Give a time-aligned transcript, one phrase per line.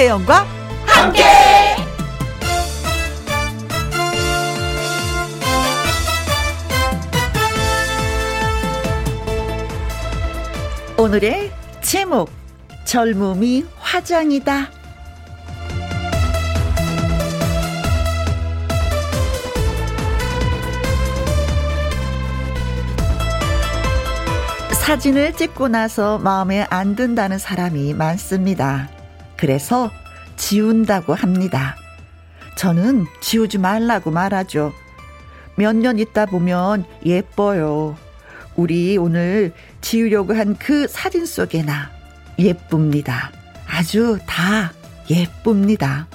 [0.00, 0.46] 김혜영과
[0.86, 1.22] 함께.
[10.96, 11.52] 오늘의
[11.82, 12.30] 제목
[12.86, 14.70] 젊음이 화장이다.
[24.72, 28.88] 사진을 찍고 나서 마음에 안 든다는 사람이 많습니다.
[29.40, 29.90] 그래서
[30.36, 31.74] 지운다고 합니다.
[32.56, 34.72] 저는 지우지 말라고 말하죠.
[35.56, 37.96] 몇 년 있다 보면 예뻐요.
[38.54, 41.90] 우리 오늘 지우려고 한 그 사진 속에나
[42.38, 43.30] 예쁩니다.
[43.66, 44.72] 아주 다
[45.08, 46.06] 예쁩니다.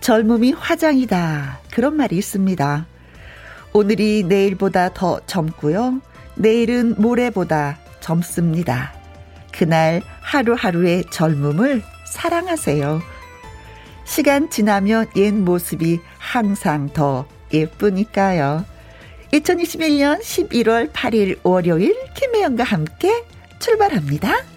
[0.00, 1.60] 젊음이 화장이다.
[1.72, 2.86] 그런 말이 있습니다.
[3.72, 6.00] 오늘이 내일보다 더 젊고요.
[6.36, 8.92] 내일은 모레보다 젊습니다.
[9.52, 11.82] 그날 하루하루의 젊음을
[12.14, 13.02] 사랑하세요.
[14.04, 18.64] 시간 지나면 옛 모습이 항상 더 예쁘니까요.
[19.32, 23.24] 2021년 11월 8일 월요일 김혜영과 함께
[23.58, 24.53] 출발합니다.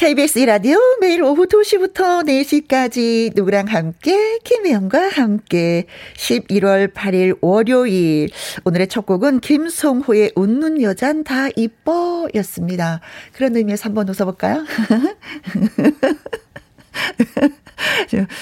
[0.00, 5.84] KBS 라디오 매일 오후 2시부터 4시까지 누구랑 함께 김혜영과 함께
[6.16, 8.30] 11월 8일 월요일
[8.64, 13.02] 오늘의 첫 곡은 김성호의 웃는 여잔 다 이뻐 였습니다.
[13.34, 14.64] 그런 의미에서 한번 웃어볼까요?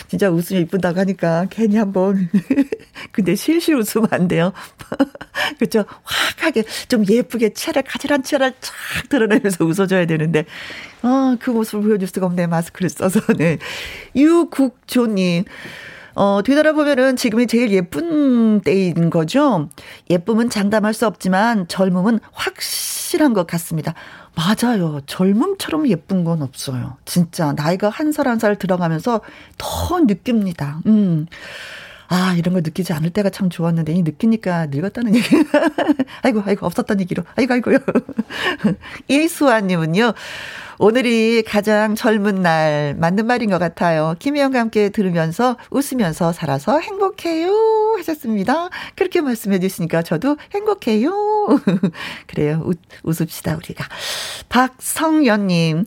[0.09, 2.29] 진짜 웃으면 이쁜다고 하니까 괜히 한번.
[3.11, 4.53] 근데 실실 웃으면 안 돼요.
[5.59, 5.85] 그렇죠?
[6.05, 10.45] 확하게 좀 예쁘게 체를 가지런 체를 쫙 드러내면서 웃어줘야 되는데
[11.03, 13.59] 어, 그 모습을 보여줄 수가 없네 마스크를 써서 네.
[14.17, 15.45] 유국조님.
[16.15, 19.69] 어, 뒤돌아보면은 지금이 제일 예쁜 때인 거죠.
[20.11, 23.95] 예쁨은 장담할 수 없지만 젊음은 확실한 것 같습니다.
[24.35, 25.01] 맞아요.
[25.07, 26.97] 젊음처럼 예쁜 건 없어요.
[27.05, 29.21] 진짜 나이가 한살 한 살 들어가면서
[29.59, 30.81] 더 느낍니다.
[30.87, 31.27] 음.
[32.11, 35.29] 아, 이런 걸 느끼지 않을 때가 참 좋았는데, 이 느끼니까 늙었다는 얘기.
[36.23, 37.23] 아이고, 아이고, 없었던 얘기로.
[37.37, 37.79] 아이고, 아이고요.
[39.09, 40.15] 이수아님은요,
[40.81, 44.15] 오늘이 가장 젊은 날 맞는 말인 것 같아요.
[44.21, 48.69] 김혜영과 함께 들으면서 웃으면서 살아서 행복해요 하셨습니다.
[48.95, 51.11] 그렇게 말씀해 주시니까 저도 행복해요.
[52.29, 52.63] 그래요.
[52.65, 53.85] 웃, 웃읍시다 우리가.
[54.49, 55.85] 박성연님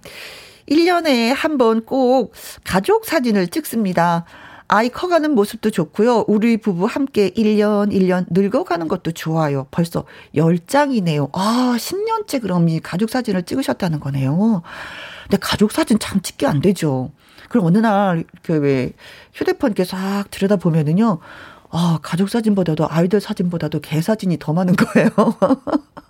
[0.70, 2.34] 1년에 한 번 꼭
[2.66, 4.26] 가족 사진을 찍습니다.
[4.74, 6.24] 아이 커가는 모습도 좋고요.
[6.30, 9.68] 우리 부부 함께 1년, 1년 늙어가는 것도 좋아요.
[9.70, 11.30] 벌써 10장이네요.
[11.34, 14.62] 아, 10년째 그럼 이 가족 사진을 찍으셨다는 거네요.
[15.24, 17.12] 근데 가족 사진 참 찍기 안 되죠.
[17.50, 18.94] 그럼 어느 날, 그, 왜,
[19.34, 21.20] 휴대폰 이렇게 싹 들여다 보면은요,
[21.70, 25.10] 아, 가족 사진보다도 아이들 사진보다도 개 사진이 더 많은 거예요.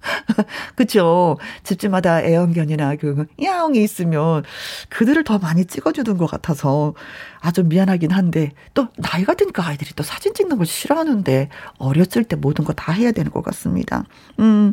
[0.74, 1.36] 그쵸.
[1.62, 4.42] 집집마다 애완견이나 그, 야옹이 있으면
[4.88, 6.94] 그들을 더 많이 찍어주는 것 같아서
[7.40, 12.64] 아주 미안하긴 한데 또 나이가 드니까 아이들이 또 사진 찍는 걸 싫어하는데 어렸을 때 모든
[12.64, 14.04] 거 다 해야 되는 것 같습니다.
[14.38, 14.70] 음,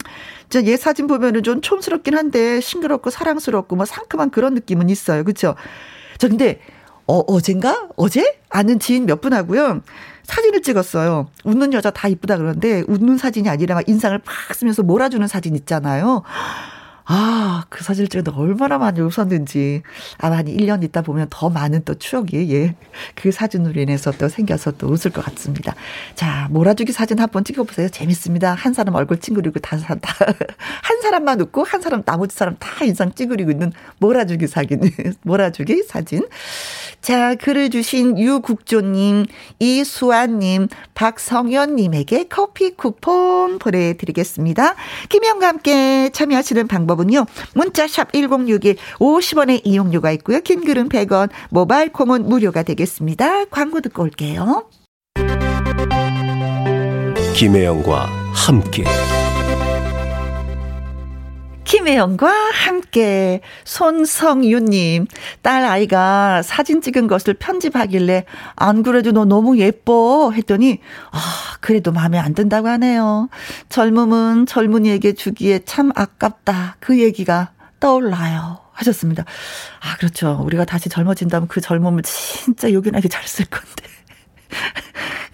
[0.49, 5.23] 저얘 사진 보면은 좀 촌스럽긴 한데 싱그럽고 사랑스럽고 뭐 상큼한 그런 느낌은 있어요.
[5.25, 5.55] 그쵸.
[6.17, 6.61] 저 근데
[7.05, 7.89] 어, 어젠가?
[7.97, 8.39] 어제?
[8.49, 9.81] 아는 지인 몇 분하고요.
[10.27, 11.27] 사진을 찍었어요.
[11.45, 16.23] 웃는 여자 다 이쁘다 그러는데 웃는 사진이 아니라 막 인상을 팍 쓰면서 몰아주는 사진 있잖아요.
[17.09, 19.81] 아, 그 사진을 찍었는데 얼마나 많이 웃었는지.
[20.17, 22.75] 아마 한 1년 있다 보면 더 많은 또 추억이, 예.
[23.15, 25.73] 그 사진으로 인해서 또 생겨서 또 웃을 것 같습니다.
[26.15, 27.89] 자, 몰아주기 사진 한 번 찍어보세요.
[27.89, 28.53] 재밌습니다.
[28.55, 29.95] 한 사람 얼굴 찡그리고 다, 다,
[30.83, 34.81] 한 사람만 웃고 한 사람, 나머지 사람 다 인상 찡그리고 있는 몰아주기 사진,
[35.23, 36.27] 몰아주기 사진.
[37.01, 39.25] 자, 글을 주신 유국조님,
[39.59, 44.75] 이수아님, 박성현님에게 커피 쿠폰 보내드리겠습니다.
[45.09, 47.25] 김영과 함께 참여하시는 방법 은요.
[47.53, 50.39] 문자샵 1061 50원의 이용료가 있고요.
[50.41, 53.45] 긴 글은 100원, 모바일 콩은 무료가 되겠습니다.
[53.45, 54.65] 광고 듣고 올게요.
[57.35, 58.83] 김혜영과 함께.
[61.67, 65.05] 김혜영과 함께 손성윤님
[65.41, 68.23] 딸 아이가 사진 찍은 것을 편집하길래
[68.55, 70.79] 안 그래도 너 너무 예뻐 했더니
[71.11, 71.19] 아
[71.59, 73.27] 그래도 마음에 안 든다고 하네요.
[73.67, 78.59] 젊음은 젊은이에게 주기에 참 아깝다 그 얘기가 떠올라요.
[78.71, 79.25] 하셨습니다.
[79.81, 80.39] 아 그렇죠.
[80.45, 83.83] 우리가 다시 젊어진다면 그 젊음을 진짜 요긴하게 잘 쓸 건데.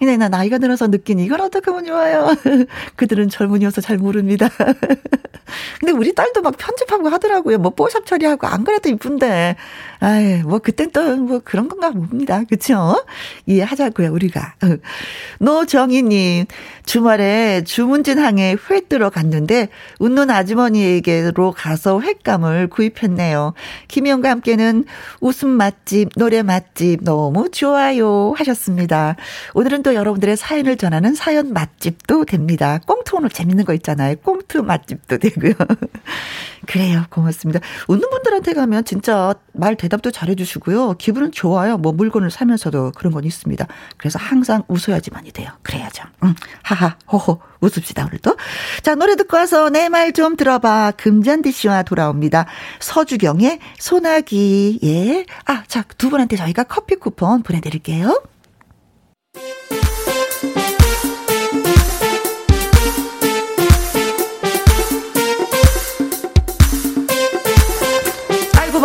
[0.04, 2.36] 근데 나 나이가 들어서 느낀 이걸 어떻게 하면 좋아요.
[2.96, 4.50] 그들은 젊은이어서 잘 모릅니다.
[5.80, 7.58] 근데 우리 딸도 막 편집하고 하더라고요.
[7.58, 9.56] 뭐 뽀샵 처리하고 안 그래도 이쁜데.
[10.00, 12.42] 아이, 뭐 그땐 또 뭐 그런 건가 봅니다.
[12.48, 13.04] 그쵸?
[13.46, 14.54] 이해하자고요, 우리가.
[15.40, 16.46] 노정희님,
[16.84, 19.68] 주말에 주문진 항에 회 뜨러 갔는데
[20.00, 23.54] 웃는 아주머니에게로 가서 횟감을 구입했네요.
[23.88, 24.84] 김영과 함께는
[25.20, 29.16] 웃음 맛집, 노래 맛집 너무 좋아요 하셨습니다.
[29.54, 32.78] 오늘은 또 여러분들의 사연을 전하는 사연 맛집도 됩니다.
[32.86, 34.16] 꽁트 오늘 재밌는 거 있잖아요.
[34.16, 35.54] 꽁트 맛집도 되고요.
[36.66, 37.04] 그래요.
[37.10, 37.60] 고맙습니다.
[37.88, 40.94] 웃는 분들한테 가면 진짜 말 대답도 잘해주시고요.
[40.94, 41.76] 기분은 좋아요.
[41.76, 43.66] 뭐 물건을 사면서도 그런 건 있습니다.
[43.98, 45.50] 그래서 항상 웃어야지만이 돼요.
[45.62, 46.04] 그래야죠.
[46.24, 46.34] 응.
[46.62, 47.40] 하하, 호호.
[47.60, 48.36] 웃읍시다, 오늘도.
[48.82, 50.92] 자, 노래 듣고 와서 내 말 좀 들어봐.
[50.96, 52.46] 금잔디 씨와 돌아옵니다.
[52.80, 54.78] 서주경의 소나기.
[54.84, 55.24] 예.
[55.46, 58.22] 아, 자, 두 분한테 저희가 커피 쿠폰 보내드릴게요.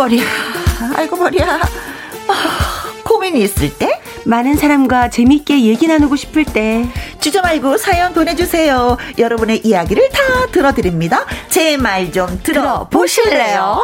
[0.00, 0.24] 머리야.
[0.96, 1.60] 아이고, 머리야.
[2.28, 2.34] 아,
[3.04, 4.00] 고민이 있을 때?
[4.24, 6.86] 많은 사람과 재밌게 얘기 나누고 싶을 때
[7.20, 8.96] 주저 말고 사연 보내주세요.
[9.18, 11.26] 여러분의 이야기를 다 들어드립니다.
[11.50, 13.82] 제 말 좀 들어보실래요?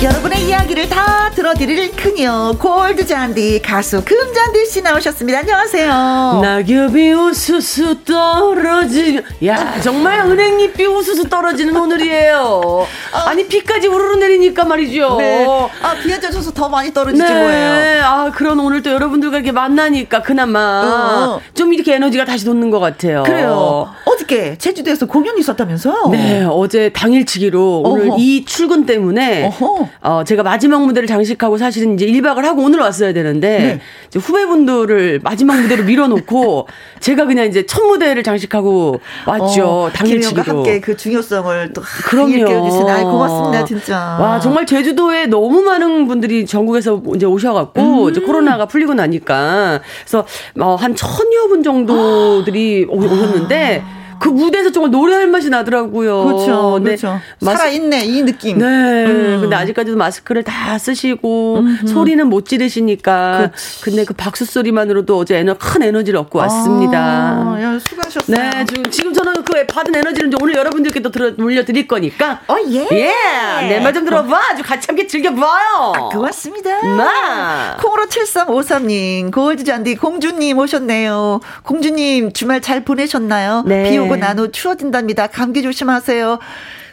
[0.00, 5.40] 여러분의 이야기를 다 들어드릴 그녀 골드 잔디 가수 금잔디 씨 나오셨습니다.
[5.40, 6.40] 안녕하세요.
[6.40, 12.86] 낙엽이 우수수 떨어지는 야 정말 은행잎이 우수수 떨어지는 오늘이에요.
[13.26, 15.16] 아니 비까지 우르르 내리니까 말이죠.
[15.18, 15.44] 네.
[15.82, 17.42] 아 비에 젖어서 더 많이 떨어지지 네.
[17.42, 18.04] 뭐예요.
[18.04, 21.40] 아 그런 오늘 또 여러분들과 이렇게 만나니까 그나마 어.
[21.54, 23.24] 좀 이렇게 에너지가 다시 돋는 것 같아요.
[23.24, 23.92] 그래요.
[24.04, 26.10] 어저께 제주도에서 공연이 있었다면서요?
[26.12, 28.16] 네, 어제 당일치기로 오늘 어허.
[28.20, 29.87] 이 출근 때문에 어허.
[30.02, 33.80] 어, 제가 마지막 무대를 장식하고 사실은 이제 1박을 하고 오늘 왔어야 되는데 네.
[34.08, 36.68] 이제 후배분들을 마지막 무대로 밀어놓고
[37.00, 39.66] 제가 그냥 이제 첫 무대를 장식하고 왔죠.
[39.66, 40.42] 어, 당일치기로.
[40.42, 42.30] 함께 그 중요성을 또 그럼요.
[42.30, 44.16] 일깨워주신 아이 고맙습니다 진짜.
[44.20, 48.10] 와 정말 제주도에 너무 많은 분들이 전국에서 이제 오셔갖고 음.
[48.10, 50.26] 이제 코로나가 풀리고 나니까 그래서
[50.60, 53.82] 어, 한 천여 분 정도들이 오- 오셨는데
[54.20, 56.24] 그 무대에서 정말 노래할 맛이 나더라고요.
[56.24, 56.96] 그렇죠, 네.
[56.96, 57.20] 그렇죠.
[57.40, 58.58] 마스- 살아있네 이 느낌.
[58.58, 58.64] 네.
[58.64, 59.38] 음.
[59.42, 63.50] 근데 아직까지도 마스크를 다 쓰시고 소리는 못 지르시니까
[63.82, 66.98] 근데 그 박수 소리만으로도 어제 에너 큰 에너지를 얻고 왔습니다.
[66.98, 68.36] 아, 야, 수고하셨어요.
[68.36, 72.40] 네, 지금, 지금 저는 그 받은 에너지를 오늘 여러분들께 또 들어, 물려드릴 거니까.
[72.48, 72.86] 어, 예.
[72.92, 73.68] 예!
[73.68, 74.36] 내 말 좀 들어봐.
[74.52, 75.92] 아주 같이 함께 즐겨봐요.
[75.96, 76.70] 아, 고맙습니다.
[76.96, 77.76] 나.
[77.80, 81.40] 콩으로 7353님, 골드잔디 공주님 오셨네요.
[81.62, 83.62] 공주님, 주말 잘 보내셨나요?
[83.66, 83.90] 네.
[83.90, 85.26] 비 오고 난 후 추워진답니다.
[85.28, 86.38] 감기 조심하세요.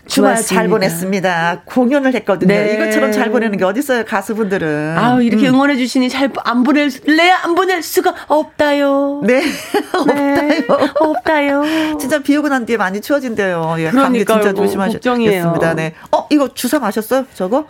[0.07, 0.69] 주말 잘 고맙습니다.
[0.69, 1.61] 보냈습니다.
[1.65, 2.53] 공연을 했거든요.
[2.53, 2.75] 네.
[2.75, 4.95] 이것처럼 잘 보내는 게 어딨어요, 가수분들은.
[4.97, 5.55] 아우, 이렇게 음.
[5.55, 7.31] 응원해 주시니 잘 안 보낼래?
[7.43, 9.21] 안 보낼 수가 없다요.
[9.25, 9.41] 네.
[9.41, 10.89] 네, 없다요.
[10.99, 11.97] 없다요.
[11.99, 13.75] 진짜 비 오고 난 뒤에 많이 추워진대요.
[13.79, 14.41] 예, 감기 그러니까요.
[14.41, 14.99] 진짜 조심하셨습니다.
[14.99, 15.73] 걱정이에요.
[15.75, 15.93] 네.
[16.11, 17.25] 어, 이거 주사 마셨어요?
[17.33, 17.65] 저거?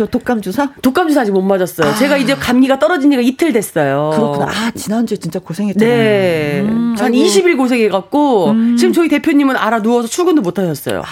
[0.00, 0.70] 저 독감 주사?
[0.80, 1.90] 독감 주사 아직 못 맞았어요.
[1.90, 1.94] 아.
[1.94, 4.12] 제가 이제 감기가 떨어진 지가 이틀 됐어요.
[4.14, 4.46] 그렇구나.
[4.46, 5.94] 아, 지난주에 진짜 고생했잖아요.
[5.94, 6.60] 네.
[6.62, 7.18] 음, 한 아이고.
[7.18, 11.02] 20일 고생해갖고, 지금 저희 대표님은 알아 누워서 출근도 못 하셨어요.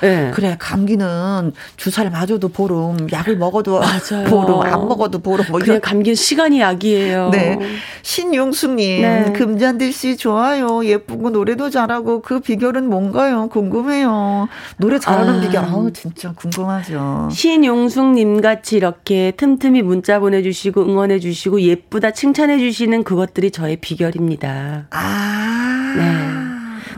[0.00, 0.30] 네.
[0.34, 4.24] 그래 감기는 주사를 맞아도 보름 약을 먹어도 맞아요.
[4.28, 7.30] 보름 안 먹어도 보름 뭐 그냥 감기는 시간이 약이에요.
[7.30, 7.58] 네
[8.02, 9.32] 신용숙님 네.
[9.32, 15.40] 금잔디 씨 좋아요 예쁘고 노래도 잘하고 그 비결은 뭔가요 궁금해요 노래 잘하는 아.
[15.40, 23.76] 비결 아우 진짜 궁금하죠 신용숙님 같이 이렇게 틈틈이 문자 보내주시고 응원해주시고 예쁘다 칭찬해주시는 그것들이 저의
[23.76, 24.86] 비결입니다.
[24.90, 26.33] 아 네.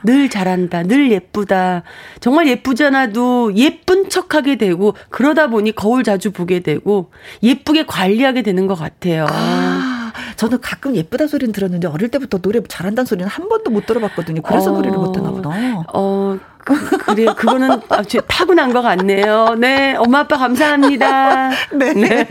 [0.07, 1.83] 늘 잘한다, 늘 예쁘다.
[2.21, 7.11] 정말 예쁘지 않아도 예쁜 척 하게 되고, 그러다 보니 거울 자주 보게 되고,
[7.43, 9.27] 예쁘게 관리하게 되는 것 같아요.
[9.29, 14.43] 아, 저는 가끔 예쁘다 소리는 들었는데 어릴 때부터 노래 잘한다는 소리는 한 번도 못 들어봤거든요.
[14.43, 14.75] 그래서 어.
[14.77, 15.51] 노래를 못하나 보다.
[15.93, 17.33] 어, 그, 그래요.
[17.37, 19.55] 그거는 아, 저 타고난 것 같네요.
[19.57, 19.95] 네.
[19.97, 21.51] 엄마, 아빠 감사합니다.
[21.73, 22.27] 네.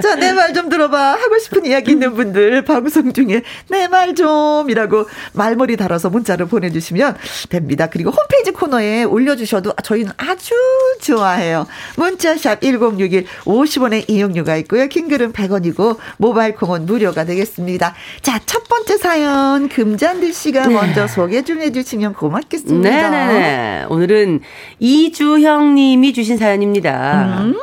[0.00, 1.12] 자, 내 말 좀 들어봐.
[1.14, 7.16] 하고 싶은 이야기 있는 분들, 방송 중에 내 말 좀이라고 말머리 달아서 문자를 보내주시면
[7.48, 7.88] 됩니다.
[7.90, 10.54] 그리고 홈페이지 코너에 올려주셔도 저희는 아주
[11.00, 11.66] 좋아해요.
[11.96, 14.86] 문자샵 1061 50원의 이용료가 있고요.
[14.88, 17.94] 킹글은 100원이고, 모바일 콩은 무료가 되겠습니다.
[18.22, 20.74] 자, 첫 번째 사연, 금잔디 씨가 네.
[20.74, 22.88] 먼저 소개 좀 해주시면 고맙겠습니다.
[23.10, 23.84] 네네 네.
[23.88, 24.40] 오늘은
[24.78, 27.38] 이주형 님이 주신 사연입니다.
[27.40, 27.58] 음?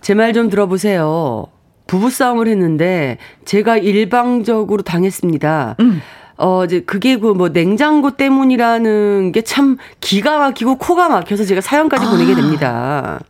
[0.00, 1.46] 제말 좀 들어보세요.
[1.86, 5.76] 부부싸움을 했는데 제가 일방적으로 당했습니다.
[5.80, 6.00] 음.
[6.38, 12.06] 어, 이제 그게 그 뭐 냉장고 때문이라는 게 참 기가 막히고 코가 막혀서 제가 사연까지
[12.06, 12.10] 아.
[12.10, 13.20] 보내게 됩니다.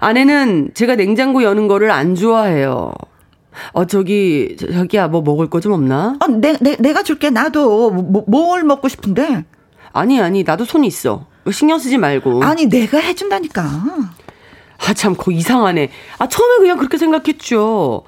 [0.00, 2.92] 아내는 제가 냉장고 여는 거를 안 좋아해요.
[3.72, 6.16] 어, 저기, 자기야, 뭐 먹을 거 좀 없나?
[6.20, 7.30] 어, 내, 내, 내가 줄게.
[7.30, 9.44] 나도 뭐, 뭘 먹고 싶은데?
[9.92, 11.26] 아니, 아니, 나도 손 있어.
[11.50, 12.42] 신경 쓰지 말고.
[12.44, 13.62] 아니, 내가 해준다니까.
[13.62, 15.90] 아, 참, 거 이상하네.
[16.18, 18.02] 아, 처음에 그냥 그렇게 생각했죠.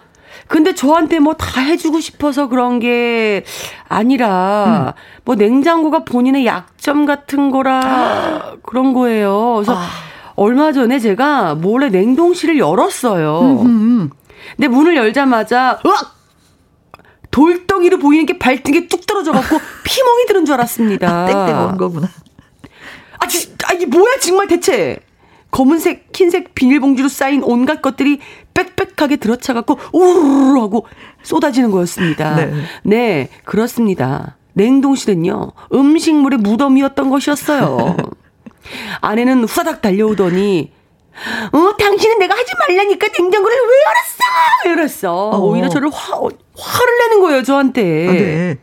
[0.48, 3.44] 근데 저한테 뭐 다 해주고 싶어서 그런 게
[3.88, 5.00] 아니라, 음.
[5.24, 8.56] 뭐 냉장고가 본인의 약점 같은 거라 아.
[8.66, 9.54] 그런 거예요.
[9.56, 9.86] 그래서 아.
[10.36, 13.40] 얼마 전에 제가 몰래 냉동실을 열었어요.
[13.62, 14.08] 음흠.
[14.56, 16.13] 근데 문을 열자마자, 으악!
[17.34, 21.08] 돌덩이로 보이는 게 발등에 뚝 떨어져갖고 피멍이 드는 줄 알았습니다.
[21.10, 22.08] 아, 땡땡 온 거구나.
[23.18, 25.00] 아, 진, 아, 이게 뭐야, 정말 대체.
[25.50, 28.20] 검은색, 흰색 비닐봉지로 쌓인 온갖 것들이
[28.54, 30.86] 빽빽하게 들어차갖고 우르르 하고
[31.24, 32.36] 쏟아지는 거였습니다.
[32.36, 32.52] 네.
[32.84, 34.36] 네, 그렇습니다.
[34.52, 37.96] 냉동실은요, 음식물의 무덤이었던 것이었어요.
[39.00, 40.72] 아내는 후다닥 달려오더니,
[41.52, 44.80] 어, 당신은 내가 하지 말라니까 냉장고를 왜 열었어?
[44.80, 45.30] 이랬어.
[45.30, 45.38] 어.
[45.38, 46.20] 오히려 저를 화,
[46.56, 48.08] 화를 내는 거예요, 저한테.
[48.08, 48.58] 아, 네.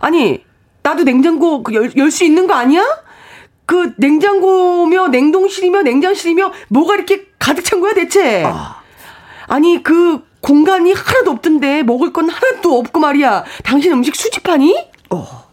[0.00, 0.44] 아니,
[0.82, 2.84] 나도 냉장고 그열수 있는 거 아니야?
[3.66, 8.44] 그 냉장고며 냉동실이며 냉장실이며 뭐가 이렇게 가득 찬 거야 대체?
[8.44, 8.82] 아.
[9.46, 13.44] 아니 그 공간이 하나도 없던데 먹을 건 하나도 없고 말이야.
[13.62, 14.76] 당신 음식 수집하니?
[15.10, 15.43] 어.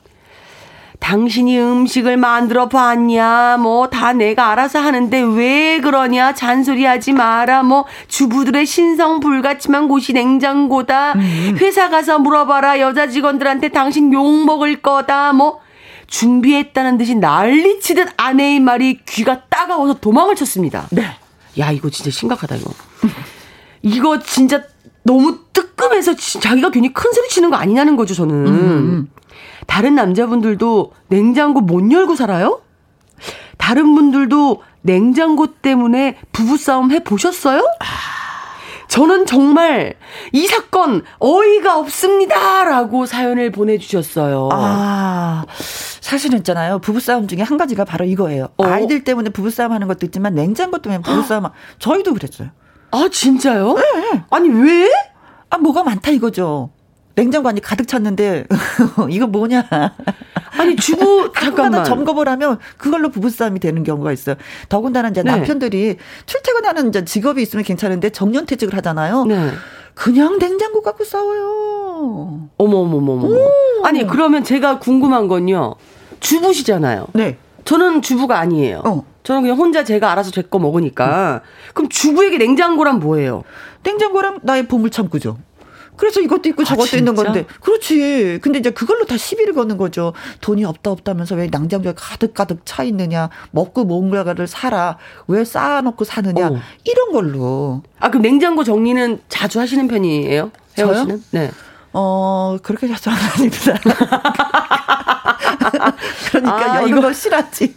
[1.02, 3.58] 당신이 음식을 만들어 봤냐?
[3.58, 6.34] 뭐 다 내가 알아서 하는데 왜 그러냐?
[6.34, 7.64] 잔소리 하지 마라.
[7.64, 11.14] 뭐 주부들의 신성 불같지만 곳이 냉장고다.
[11.14, 11.58] 음.
[11.60, 12.80] 회사 가서 물어봐라.
[12.80, 15.34] 여자 직원들한테 당신 욕 먹을 거다.
[15.34, 15.60] 뭐
[16.08, 20.88] 준비했다는 듯이 난리치듯 아내의 말이 귀가 따가워서 도망을 쳤습니다.
[20.92, 21.04] 네.
[21.60, 22.72] 야 이거 진짜 심각하다 이거.
[23.82, 24.62] 이거 진짜
[25.04, 28.36] 너무 뜨끔해서 자기가 괜히 큰 소리 치는 거 아니냐는 거죠 저는.
[28.48, 29.10] 음.
[29.72, 32.60] 다른 남자분들도 냉장고 못 열고 살아요?
[33.58, 37.64] 다른 분들도 냉장고 때문에 부부싸움 해 보셨어요?
[38.90, 39.94] 저는 정말
[40.34, 44.50] 이 사건 어이가 없습니다 라고 사연을 보내주셨어요.
[44.52, 45.46] 아,
[46.02, 46.80] 사실은 있잖아요.
[46.80, 48.50] 부부싸움 중에 한 가지가 바로 이거예요.
[48.58, 48.66] 어?
[48.66, 51.46] 아이들 때문에 부부싸움 하는 것도 있지만 냉장고 때문에 부부싸움,
[51.80, 52.50] 저희도 그랬어요.
[52.92, 53.76] 아, 진짜요?
[53.76, 54.24] 네.
[54.32, 54.92] 아니, 왜?
[55.50, 56.72] 아, 뭐가 많다 이거죠.
[57.16, 58.46] 냉장고 안이 가득 찼는데
[59.10, 59.68] 이거 뭐냐?
[60.58, 64.36] 아니 주부 잠깐만 점검을 하면 그걸로 부부싸움이 되는 경우가 있어요.
[64.70, 65.32] 더군다나 이제 네.
[65.32, 69.26] 남편들이 출퇴근하는 이제 직업이 있으면 괜찮은데 정년퇴직을 하잖아요.
[69.26, 69.52] 네.
[69.94, 72.50] 그냥 냉장고 갖고 싸워요.
[72.58, 73.28] 어머 어머 어머 어머.
[73.84, 75.76] 아니 그러면 제가 궁금한 건요.
[76.22, 77.08] 주부시잖아요.
[77.14, 77.38] 네.
[77.66, 78.82] 저는 주부가 아니에요.
[78.86, 79.06] 어.
[79.24, 81.42] 저는 그냥 혼자 제가 알아서 제 거 먹으니까.
[81.44, 81.72] 음.
[81.74, 83.44] 그럼 주부에게 냉장고란 뭐예요?
[83.84, 85.38] 냉장고랑 나의 보물 창고죠.
[85.96, 87.46] 그래서 이것도 있고 아, 저것도 아, 있는 건데.
[87.62, 88.40] 그렇지.
[88.42, 90.14] 근데 이제 그걸로 다 시비를 거는 거죠.
[90.42, 93.30] 돈이 없다 없다면서 왜 낭장고에 가득가득 차 있느냐.
[93.52, 94.98] 먹고 뭔가를 사라.
[95.28, 96.48] 왜 쌓아놓고 사느냐.
[96.48, 96.60] 어.
[96.86, 97.84] 이런 걸로.
[98.00, 100.52] 아, 그럼 냉장고 정리는 자주 하시는 편이에요?
[100.76, 101.24] 씨는?
[101.32, 101.52] 네.
[101.94, 103.74] 어, 그렇게 자주 안 합니다.
[106.32, 107.74] 그러니까 아, 이거 싫었지.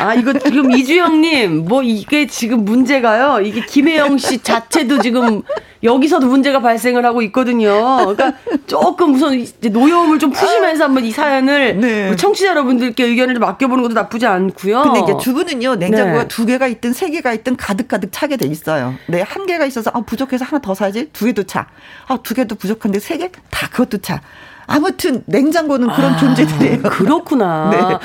[0.00, 3.40] 아, 이거 지금 이주영님, 뭐 이게 지금 문제가요.
[3.40, 5.42] 이게 김혜영 씨 자체도 지금
[5.82, 7.70] 여기서도 문제가 발생을 하고 있거든요.
[7.98, 8.32] 그러니까
[8.66, 12.16] 조금 우선 노여움을 좀 푸시면서 한번 이 사연을 네.
[12.16, 14.82] 청취자 여러분들께 의견을 좀 맡겨보는 것도 나쁘지 않고요.
[14.82, 16.28] 근데 이제 주부는요, 냉장고가 네.
[16.28, 18.94] 두 개가 있든 세 개가 있든 가득 가득 차게 돼 있어요.
[19.08, 21.10] 네, 한 개가 있어서 아, 부족해서 하나 더 사야지.
[21.12, 21.66] 두 개도 차.
[22.08, 23.30] 아, 두 개도 부족한데 세 개?
[23.50, 24.20] 다 그것도 차.
[24.66, 26.82] 아무튼 냉장고는 그런 아, 존재들이에요.
[26.82, 27.70] 그렇구나.
[27.70, 27.98] 네.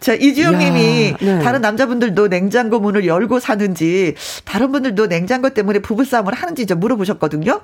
[0.00, 1.38] 자, 이주영 님이 네.
[1.40, 4.14] 다른 남자분들도 냉장고 문을 열고 사는지
[4.44, 7.60] 다른 분들도 냉장고 때문에 부부싸움을 하는지 좀 물어보셨거든요.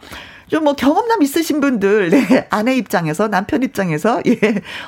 [0.50, 2.49] 좀 뭐 경험담 있으신 분들, 네.
[2.50, 4.37] 아내 입장에서 남편 입장에서 예.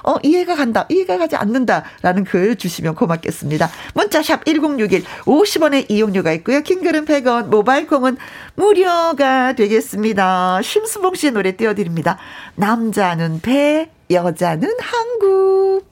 [0.02, 0.86] 어, 이해가 간다.
[0.88, 3.70] 이해가 가지 않는다라는 글 주시면 고맙겠습니다.
[3.94, 6.62] 문자 샵 1061 50원의 이용료가 있고요.
[6.62, 8.16] 킹글은 100원, 모바일 콩은
[8.56, 10.62] 무료가 되겠습니다.
[10.62, 12.18] 심수봉 씨의 노래 띄워 드립니다.
[12.56, 15.86] 남자는 배, 여자는 한국.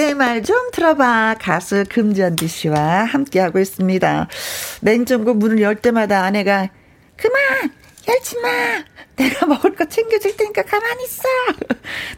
[0.00, 1.36] 내 말 좀 들어봐.
[1.38, 4.28] 가수 금전지 씨와 함께하고 있습니다.
[4.80, 6.70] 냉장고 문을 열 때마다 아내가,
[7.16, 7.70] 그만!
[8.10, 8.48] 열지 마!
[9.16, 11.22] 내가 먹을 거 챙겨줄 테니까 가만히 있어.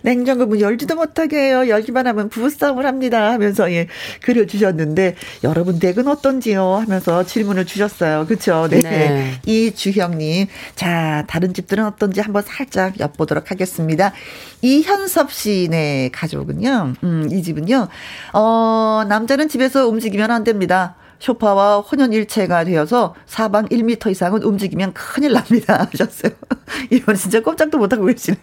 [0.03, 1.69] 냉장고 문 열지도 못하게 해요.
[1.69, 3.33] 열기만 하면 부부싸움을 합니다.
[3.33, 3.89] 하면서 예,
[4.23, 6.77] 글을 주셨는데 여러분 댁은 어떤지요?
[6.77, 8.27] 하면서 질문을 주셨어요.
[8.27, 8.69] 그렇죠?
[8.71, 8.81] 네.
[8.81, 9.41] 네.
[9.45, 10.47] 이주형님.
[10.77, 14.13] 자, 다른 집들은 어떤지 한번 살짝 엿보도록 하겠습니다.
[14.63, 16.95] 이현섭 씨네 가족은요.
[17.03, 17.89] 음, 이 집은요.
[18.33, 20.95] 어, 남자는 집에서 움직이면 안 됩니다.
[21.23, 25.87] 쇼파와 혼연일체가 되어서 사방 1미터 이상은 움직이면 큰일 납니다.
[25.93, 26.33] 하셨어요.
[26.91, 28.37] 이건 진짜 꼼짝도 못하고 계시네.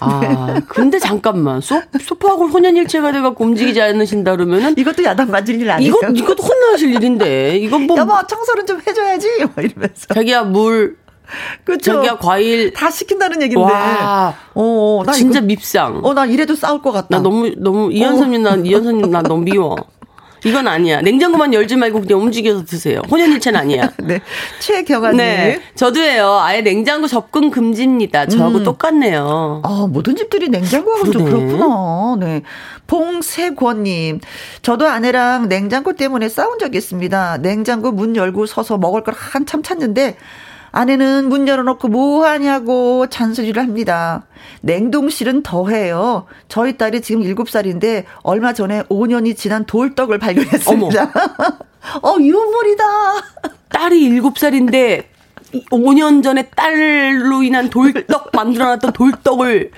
[0.00, 1.60] 아, 근데 잠깐만.
[1.60, 4.74] 소, 소파하고 혼연일체가 돼갖고 움직이지 않으신다 그러면은.
[4.78, 5.92] 이것도 야단 맞을 일 아니에요?
[5.94, 7.58] 이거, 이것도 혼나실 일인데.
[7.58, 7.98] 이건 뭐.
[7.98, 9.44] 여보, 청소는 좀 해줘야지.
[9.54, 10.06] 막 이러면서.
[10.14, 10.96] 자기야, 물.
[11.64, 11.96] 그쵸.
[11.96, 12.72] 자기야, 과일.
[12.72, 13.62] 다 시킨다는 얘긴데.
[13.62, 14.34] 와.
[14.54, 16.00] 어, 나 진짜 이거, 밉상.
[16.02, 17.08] 어, 나 이래도 싸울 것 같다.
[17.10, 19.76] 나 너무, 너무, 이현선님, 난, 이현선님, 난 너무 미워.
[20.44, 21.00] 이건 아니야.
[21.00, 23.00] 냉장고만 열지 말고 그냥 움직여서 드세요.
[23.10, 23.90] 혼연일체는 아니야.
[24.02, 24.20] 네.
[24.60, 25.16] 최경아님.
[25.16, 25.60] 네.
[25.74, 26.38] 저도예요.
[26.40, 28.26] 아예 냉장고 접근 금지입니다.
[28.26, 28.64] 저하고 음.
[28.64, 29.62] 똑같네요.
[29.64, 32.16] 아, 모든 집들이 냉장고하고 좀 그렇구나.
[32.20, 32.42] 네.
[32.86, 34.20] 봉세권님.
[34.62, 37.38] 저도 아내랑 냉장고 때문에 싸운 적이 있습니다.
[37.38, 40.16] 냉장고 문 열고 서서 먹을 걸 한참 찾는데
[40.78, 44.26] 아내는 문 열어놓고 뭐 하냐고 잔소리를 합니다.
[44.62, 46.26] 냉동실은 더해요.
[46.48, 51.12] 저희 딸이 지금 7살인데 얼마 전에 5년이 지난 돌떡을 발견했습니다.
[52.02, 52.84] 어, 유물이다.
[53.68, 55.04] 딸이 7살인데
[55.70, 59.70] 5년 전에 딸로 인한 돌떡 만들어놨던 돌떡을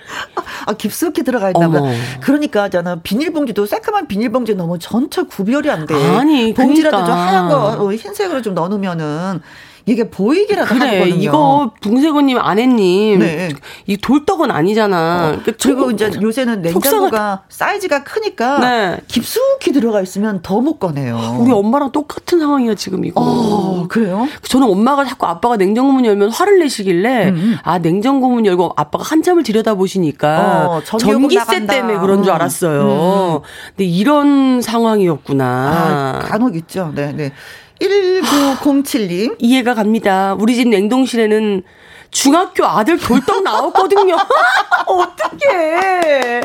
[0.65, 1.83] 아 깊숙이 들어가 있나 봐.
[2.23, 5.95] 그러니까 저는 비닐봉지도 새까만 비닐봉지 너무 전체 구별이 안 돼.
[5.95, 7.05] 아니 봉지라도 그러니까.
[7.05, 9.43] 좀 하얀 거 어, 흰색으로 좀 넣어놓으면은
[9.89, 11.23] 이게 보이기라도 그래, 하거든요.
[11.23, 13.51] 이거 붕세고님 아내님 네.
[13.87, 15.39] 이 돌떡은 아니잖아.
[15.39, 19.01] 어, 그리고 이제 요새는 냉장고가 사이즈가 크니까 네.
[19.07, 21.37] 깊숙이 들어가 있으면 더 못 꺼내요.
[21.39, 23.21] 우리 엄마랑 똑같은 상황이야 지금 이거.
[23.21, 24.27] 어, 그래요?
[24.43, 27.35] 저는 엄마가 자꾸 아빠가 냉장고 문 열면 화를 내시길래 음.
[27.37, 27.57] 음.
[27.63, 32.35] 아 냉장고 문 열고 아빠가 한참을 들여다 보시니까 어, 전기세 때문에 그런 줄 음.
[32.35, 33.43] 알았어요.
[33.45, 33.47] 음.
[33.77, 35.45] 근데 이런 상황이었구나.
[35.45, 36.91] 아, 간혹 있죠.
[36.97, 37.33] 네, 네.
[37.81, 39.37] 1907님.
[39.39, 40.35] 이해가 갑니다.
[40.39, 41.63] 우리 집 냉동실에는
[42.11, 44.17] 중학교 아들 돌떡 나왔거든요.
[44.87, 46.41] 어떡해.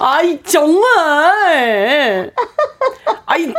[0.00, 2.30] 아이, 정말.
[3.26, 3.52] 아이,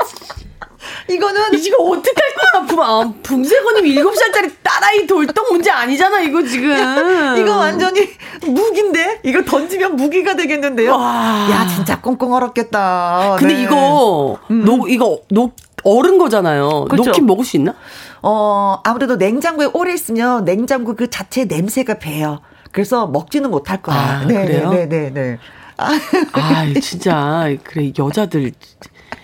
[1.09, 2.85] 이거는 이거 어떡할 거야?
[2.85, 6.71] 아, 붕세거님 7살짜리 딸아이 돌떡 문제 아니잖아, 이거 지금.
[7.37, 8.09] 이거 완전히
[8.41, 9.19] 무기인데?
[9.23, 10.91] 이거 던지면 무기가 되겠는데요?
[10.95, 11.47] 와.
[11.51, 13.35] 야, 진짜 꽁꽁 얼었겠다.
[13.39, 13.63] 근데 네.
[13.63, 14.63] 이거, 음.
[14.63, 16.85] 녹, 이거, 녹, 얼은 거잖아요.
[16.85, 17.09] 그렇죠.
[17.09, 17.75] 녹힌 먹을 수 있나?
[18.21, 22.41] 어, 아무래도 냉장고에 오래 있으면 냉장고 그 자체 냄새가 배요.
[22.71, 23.97] 그래서 먹지는 못할 거야.
[23.97, 24.69] 아, 네, 그래요?
[24.69, 25.11] 네, 네, 네.
[25.11, 25.39] 네.
[25.77, 25.91] 아,
[26.33, 28.51] 아 진짜 그래 여자들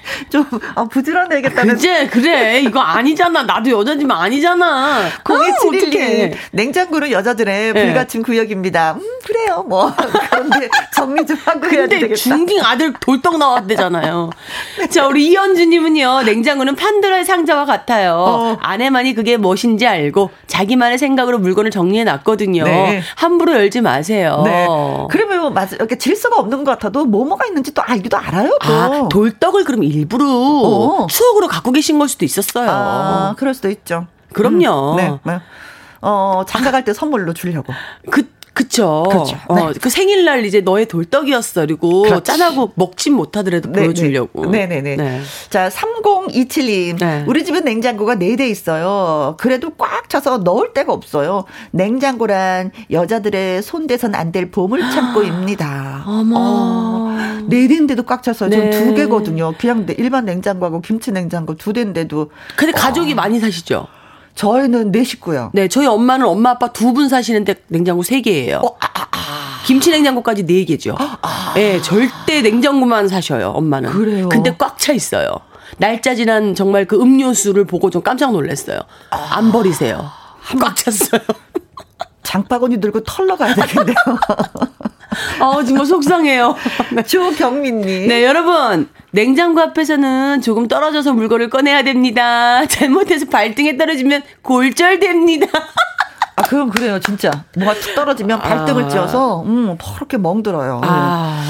[0.29, 1.75] 좀 아, 부지런해야겠다는.
[1.75, 3.43] 그제 그래 이거 아니잖아.
[3.43, 5.09] 나도 여자지만 아니잖아.
[5.23, 7.85] 공이7 1 냉장고는 여자들의 네.
[7.85, 8.93] 불가침 구역입니다.
[8.93, 9.93] 음 그래요 뭐
[10.29, 12.15] 그런데 정리 좀 하고 해야 되겠다.
[12.15, 14.29] 중딩 아들 돌떡 나왔대잖아요.
[14.79, 14.87] 네.
[14.89, 18.15] 자 우리 이현주님은요 냉장고는 판도라의 상자와 같아요.
[18.15, 18.57] 어.
[18.61, 22.63] 아내만이 그게 무엇인지 알고 자기만의 생각으로 물건을 정리해 놨거든요.
[22.63, 23.01] 네.
[23.15, 24.41] 함부로 열지 마세요.
[24.45, 24.67] 네.
[25.09, 28.57] 그러면 맞아 이렇게 질서가 없는 것 같아도 뭐뭐가 있는지 또 알기도 알아요.
[28.63, 28.73] 또.
[28.73, 31.07] 아 돌떡을 그럼 일부러 어.
[31.07, 32.69] 추억으로 갖고 계신 걸 수도 있었어요.
[32.69, 34.07] 아, 그럴 수도 있죠.
[34.33, 34.93] 그럼요.
[34.93, 35.19] 음, 네.
[35.23, 35.39] 네.
[36.01, 37.73] 어, 장가 갈 때 선물로 주려고.
[38.11, 39.03] 그 그쵸.
[39.09, 39.37] 그렇죠.
[39.49, 39.79] 어, 네.
[39.81, 41.61] 그 생일날 이제 너의 돌떡이었어.
[41.61, 42.23] 그리고 그렇지.
[42.23, 44.45] 짠하고 먹진 못하더라도 네, 보여주려고.
[44.45, 44.81] 네네네.
[44.81, 44.95] 네.
[44.95, 45.21] 네.
[45.49, 46.97] 자, 3027님.
[46.99, 47.23] 네.
[47.27, 49.35] 우리 집은 냉장고가 4대 있어요.
[49.37, 51.43] 그래도 꽉 차서 넣을 데가 없어요.
[51.71, 56.03] 냉장고란 여자들의 손대선 안 될 보물 창고입니다.
[56.07, 56.35] 어머.
[56.37, 57.17] 어,
[57.49, 58.71] 4대인데도 꽉 차서 네.
[58.71, 59.53] 저두 개거든요.
[59.59, 62.31] 그냥 일반 냉장고하고 김치 냉장고 두 대인데도.
[62.55, 63.15] 근데 가족이 어.
[63.15, 63.87] 많이 사시죠?
[64.35, 65.51] 저희는 네 식구요.
[65.53, 68.57] 네, 저희 엄마는 엄마 아빠 두 분 사시는데 냉장고 세 개예요.
[68.63, 69.61] 어, 아, 아, 아.
[69.65, 70.95] 김치 냉장고까지 네 개죠.
[70.99, 73.89] 아, 네, 절대 냉장고만 사셔요, 엄마는.
[73.89, 74.29] 그래요.
[74.29, 75.29] 근데 꽉 차 있어요.
[75.77, 78.79] 날짜 지난 정말 그 음료수를 보고 좀 깜짝 놀랐어요.
[79.09, 80.09] 안 버리세요.
[80.61, 81.21] 꽉 찼어요.
[82.23, 83.95] 장바구니 들고 털러 가야 되겠네요.
[85.39, 86.55] 어, 정말 속상해요.
[86.93, 87.03] 네.
[87.03, 88.07] 조경민님.
[88.07, 88.89] 네, 여러분.
[89.11, 92.65] 냉장고 앞에서는 조금 떨어져서 물건을 꺼내야 됩니다.
[92.67, 95.47] 잘못해서 발등에 떨어지면 골절됩니다.
[96.37, 97.45] 아, 그건 그래요, 진짜.
[97.57, 98.89] 뭐가 툭 떨어지면 발등을 아.
[98.89, 100.81] 찧어서, 음, 퍼렇게 멍들어요.
[100.83, 101.41] 아.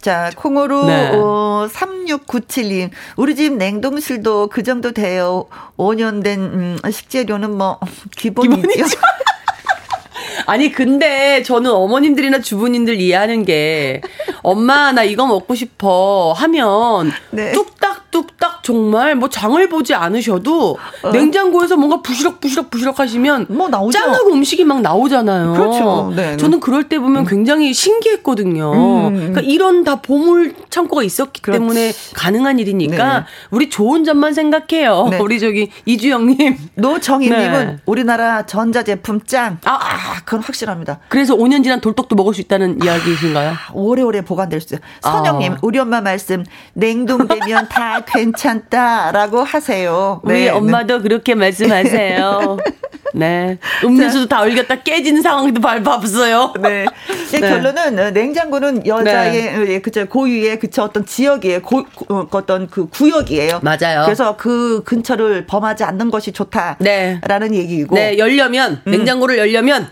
[0.00, 1.12] 자, 콩으로, 네.
[1.14, 2.90] 어, 3697님.
[3.14, 5.46] 우리 집 냉동실도 그 정도 돼요.
[5.76, 7.78] 5년 된, 음, 식재료는 뭐,
[8.16, 8.62] 기본이죠.
[8.62, 8.96] 기본이죠.
[10.46, 14.00] 아니 근데 저는 어머님들이나 주부님들 이해하는 게
[14.42, 17.52] 엄마 나 이거 먹고 싶어 하면 네.
[17.52, 21.10] 뚝딱 뚝딱 정말 뭐 장을 보지 않으셔도 어.
[21.10, 23.98] 냉장고에서 뭔가 부시럭 부시럭 부시럭 하시면 뭐 나오죠.
[23.98, 25.52] 짠하고 음식이 막 나오잖아요.
[25.52, 26.12] 그렇죠.
[26.14, 26.36] 네.
[26.36, 27.26] 저는 그럴 때 보면 음.
[27.26, 28.72] 굉장히 신기했거든요.
[28.72, 29.14] 음, 음.
[29.16, 31.58] 그러니까 이런 다 보물 창고가 있었기 그렇지.
[31.58, 33.24] 때문에 가능한 일이니까 네.
[33.50, 35.08] 우리 좋은 점만 생각해요.
[35.10, 35.18] 네.
[35.18, 37.76] 우리 저기 이주영님, 노정희님은 네.
[37.86, 39.58] 우리나라 전자 제품 짱.
[39.64, 41.00] 아, 아, 그건 확실합니다.
[41.08, 43.54] 그래서 5년 지난 돌떡도 먹을 수 있다는 아, 이야기이신가요?
[43.74, 44.80] 오래오래 보관될 수 있어요.
[45.00, 45.56] 선영님, 아.
[45.62, 46.44] 우리 엄마 말씀
[46.74, 48.51] 냉동되면 다 괜찮아.
[48.52, 50.20] 괜찮다라고 하세요.
[50.24, 51.02] 우리 네, 엄마도 네.
[51.02, 52.58] 그렇게 말씀하세요.
[53.14, 53.58] 네.
[53.84, 56.54] 음료수도 다 얼겼다 깨진 상황도 밟았어요.
[56.60, 56.86] 네.
[57.32, 57.40] 네.
[57.40, 59.72] 결론은 냉장고는 여자의 네.
[59.74, 61.62] 예, 그쵸 고유의 그쵸 어떤 지역이에요.
[61.62, 63.60] 고, 고, 어떤 그 구역이에요.
[63.62, 64.04] 맞아요.
[64.04, 67.20] 그래서 그 근처를 범하지 않는 것이 좋다라는 네.
[67.52, 67.94] 얘기이고.
[67.94, 68.18] 네.
[68.18, 68.90] 열려면 음.
[68.90, 69.88] 냉장고를 열려면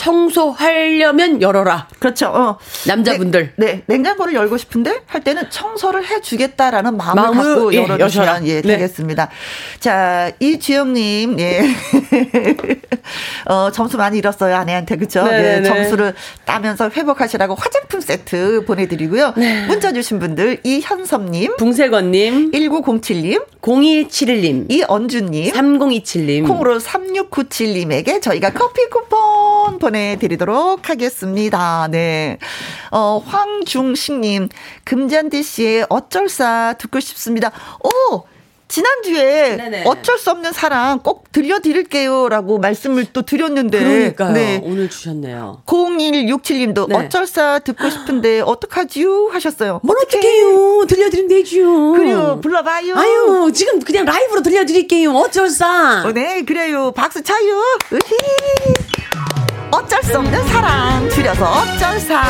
[0.00, 1.86] 청소하려면 열어라.
[1.98, 2.28] 그렇죠.
[2.28, 2.58] 어.
[2.86, 3.52] 남자분들.
[3.56, 8.62] 네, 네, 냉장고를 열고 싶은데 할 때는 청소를 해주겠다라는 마음을, 마음을 갖고 예, 열어주시면 예,
[8.62, 8.76] 네.
[8.76, 9.28] 되겠습니다.
[9.78, 11.60] 자, 이주영님, 예.
[13.44, 14.96] 어, 점수 많이 잃었어요, 아내한테.
[14.96, 15.22] 그쵸?
[15.24, 16.14] 네, 네, 네, 점수를
[16.46, 19.34] 따면서 회복하시라고 화장품 세트 보내드리고요.
[19.36, 19.66] 네.
[19.66, 29.89] 문자 주신 분들, 이현섭님, 붕세건님, 1907님, 0271님, 이언주님, 3027님, 콩으로 3697님에게 저희가 커피 쿠폰 보내
[29.90, 31.88] 드리도록 하겠습니다.
[31.90, 32.38] 네.
[32.90, 34.48] 어, 황중식님,
[34.84, 37.50] 금잔디 씨의 어쩔사 듣고 싶습니다.
[37.82, 38.24] 오!
[38.70, 39.82] 지난주에 네네.
[39.84, 43.78] 어쩔 수 없는 사랑 꼭 들려드릴게요 라고 말씀을 또 드렸는데.
[43.80, 44.32] 그러니까요.
[44.32, 44.60] 네.
[44.64, 45.62] 오늘 주셨네요.
[45.66, 46.94] 0167님도 네.
[46.94, 49.30] 어쩔사 듣고 싶은데 어떡하지요?
[49.32, 49.80] 하셨어요.
[49.82, 50.86] 뭘 어떡해요?
[50.86, 51.92] 들려드리면 되죠.
[51.94, 52.38] 그래요.
[52.40, 52.94] 불러봐요.
[52.96, 55.10] 아유, 지금 그냥 라이브로 들려드릴게요.
[55.10, 56.04] 어쩔사.
[56.06, 56.92] 어, 네, 그래요.
[56.92, 57.60] 박수 차요.
[57.92, 59.39] 으히.
[59.70, 61.08] 어쩔 수 없는 사랑.
[61.10, 62.22] 줄여서 어쩔 사.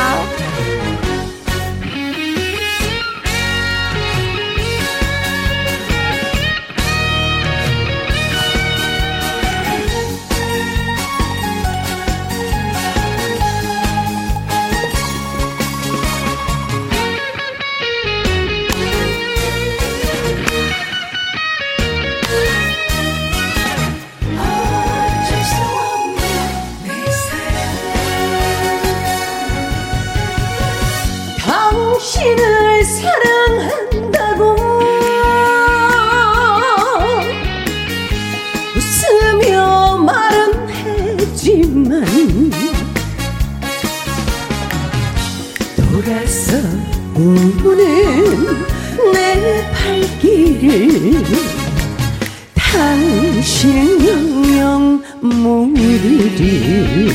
[52.55, 57.11] 당신 영영 모르리.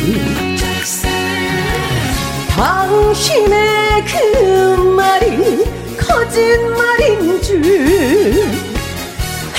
[2.51, 5.65] 당신의 그 말이
[5.97, 7.63] 거짓말인 줄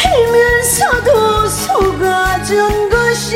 [0.05, 3.35] 알면서도 속아준 것이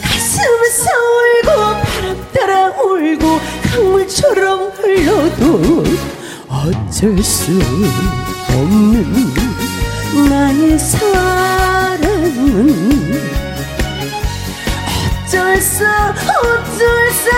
[0.00, 1.48] 가슴 서울고
[1.82, 5.82] 바람 따라 울고 강물처럼 흘러도
[7.02, 7.50] 어쩔 수
[8.54, 9.34] 없는
[10.30, 11.98] 나의 사랑은
[15.24, 17.28] 어쩔 수 어쩔 수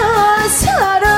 [0.50, 1.14] 사랑.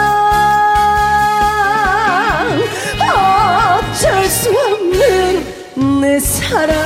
[3.81, 6.77] 어쩔 수 없는 내 사랑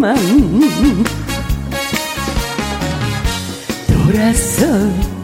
[0.00, 0.16] 했지만
[3.86, 4.66] 돌아서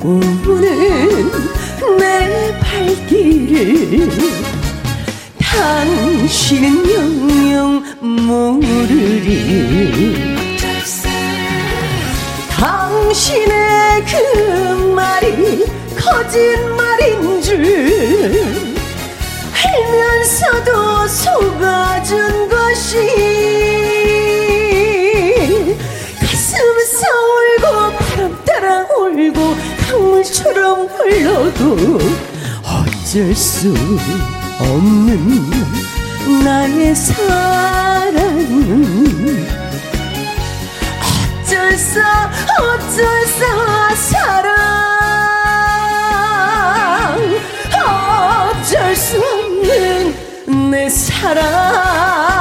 [0.03, 1.31] 오는
[1.99, 4.11] 내 발길을
[5.41, 7.83] 당신은 영영
[8.27, 8.77] 모르리.
[12.51, 15.65] 당신의 그 말이
[15.97, 17.65] 거짓말인 줄
[19.55, 23.36] 알면서도 속아준 것이
[29.16, 29.57] 울고
[29.88, 31.98] 강물처럼 흘러도
[32.62, 33.74] 어쩔 수
[34.61, 35.50] 없는
[36.44, 37.16] 나의 사랑은
[41.42, 43.44] 어쩔 수 어쩔 수
[44.11, 44.55] 사랑.
[48.52, 52.36] 어쩔 수 없는 내 사랑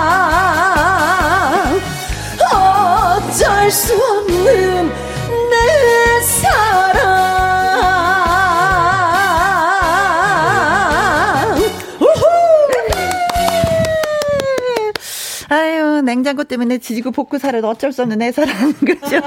[16.15, 18.73] 냉장고 때문에 지지고 볶고 살아도 어쩔 수 없는 내 사랑.
[18.79, 19.19] 그죠?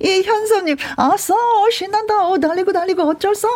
[0.00, 1.34] 이 현서님, 아싸,
[1.72, 2.28] 신난다.
[2.28, 3.48] 어, 달리고 달리고 어쩔 수.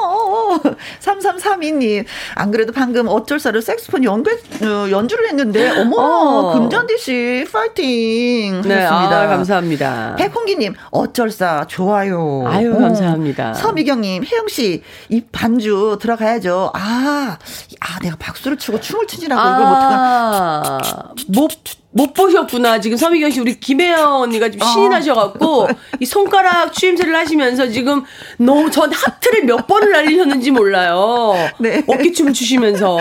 [1.01, 6.53] 3332님, 안 그래도 방금 어쩔 수를 색스폰 연구, 어, 연주를 했는데, 어머, 어.
[6.59, 8.63] 금잔디 씨, 파이팅.
[8.63, 10.17] 네, 아, 감사합니다.
[10.17, 12.45] 백홍기님, 어쩔사, 좋아요.
[12.47, 13.55] 아유, 감사합니다.
[13.55, 16.73] 서미경님, 혜영씨, 이 반주 들어가야죠.
[16.75, 17.39] 아,
[17.81, 20.79] 아, 내가 박수를 치고 춤을 추지라고 아, 이걸 못해가.
[21.29, 21.51] 못,
[22.01, 22.81] 못 보셨구나.
[22.81, 24.89] 지금 서미경 씨, 우리 김혜영 언니가 좀 신이 어.
[24.89, 25.69] 나셔갖고,
[26.01, 28.05] 이 손가락 추임새를 하시면서 지금
[28.39, 31.35] 너무 전 하트를 몇 번을 날리셨는지 몰라요.
[31.61, 31.83] 네.
[31.87, 32.97] 어깨춤을 추시면서.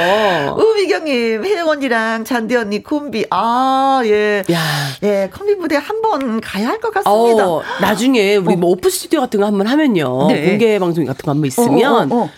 [0.58, 3.28] 우미경님, 혜영 언니랑 잔디 언니 콤비.
[3.30, 4.44] 아, 예.
[4.52, 4.60] 야.
[5.04, 7.46] 예, 콤비 무대 한 번 가야 할 것 같습니다.
[7.50, 8.58] 어, 나중에 우리 어.
[8.58, 10.28] 뭐 오프 스튜디오 같은 거 한번 하면요.
[10.30, 10.46] 네.
[10.50, 12.30] 공개 방송 같은 거 한번 있으면, 어, 어, 어,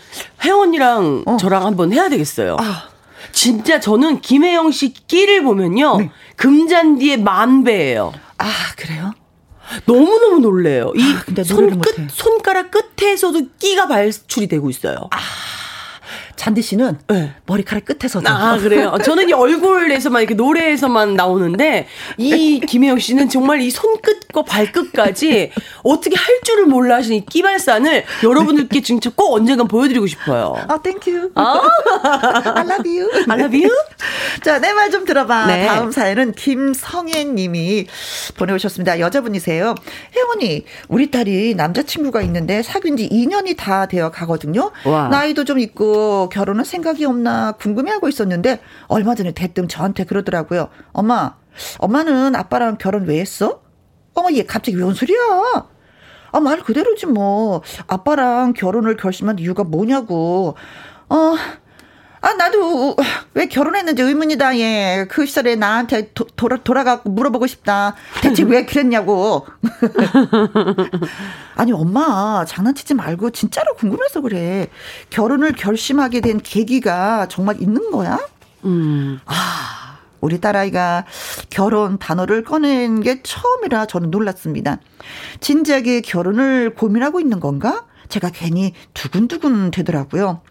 [0.44, 2.58] 혜영 언니랑 저랑 한번 해야 되겠어요.
[2.60, 2.91] 아.
[3.32, 5.98] 진짜 저는 김혜영 씨 끼를 보면요.
[5.98, 6.12] 네.
[6.36, 8.14] 금잔디의 만 배예요.
[8.38, 9.14] 아, 그래요?
[9.86, 10.92] 너무너무 놀래요.
[10.96, 11.02] 이
[11.38, 14.98] 아, 손끝, 손가락 끝에서도 끼가 발출이 되고 있어요.
[15.12, 15.18] 아.
[16.36, 17.34] 잔디 씨는 네.
[17.46, 18.96] 머리카락 끝에서 아 그래요.
[19.04, 25.52] 저는 이 얼굴에서만 이렇게 노래에서만 나오는데 이 김혜영 씨는 정말 이 손끝과 발끝까지
[25.84, 30.56] 어떻게 할 줄을 몰라 하시는 이 끼발산을 여러분들께 진짜 꼭 언젠간 보여드리고 싶어요.
[30.68, 31.32] 아 thank you.
[31.36, 31.62] 아
[32.56, 33.10] I love you.
[33.30, 33.74] I love you.
[34.44, 35.46] 자, 내 말 좀 들어봐.
[35.48, 35.68] 네.
[35.68, 37.88] 다음 사연은 김성애님이
[38.38, 39.00] 보내오셨습니다.
[39.00, 39.74] 여자분이세요.
[40.16, 44.72] 혜원이 우리 딸이 남자친구가 있는데 사귄 지 2년이 다 되어 가거든요.
[44.84, 45.08] 와.
[45.08, 50.70] 나이도 좀 있고 결혼은 생각이 없나 궁금해하고 있었는데 얼마 전에 대뜸 저한테 그러더라고요.
[50.92, 51.36] 엄마,
[51.80, 53.62] 엄마는 아빠랑 결혼 왜 했어?
[54.14, 55.18] 어머, 얘 갑자기 왜 온 소리야?
[56.34, 57.62] 아, 말 그대로지 뭐.
[57.88, 60.56] 아빠랑 결혼을 결심한 이유가 뭐냐고.
[61.10, 61.36] 어,
[62.22, 62.96] 아, 나도
[63.34, 65.08] 왜 결혼했는지 의문이다, 예.
[65.10, 67.96] 그 시절에 나한테 도, 돌아, 돌아가고 물어보고 싶다.
[68.22, 69.48] 대체 왜 그랬냐고.
[71.56, 74.68] 아니, 엄마, 장난치지 말고 진짜로 궁금해서 그래.
[75.10, 78.20] 결혼을 결심하게 된 계기가 정말 있는 거야?
[78.66, 79.20] 음.
[79.26, 81.06] 아, 우리 딸아이가
[81.50, 84.78] 결혼 단어를 꺼낸 게 처음이라 저는 놀랐습니다.
[85.40, 87.86] 진지하게 결혼을 고민하고 있는 건가?
[88.10, 90.42] 제가 괜히 두근두근 되더라고요.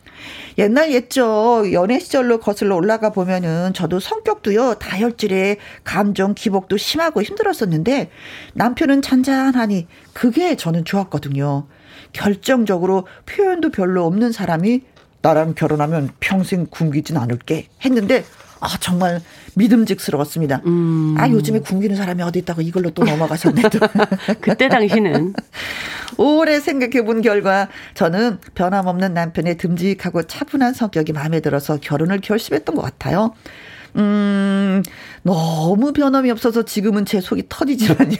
[0.58, 1.72] 옛날 옛죠.
[1.72, 8.10] 연애 시절로 거슬러 올라가 보면은 저도 성격도요, 다혈질에 감정 기복도 심하고 힘들었었는데
[8.54, 11.66] 남편은 잔잔하니 그게 저는 좋았거든요.
[12.12, 14.82] 결정적으로 표현도 별로 없는 사람이
[15.22, 18.24] 나랑 결혼하면 평생 굶기진 않을게 했는데
[18.60, 19.20] 아, 정말
[19.54, 20.60] 믿음직스러웠습니다.
[20.66, 21.14] 음.
[21.18, 23.62] 아, 요즘에 굶기는 사람이 어디 있다고 이걸로 또 넘어가셨네.
[23.70, 23.78] 또.
[24.40, 25.34] 그때 당시는.
[26.18, 32.82] 오래 생각해 본 결과 저는 변함없는 남편의 듬직하고 차분한 성격이 마음에 들어서 결혼을 결심했던 것
[32.82, 33.34] 같아요.
[33.96, 34.82] 음,
[35.22, 38.16] 너무 변함이 없어서 지금은 제 속이 터지지만요.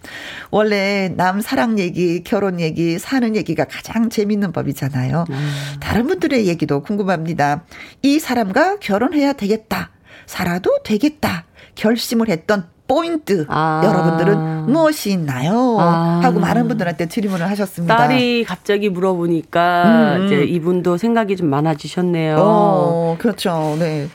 [0.50, 5.24] 원래 남 사랑 얘기, 결혼 얘기, 사는 얘기가 가장 재밌는 법이잖아요.
[5.30, 5.50] 음.
[5.80, 7.64] 다른 분들의 얘기도 궁금합니다.
[8.02, 9.90] 이 사람과 결혼해야 되겠다.
[10.26, 11.44] 살아도 되겠다.
[11.74, 13.82] 결심을 했던 포인트 아.
[13.84, 15.76] 여러분들은 무엇이 있나요?
[15.78, 16.20] 아.
[16.24, 17.96] 하고 많은 분들한테 질문을 하셨습니다.
[17.96, 20.26] 딸이 갑자기 물어보니까 음.
[20.26, 22.36] 이제 이분도 생각이 좀 많아지셨네요.
[22.40, 23.76] 어, 그렇죠.
[23.78, 24.08] 네.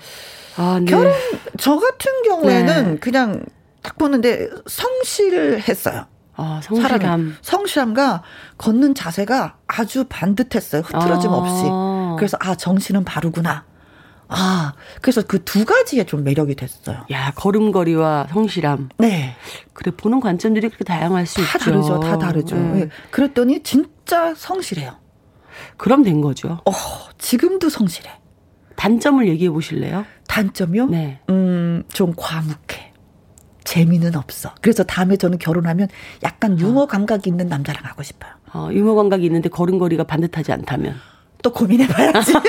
[0.57, 0.85] 아, 네.
[0.89, 1.13] 결혼
[1.57, 2.99] 저 같은 경우에는 네.
[2.99, 3.45] 그냥
[3.81, 6.05] 딱 보는데 성실했어요.
[6.37, 7.37] 아, 성실함.
[7.41, 8.23] 성실함과
[8.57, 10.81] 걷는 자세가 아주 반듯했어요.
[10.81, 11.33] 흐트러짐 아.
[11.35, 11.63] 없이.
[12.17, 13.65] 그래서 아 정신은 바르구나.
[14.27, 17.05] 아, 그래서 그 두 가지에 좀 매력이 됐어요.
[17.11, 18.89] 야, 걸음걸이와 성실함.
[18.97, 19.35] 네.
[19.73, 21.59] 그래, 보는 관점들이 그렇게 다양할 수 다 있죠.
[21.59, 22.55] 다르죠, 다 다르죠.
[22.55, 22.61] 네.
[22.85, 22.89] 네.
[23.11, 24.95] 그랬더니 진짜 성실해요.
[25.77, 26.59] 그럼 된 거죠.
[26.65, 26.71] 어,
[27.19, 28.09] 지금도 성실해.
[28.75, 30.05] 단점을 얘기해 보실래요?
[30.27, 30.87] 단점이요?
[30.87, 31.19] 네.
[31.29, 32.93] 음, 좀 과묵해.
[33.63, 34.53] 재미는 없어.
[34.61, 35.87] 그래서 다음에 저는 결혼하면
[36.23, 36.85] 약간 유머 어.
[36.85, 38.31] 감각이 있는 남자랑 하고 싶어요.
[38.53, 40.95] 어, 유머 감각이 있는데 걸음걸이가 반듯하지 않다면?
[41.41, 42.33] 또 고민해봐야지.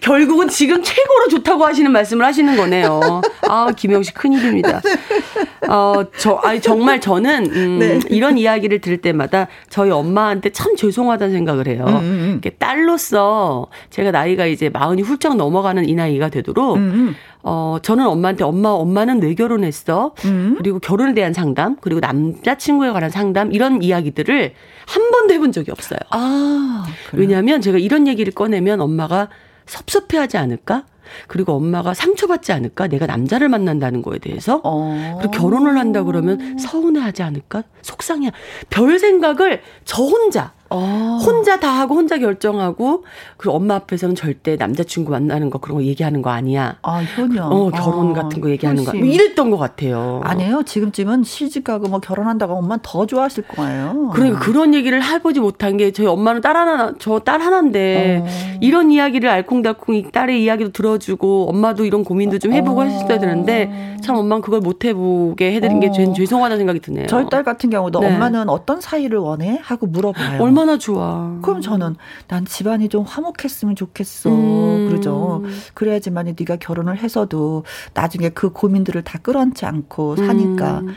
[0.00, 3.20] 결국은 지금 최고로 좋다고 하시는 말씀을 하시는 거네요.
[3.48, 4.80] 아, 김영 씨 큰일입니다.
[5.68, 8.00] 어, 저, 아니, 정말 저는, 음, 네.
[8.08, 11.84] 이런 이야기를 들을 때마다 저희 엄마한테 참 죄송하다는 생각을 해요.
[11.86, 12.40] 음, 음.
[12.42, 12.50] 음.
[12.58, 17.14] 딸로서 제가 나이가 이제 마흔이 훌쩍 넘어가는 이 나이가 되도록, 음, 음.
[17.42, 20.14] 어, 저는 엄마한테 엄마, 엄마는 왜 결혼했어?
[20.58, 24.52] 그리고 결혼에 대한 상담, 그리고 남자친구에 관한 상담, 이런 이야기들을
[24.86, 25.98] 한 번도 해본 적이 없어요.
[26.10, 29.28] 아, 왜냐하면 제가 이런 얘기를 꺼내면 엄마가
[29.66, 30.84] 섭섭해하지 않을까?
[31.26, 32.86] 그리고 엄마가 상처받지 않을까?
[32.88, 34.60] 내가 남자를 만난다는 거에 대해서.
[34.64, 35.18] 어.
[35.20, 37.62] 그리고 결혼을 한다 그러면 서운해하지 않을까?
[37.82, 38.30] 속상해.
[38.70, 41.18] 별 생각을 저 혼자 어.
[41.24, 43.04] 혼자 다 하고 혼자 결정하고
[43.36, 46.76] 그리고 엄마 앞에서는 절대 남자친구 만나는 거 그런 거 얘기하는 거 아니야.
[46.82, 47.46] 아 효녀.
[47.46, 48.84] 어 결혼 아, 같은 거 얘기하는.
[48.84, 48.92] 거.
[48.96, 50.20] 뭐 이랬던 것 같아요.
[50.24, 50.62] 아니에요.
[50.64, 54.10] 지금쯤은 시집 가고 뭐 결혼한다고 엄마 더 좋아하실 거예요.
[54.14, 58.58] 그러니까 그런 얘기를 해보지 못한 게 저희 엄마는 딸 하나 저 딸 하나인데 어.
[58.60, 62.84] 이런 이야기를 알콩달콩 딸의 이야기도 들어주고 엄마도 이런 고민도 좀 해보고 어.
[62.84, 66.12] 했어야 되는데 참 엄마는 그걸 못 해보게 해드린 게 어.
[66.12, 67.06] 죄송하다는 생각이 드네요.
[67.06, 68.06] 저희 딸 같은 경우도 네.
[68.14, 70.42] 엄마는 어떤 사이를 원해 하고 물어봐요.
[70.58, 71.38] 얼마나 좋아.
[71.42, 71.94] 그럼 저는
[72.26, 74.30] 난 집안이 좀 화목했으면 좋겠어.
[74.30, 74.88] 음.
[74.88, 75.44] 그러죠.
[75.74, 80.80] 그래야지만 네가 결혼을 해서도 나중에 그 고민들을 다 끌어안지 않고 사니까.
[80.80, 80.94] 음.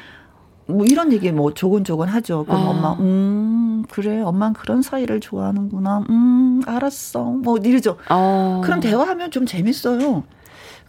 [0.68, 2.46] 뭐 이런 얘기 뭐 조곤조곤 하죠.
[2.46, 2.70] 그럼 아.
[2.70, 6.06] 엄마, 음, 그래, 엄마는 그런 사이를 좋아하는구나.
[6.10, 7.24] 음, 알았어.
[7.24, 7.98] 뭐 이러죠.
[8.08, 8.62] 아.
[8.64, 10.24] 그런 대화하면 좀 재밌어요.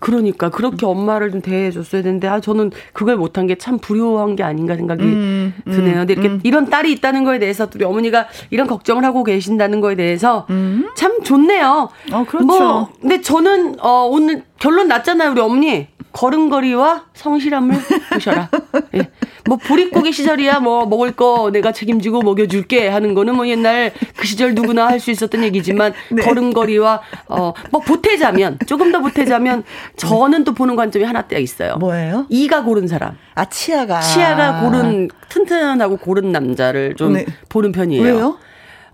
[0.03, 4.75] 그러니까 그렇게 엄마를 좀 대해줬어야 되는데 아 저는 그걸 못한 게 참 불효한 게 아닌가
[4.75, 5.95] 생각이 음, 음, 드네요.
[5.99, 6.41] 근데 이렇게 음.
[6.43, 10.89] 이런 딸이 있다는 거에 대해서 우리 어머니가 이런 걱정을 하고 계신다는 거에 대해서 음.
[10.97, 11.89] 참 좋네요.
[12.13, 12.45] 어 그렇죠.
[12.47, 15.87] 뭐 근데 저는 어 오늘 결론 났잖아요, 우리 어머니.
[16.13, 17.77] 걸음걸이와 성실함을
[18.13, 18.49] 보셔라.
[18.95, 19.11] 예.
[19.47, 24.55] 뭐 보릿고개 시절이야 뭐 먹을 거 내가 책임지고 먹여줄게 하는 거는 뭐 옛날 그 시절
[24.55, 26.23] 누구나 할 수 있었던 얘기지만 네.
[26.23, 29.65] 걸음걸이와 어 뭐 보태자면 조금 더 보태자면
[29.97, 31.77] 저는 또 보는 관점이 하나 떼 있어요.
[31.77, 32.27] 뭐예요?
[32.29, 33.17] 이가 고른 사람.
[33.35, 37.27] 아 치아가 치아가 고른 튼튼하고 고른 남자를 좀 네.
[37.49, 38.03] 보는 편이에요.
[38.03, 38.39] 왜요?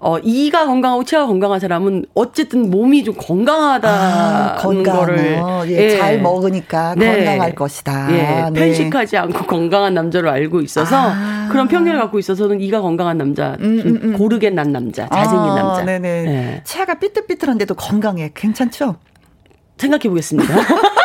[0.00, 4.96] 어, 이가 건강하고 치아가 건강한 사람은 어쨌든 몸이 좀 건강하다는 아, 건강.
[4.96, 5.98] 거를 예, 예.
[5.98, 7.24] 잘 먹으니까 네.
[7.24, 8.12] 건강할 것이다.
[8.12, 8.60] 예, 네.
[8.60, 11.48] 편식하지 않고 건강한 남자로 알고 있어서 아.
[11.50, 14.12] 그런 편견을 갖고 있어서는 이가 건강한 남자, 음, 좀 음, 음.
[14.16, 15.84] 고르게 난 남자, 잘생긴 아, 남자.
[15.84, 16.22] 네네.
[16.22, 16.62] 네.
[16.64, 18.30] 치아가 삐뚤삐뚤한데도 건강해.
[18.34, 18.96] 괜찮죠?
[19.78, 20.54] 생각해 보겠습니다.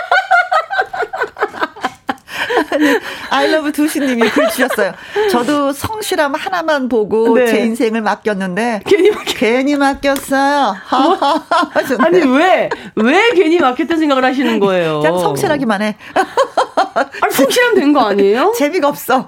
[3.33, 4.93] 아이러브 두시님이 글 주셨어요.
[5.31, 7.47] 저도 성실함 하나만 보고 네.
[7.47, 9.35] 제 인생을 맡겼는데 괜히 맡겼...
[9.37, 10.75] 괜히 맡겼어요.
[11.99, 12.69] 아니 왜?
[12.95, 14.99] 왜 괜히 맡겼다는 생각을 하시는 거예요?
[15.01, 15.95] 그냥 성실하기만 해.
[17.21, 18.53] 아니 성실하면 된 거 아니에요?
[18.57, 19.27] 재미가 없어.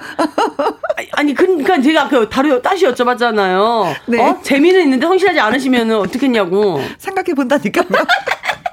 [1.14, 3.94] 아니 그러니까 제가 그 다루 다시 여쭤봤잖아요.
[4.08, 4.20] 네.
[4.22, 4.40] 어?
[4.42, 6.82] 재미는 있는데 성실하지 않으시면 어떻겠냐고.
[6.98, 7.86] 생각해 본다니까요.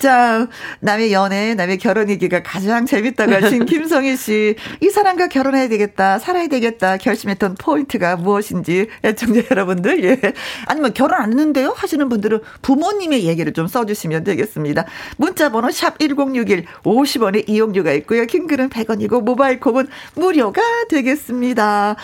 [0.00, 0.48] 자,
[0.80, 4.56] 남의 연애, 남의 결혼 얘기가 가장 재밌다고 하신 김성희 씨.
[4.80, 10.18] 이 사람과 결혼해야 되겠다, 살아야 되겠다 결심했던 포인트가 무엇인지 애청자 여러분들, 예.
[10.64, 11.74] 아니면 결혼 안 했는데요?
[11.76, 14.86] 하시는 분들은 부모님의 얘기를 좀 써주시면 되겠습니다.
[15.18, 18.24] 문자번호 샵 1061, 50원의 이용료가 있고요.
[18.24, 21.96] 킹글은 100원이고, 모바일 콩은 무료가 되겠습니다.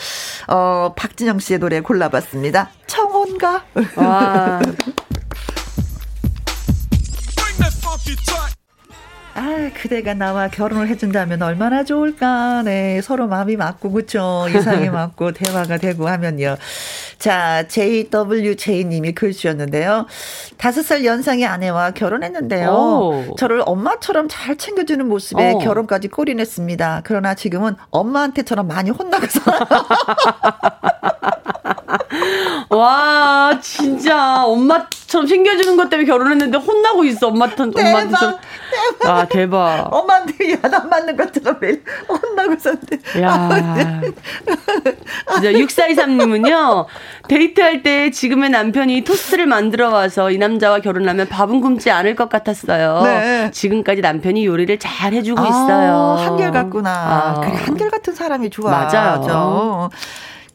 [0.49, 2.69] 어, 박진영 씨의 노래 골라봤습니다.
[2.87, 3.65] 청혼가.
[3.97, 4.61] 와.
[9.39, 12.63] 아, 그대가 나와 결혼을 해준다면 얼마나 좋을까.
[12.65, 14.47] 네, 서로 마음이 맞고, 그쵸.
[14.49, 16.57] 이상이 맞고, 대화가 되고 하면요.
[17.19, 20.07] 자, JWJ님이 글 주셨는데요.
[20.57, 22.71] 다섯 살 연상의 아내와 결혼했는데요.
[22.71, 23.37] 오.
[23.37, 25.59] 저를 엄마처럼 잘 챙겨주는 모습에 어.
[25.59, 27.03] 결혼까지 꼬리냈습니다.
[27.05, 29.41] 그러나 지금은 엄마한테처럼 많이 혼나서.
[32.71, 37.29] 와, 진짜 엄마처럼 챙겨주는 것 때문에 결혼했는데 혼나고 있어.
[37.29, 37.73] 엄마처럼.
[37.73, 38.39] 대박.
[39.05, 39.89] 아, 대박.
[39.93, 42.99] 엄마한테 야단 맞는 것처럼 매일 혼나고 있었는데.
[43.23, 44.01] 야.
[45.33, 46.87] 진짜 6423님은요.
[47.29, 53.03] 데이트할 때 지금의 남편이 토스트를 만들어 와서 이 남자와 결혼하면 밥은 굶지 않을 것 같았어요.
[53.03, 53.51] 네.
[53.53, 56.17] 지금까지 남편이 요리를 잘 해주고 아, 있어요.
[56.19, 56.91] 한결 같구나.
[56.91, 57.41] 아.
[57.41, 58.71] 그래, 한결 같은 사람이 좋아.
[58.71, 59.21] 맞아요.
[59.21, 59.89] 맞아.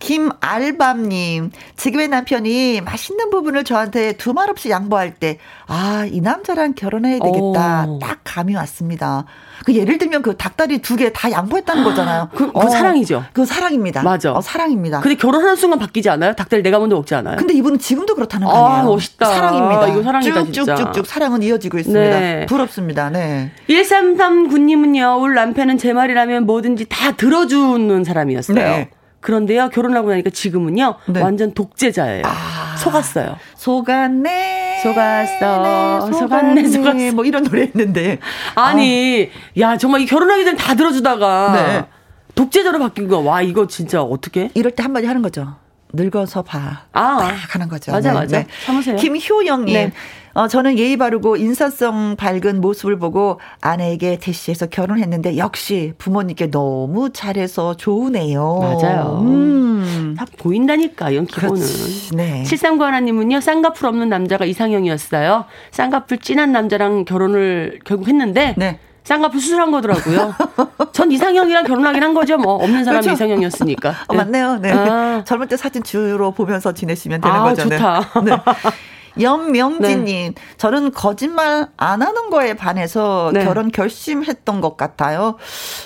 [0.02, 5.38] 김알밤님, 지금의 남편이 맛있는 부분을 저한테 두말 없이 양보할 때,
[5.68, 7.86] 아, 이 남자랑 결혼해야 되겠다.
[7.88, 8.00] 오.
[8.00, 9.26] 딱 감이 왔습니다.
[9.64, 12.30] 그 예를 들면 그 닭다리 두 개 다 양보했다는 거잖아요.
[12.34, 13.24] 그, 그 어, 사랑이죠.
[13.32, 14.02] 그 사랑입니다.
[14.02, 14.34] 맞아.
[14.34, 15.02] 어, 사랑입니다.
[15.02, 16.34] 근데 결혼하는 순간 바뀌지 않아요?
[16.34, 17.38] 닭다리 내가 먼저 먹지 않아요?
[17.38, 18.82] 근데 이분은 지금도 그렇다는 거 아니에요?
[18.82, 19.26] 아, 멋있다.
[19.28, 19.88] 사랑입니다.
[19.90, 22.20] 이거 사랑이다, 쭉쭉쭉쭉 사랑은 이어지고 있습니다.
[22.20, 22.46] 네.
[22.48, 23.10] 부럽습니다.
[23.12, 23.52] 네.
[23.70, 28.56] 1339님은요, 우리 남편은 제 말이라면 뭐든지 다 들어주는 사람이었어요.
[28.56, 28.90] 네.
[29.21, 31.21] 그런데요, 결혼하고 나니까 지금은요, 네.
[31.21, 32.23] 완전 독재자예요.
[32.25, 33.38] 아, 속았어요.
[33.55, 34.81] 속았네.
[34.84, 36.07] 속았어.
[36.07, 37.12] 네, 속았네, 속았네.
[37.12, 38.17] 뭐 이런 노래 했는데.
[38.55, 39.60] 아니, 아.
[39.60, 41.53] 야, 정말 결혼하기 전에 다 들어주다가.
[41.53, 41.86] 네.
[42.34, 43.19] 독재자로 바뀐 거.
[43.19, 44.49] 와, 이거 진짜 어떻게?
[44.55, 45.55] 이럴 때 한마디 하는 거죠.
[45.93, 46.84] 늙어서 봐.
[46.93, 47.91] 아, 딱 하는 거죠.
[47.91, 48.38] 맞아, 네, 맞아.
[48.39, 48.47] 네.
[48.65, 48.95] 참으세요.
[48.95, 49.91] 김효영님.
[50.34, 50.41] 네.
[50.41, 57.76] 어, 저는 예의 바르고 인사성 밝은 모습을 보고 아내에게 대시해서 결혼했는데 역시 부모님께 너무 잘해서
[57.76, 58.60] 좋으네요.
[58.60, 59.22] 맞아요.
[59.24, 60.15] 음.
[60.17, 61.62] 다 보인다니까, 이런 기본은.
[62.13, 62.44] 네.
[62.44, 65.46] 73구 하나님은요, 쌍꺼풀 없는 남자가 이상형이었어요.
[65.72, 68.80] 쌍꺼풀 진한 남자랑 결혼을 결국 했는데, 네.
[69.03, 70.36] 쌍꺼풀 수술한 거더라고요.
[70.93, 72.38] 전 이상형이랑 결혼하긴 한 거죠.
[72.38, 73.16] 뭐 없는 사람이 그렇죠?
[73.16, 73.95] 이상형이었으니까.
[74.08, 74.58] 어, 맞네요.
[74.58, 74.72] 네.
[74.72, 75.24] 아.
[75.26, 77.80] 젊을 때 사진 주로 보면서 지내시면 되는 아, 거잖아요.
[77.80, 78.22] 좋다.
[78.22, 78.32] 네.
[79.20, 80.41] 연명진님, 네.
[80.57, 83.43] 저는 거짓말 안 하는 거에 반해서 네.
[83.43, 85.38] 결혼 결심했던 것 같아요.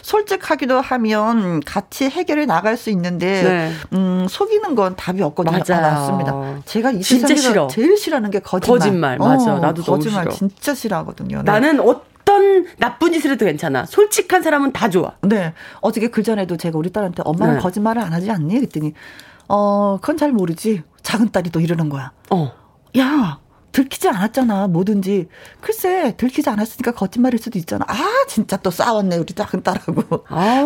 [0.02, 3.72] 솔직하기도 하면 같이 해결해 나갈 수 있는데, 네.
[3.94, 5.58] 음, 속이는 건 답이 없거든요.
[5.58, 6.62] 맞습니다.
[6.66, 7.68] 제가 이 세상에서 싫어.
[7.68, 8.80] 제일 싫어하는 게 거짓말.
[8.80, 9.54] 거짓말, 맞아.
[9.56, 10.30] 어, 나도 거짓말.
[10.30, 11.38] 진짜 싫어하거든요.
[11.38, 11.44] 네.
[11.44, 13.86] 나는 어떤 나쁜 짓을 해도 괜찮아.
[13.86, 15.14] 솔직한 사람은 다 좋아.
[15.22, 15.54] 네.
[15.82, 17.60] 어저께 그 전에도 제가 우리 딸한테 엄마는 네.
[17.62, 18.54] 거짓말을 안 하지 않니?
[18.56, 18.94] 그랬더니,
[19.48, 20.84] 어, 그건 잘 모르지.
[21.04, 22.12] 작은 딸이 또 이러는 거야.
[22.32, 22.52] 어.
[22.98, 23.40] 야,
[23.76, 25.28] 들키지 않았잖아, 뭐든지.
[25.60, 27.84] 글쎄, 들키지 않았으니까 거짓말일 수도 있잖아.
[27.90, 30.24] 아, 진짜 또 싸웠네, 우리 작은 딸하고.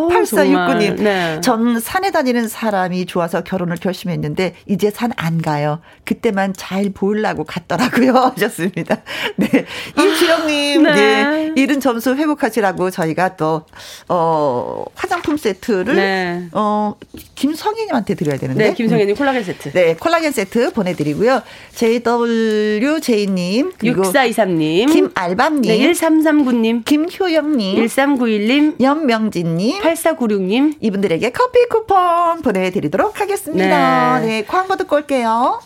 [0.10, 1.02] 8469님.
[1.02, 1.42] 네.
[1.42, 5.80] 전 산에 다니는 사람이 좋아서 결혼을 결심했는데, 이제 산 안 가요.
[6.06, 8.14] 그때만 잘 보이려고 갔더라고요.
[8.38, 9.02] 하셨습니다.
[9.38, 9.66] 네.
[9.98, 10.94] 임지영님, 네.
[10.94, 11.52] 네.
[11.56, 13.64] 잃은 점수 회복하시라고 저희가 또,
[14.08, 16.48] 어, 화장품 세트를, 네.
[16.52, 16.94] 어,
[17.34, 18.68] 김성희님한테 드려야 되는데.
[18.70, 19.72] 네, 김성희님 콜라겐 세트.
[19.72, 21.42] 네, 콜라겐 세트 보내드리고요.
[21.74, 34.20] JW 조제이님, 6423님, 김알밤님, 네, 1339님, 김효영님, 1391님, 연명진님, 8496님, 이분들에게 커피 쿠폰 보내드리도록 하겠습니다.
[34.20, 35.60] 네, 네 광고 듣고 올게요.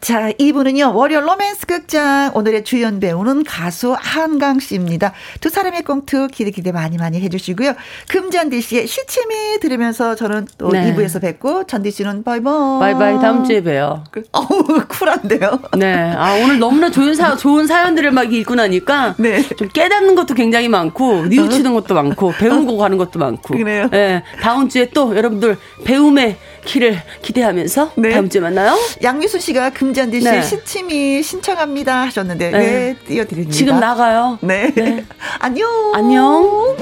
[0.00, 2.30] 자, 이분은요, 월요 로맨스 극장.
[2.34, 5.12] 오늘의 주연 배우는 가수 한강 씨입니다.
[5.42, 7.74] 두 사람의 꽁트 기대 기대 많이 많이 해주시고요.
[8.08, 10.94] 금잔디 씨의 시침이 들으면서 저는 또 네.
[10.94, 12.80] 2부에서 뵙고, 잔디 씨는 바이바이.
[12.80, 14.04] 바이바이, 다음 주에 봬요.
[14.10, 15.60] 그, 어우, 쿨한데요?
[15.76, 16.14] 네.
[16.16, 19.16] 아, 오늘 너무나 좋은 사, 좋은 사연들을 막 읽고 나니까.
[19.18, 19.42] 네.
[19.42, 23.54] 좀 깨닫는 것도 굉장히 많고, 뉘우치는 것도 많고, 배우고 가는 것도 많고.
[23.54, 23.88] 그래요?
[23.90, 24.22] 네.
[24.40, 28.10] 다음 주에 또 여러분들 배움의 키를 기대하면서 네.
[28.10, 28.76] 다음 주에 만나요.
[29.02, 30.42] 양미수 씨가 금잔디 씨 네.
[30.42, 32.58] 시침이 신청합니다 하셨는데 네.
[32.58, 33.52] 네, 띄워드립니다.
[33.52, 34.38] 지금 나가요.
[34.42, 34.72] 네.
[34.74, 35.04] 네.
[35.40, 35.68] 안녕.
[35.94, 36.76] 안녕.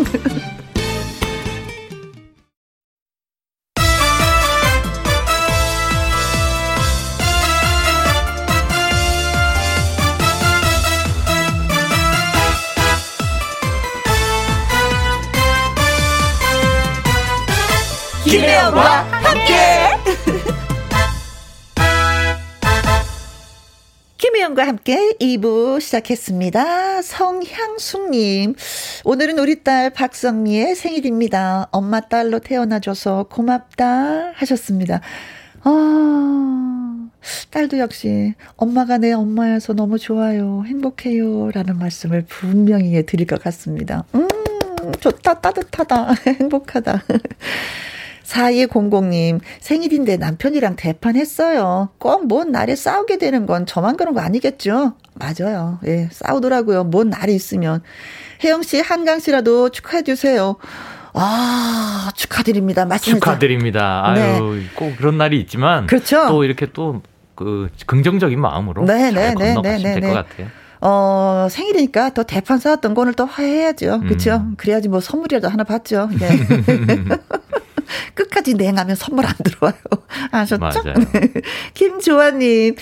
[18.25, 19.18] 김혜영과
[24.39, 27.03] 김혜영과 함께 2부 시작했습니다.
[27.03, 28.55] 성향숙님,
[29.05, 31.67] 오늘은 우리 딸 박성미의 생일입니다.
[31.73, 35.01] 엄마 딸로 태어나줘서 고맙다 하셨습니다.
[35.65, 37.09] 아,
[37.51, 40.63] 딸도 역시 엄마가 내 엄마여서 너무 좋아요.
[40.67, 41.51] 행복해요.
[41.51, 44.05] 라는 말씀을 분명히 드릴 것 같습니다.
[44.15, 44.29] 음,
[45.01, 45.41] 좋다.
[45.41, 46.15] 따뜻하다.
[46.39, 47.03] 행복하다.
[48.29, 51.89] 4200님, 생일인데 남편이랑 대판했어요.
[51.99, 54.93] 꼭 뭔 날에 싸우게 되는 건 저만 그런 거 아니겠죠?
[55.15, 55.79] 맞아요.
[55.87, 56.85] 예, 싸우더라고요.
[56.85, 57.83] 뭔 날이 있으면.
[58.45, 60.57] 혜영 씨, 한강 씨라도 축하해주세요.
[61.15, 62.85] 아, 축하드립니다.
[62.85, 63.25] 맞습니다.
[63.25, 64.03] 축하드립니다.
[64.05, 64.67] 아유, 네.
[64.75, 65.87] 꼭 그런 날이 있지만.
[65.87, 66.27] 그렇죠.
[66.29, 67.01] 또 이렇게 또,
[67.35, 68.85] 그, 긍정적인 마음으로.
[68.85, 70.01] 네, 네, 네, 네, 네.
[70.01, 70.49] 될것 같아요.
[70.81, 74.01] 어, 생일이니까 또 대판 쌓았던 거는 또 화해해야죠.
[74.01, 74.35] 그렇죠?
[74.37, 74.55] 음.
[74.59, 76.09] 그래야지 뭐 선물이라도 하나 받죠.
[76.19, 76.29] 네.
[78.15, 79.79] 끝까지 냉하면 선물 안 들어와요.
[80.31, 80.61] 아셨죠?
[80.61, 80.95] 맞아요.
[81.75, 82.77] 김조아님,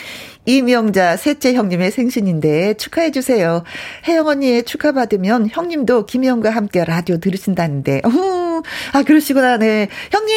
[0.47, 3.65] 이명자 셋째 형님의 생신인데 축하해 주세요.
[4.07, 8.03] 혜영 언니의 축하 받으면 형님도 김혜영과 함께 라디오 들으신다는데.
[8.05, 9.57] 어, 아, 그러시구나.
[9.59, 9.89] 네.
[10.11, 10.37] 형님!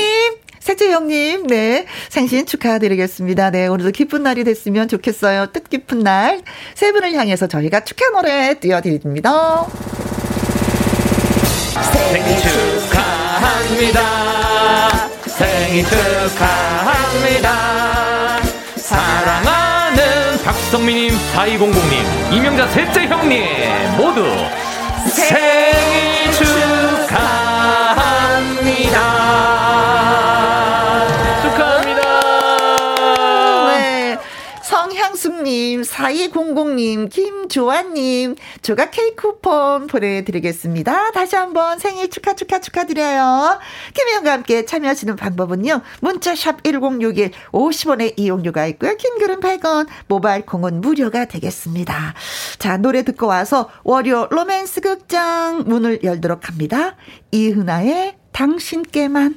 [0.59, 1.85] 셋째 형님, 네.
[2.09, 3.51] 생신 축하드리겠습니다.
[3.51, 3.67] 네.
[3.67, 5.47] 오늘도 기쁜 날이 됐으면 좋겠어요.
[5.53, 6.41] 뜻깊은 날.
[6.75, 9.65] 세 분을 향해서 저희가 축하 노래 띄워드립니다.
[12.11, 12.98] 생일
[13.39, 14.01] 축하합니다.
[15.27, 17.49] 생일 축하합니다.
[18.75, 23.45] 사랑하는 박성민님, 4200님, 이명자 셋째 형님
[23.97, 24.25] 모두
[25.07, 25.68] 생일
[35.79, 41.11] 김현숙님, 4200님, 김조아님, 조각 케이크 쿠폰 보내드리겠습니다.
[41.11, 43.59] 다시 한번 생일 축하, 축하, 축하드려요.
[43.93, 45.81] 김혜영과 함께 참여하시는 방법은요.
[46.01, 48.95] 문자샵 1061, 50원의 이용료가 있고요.
[48.97, 52.13] 킹글은 100원, 모바일 콩은 무료가 되겠습니다.
[52.57, 56.95] 자, 노래 듣고 와서 월요 로맨스 극장 문을 열도록 합니다.
[57.31, 59.35] 이은아의 당신께만.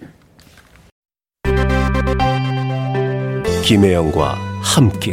[3.64, 5.12] 김혜영과 함께.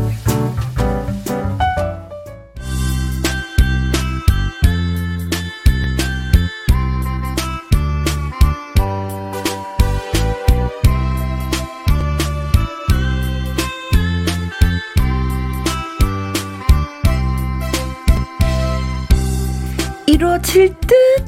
[20.11, 20.75] 1호칠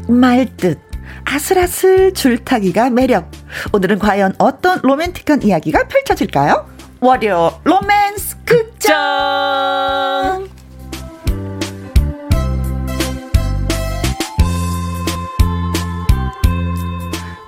[0.08, 0.78] 듯말 듯
[1.24, 3.32] 아슬아슬 줄타기가 매력.
[3.72, 6.68] 오늘은 과연 어떤 로맨틱한 이야기가 펼쳐질까요?
[7.00, 8.94] 월요 로맨스 극장!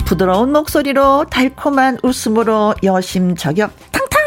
[0.05, 3.71] 부드러운 목소리로 달콤한 웃음으로 여심 저격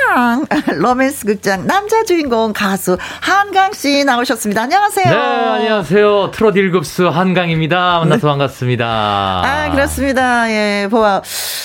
[0.09, 0.47] 팡!
[0.81, 4.63] 로맨스 극장 남자 주인공 가수 한강 씨 나오셨습니다.
[4.63, 5.11] 안녕하세요.
[5.11, 6.31] 네, 안녕하세요.
[6.33, 7.99] 트롯 1급수 한강입니다.
[8.01, 8.31] 만나서 네.
[8.31, 8.87] 반갑습니다.
[8.87, 10.51] 아, 그렇습니다.
[10.51, 11.21] 예, 보아.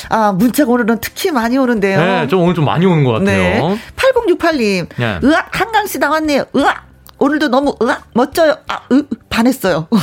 [0.10, 2.00] 아, 문자가 오늘은 특히 많이 오는데요.
[2.00, 3.70] 네, 좀 오늘 좀 많이 오는 것 같아요.
[3.70, 3.80] 네.
[3.96, 4.88] 8068님.
[4.98, 5.20] 네.
[5.24, 6.44] 으악, 한강 씨 나왔네요.
[6.56, 6.88] 으악!
[7.20, 8.58] 오늘도 너무 으악, 멋져요.
[8.68, 9.88] 아, 으, 반했어요.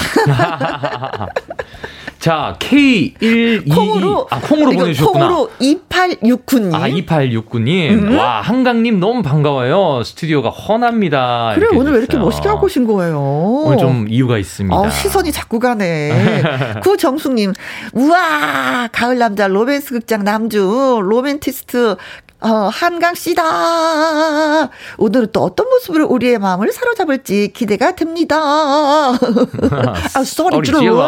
[2.20, 3.74] 자, K122.
[3.74, 4.26] 콩으로.
[4.30, 5.26] 아, 콩으로 보내주셨구나.
[5.28, 6.74] 콩으로 2869님.
[6.74, 7.90] 아, 2869님.
[7.92, 8.18] 음.
[8.18, 10.02] 와, 한강님 너무 반가워요.
[10.04, 11.52] 스튜디오가 헌합니다.
[11.54, 13.18] 그래, 오늘 왜 이렇게 멋있게 하고 오신 거예요?
[13.18, 14.76] 오늘 좀 이유가 있습니다.
[14.76, 16.42] 어, 시선이 자꾸 가네.
[16.84, 17.54] 구정숙님.
[17.94, 21.96] 우와, 가을 남자 로맨스 극장 남주, 로맨티스트
[22.40, 24.70] 어, 한강 씨다.
[24.96, 28.36] 오늘은 또 어떤 모습으로 우리의 마음을 사로잡을지 기대가 됩니다.
[29.12, 31.02] 아, 소리 질러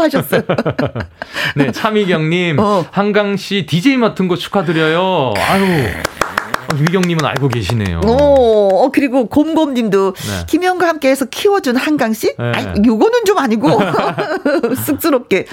[0.00, 0.42] 하셨어요.
[1.56, 2.86] 네, 차미경님, 어.
[2.90, 5.34] 한강 씨 DJ 맡은 거 축하드려요.
[5.36, 5.88] 아유.
[6.74, 8.00] 위경님은 알고 계시네요.
[8.04, 10.44] 오, 어, 그리고 곰곰님도 네.
[10.46, 12.34] 김영과 함께해서 키워준 한강씨?
[12.38, 12.52] 네.
[12.54, 13.68] 아, 요거는 좀 아니고
[14.84, 15.46] 쑥스럽게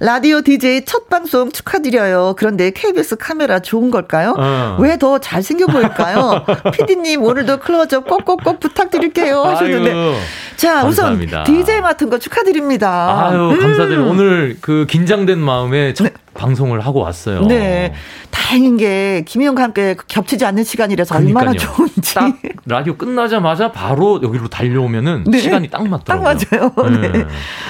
[0.00, 2.34] 라디오 DJ 첫 방송 축하드려요.
[2.36, 4.34] 그런데 KBS 카메라 좋은 걸까요?
[4.38, 4.76] 어.
[4.80, 6.44] 왜더 잘생겨 보일까요?
[6.72, 10.14] 피디님 오늘도 클로즈업 꼭꼭꼭 부탁드릴게요 하셨는데 아유,
[10.56, 11.42] 자 감사합니다.
[11.42, 13.28] 우선 DJ 맡은 거 축하드립니다.
[13.28, 13.50] 아유.
[13.50, 14.08] 음.
[14.08, 16.10] 오늘 그 긴장된 마음에 첫 네.
[16.34, 17.42] 방송을 하고 왔어요.
[17.46, 17.92] 네.
[18.30, 21.48] 다행인 게 김희영과 함께 겹치지 않는 시간이라서 그러니까요.
[21.48, 22.14] 얼마나 좋은지.
[22.14, 22.34] 딱
[22.66, 25.38] 라디오 끝나자마자 바로 여기로 달려오면은 네.
[25.38, 26.38] 시간이 딱 맞더라고요.
[26.38, 27.00] 딱 맞아요.
[27.00, 27.08] 네.
[27.08, 27.26] 네.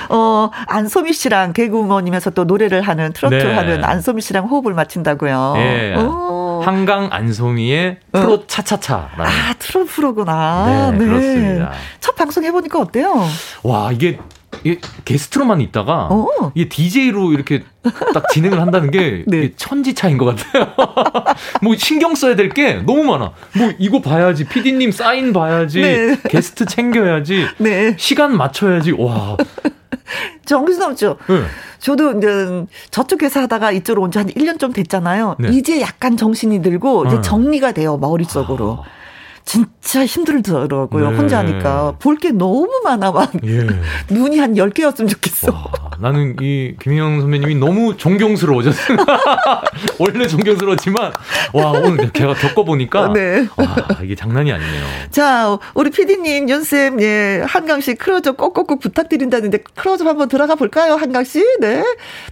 [0.09, 3.55] 어, 안소미 씨랑 개그우먼이면서 또 노래를 하는 트로트 네.
[3.55, 5.53] 하는 안소미 씨랑 호흡을 맞춘다고요.
[5.57, 5.95] 네.
[6.63, 8.21] 한강 안소미의 어.
[8.21, 9.25] 트롯 차차차라는.
[9.25, 10.91] 아, 트롯 프로구나.
[10.93, 11.05] 네, 네.
[11.05, 11.73] 그렇습니다.
[12.01, 13.25] 첫 방송 해보니까 어때요?
[13.63, 14.19] 와, 이게
[14.65, 16.29] 이게 게스트로만 있다가 오.
[16.41, 16.53] 어.
[16.55, 17.63] 이게 DJ로 이렇게
[18.15, 19.53] 딱 진행을 한다는 게 네.
[19.57, 20.73] 천지 차인 것 같아요.
[21.63, 23.33] 뭐 신경 써야 될 게 너무 많아.
[23.57, 26.17] 뭐 이거 봐야지, PD님 사인 봐야지, 네.
[26.29, 27.95] 게스트 챙겨야지, 네.
[27.99, 28.93] 시간 맞춰야지.
[28.93, 29.37] 와.
[30.45, 31.17] 정신없죠.
[31.29, 31.43] 네.
[31.79, 35.37] 저도 이제 저쪽 회사 하다가 이쪽으로 온 지 한 1년 좀 됐잖아요.
[35.39, 35.49] 네.
[35.53, 37.21] 이제 약간 정신이 들고 이제 어.
[37.21, 38.79] 정리가 돼요, 머릿속으로.
[38.83, 38.96] 아.
[39.47, 41.11] 진짜 힘들더라고요.
[41.13, 41.17] 네.
[41.17, 41.95] 혼자 하니까.
[42.01, 43.31] 볼 게 너무 많아, 막.
[43.45, 43.65] 예.
[44.13, 45.53] 눈이 한 10개였으면 좋겠어.
[45.53, 45.71] 와,
[46.01, 48.97] 나는 이 김희영 선배님이 너무 존경스러워졌어요.
[50.01, 51.13] 원래 존경스러웠지만,
[51.53, 53.13] 와, 오늘 제가 겪어보니까.
[53.13, 53.47] 네.
[53.57, 54.85] 와, 이게 장난이 아니네요.
[55.13, 61.45] 자, 우리 피디님, 윤쌤, 예, 한강씨 크로즈업 꼭꼭꼭 부탁드린다는데, 크로즈업 한번 들어가 볼까요, 한강씨?
[61.61, 61.85] 네.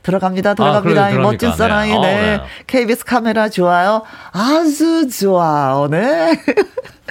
[0.03, 1.05] 들어갑니다, 들어갑니다.
[1.07, 2.01] 아, 그래, 멋진 사랑이, 네.
[2.01, 2.35] 네.
[2.35, 2.43] 어, 네.
[2.67, 4.03] KBS 카메라 좋아요.
[4.33, 6.35] 아주 좋아요, 네.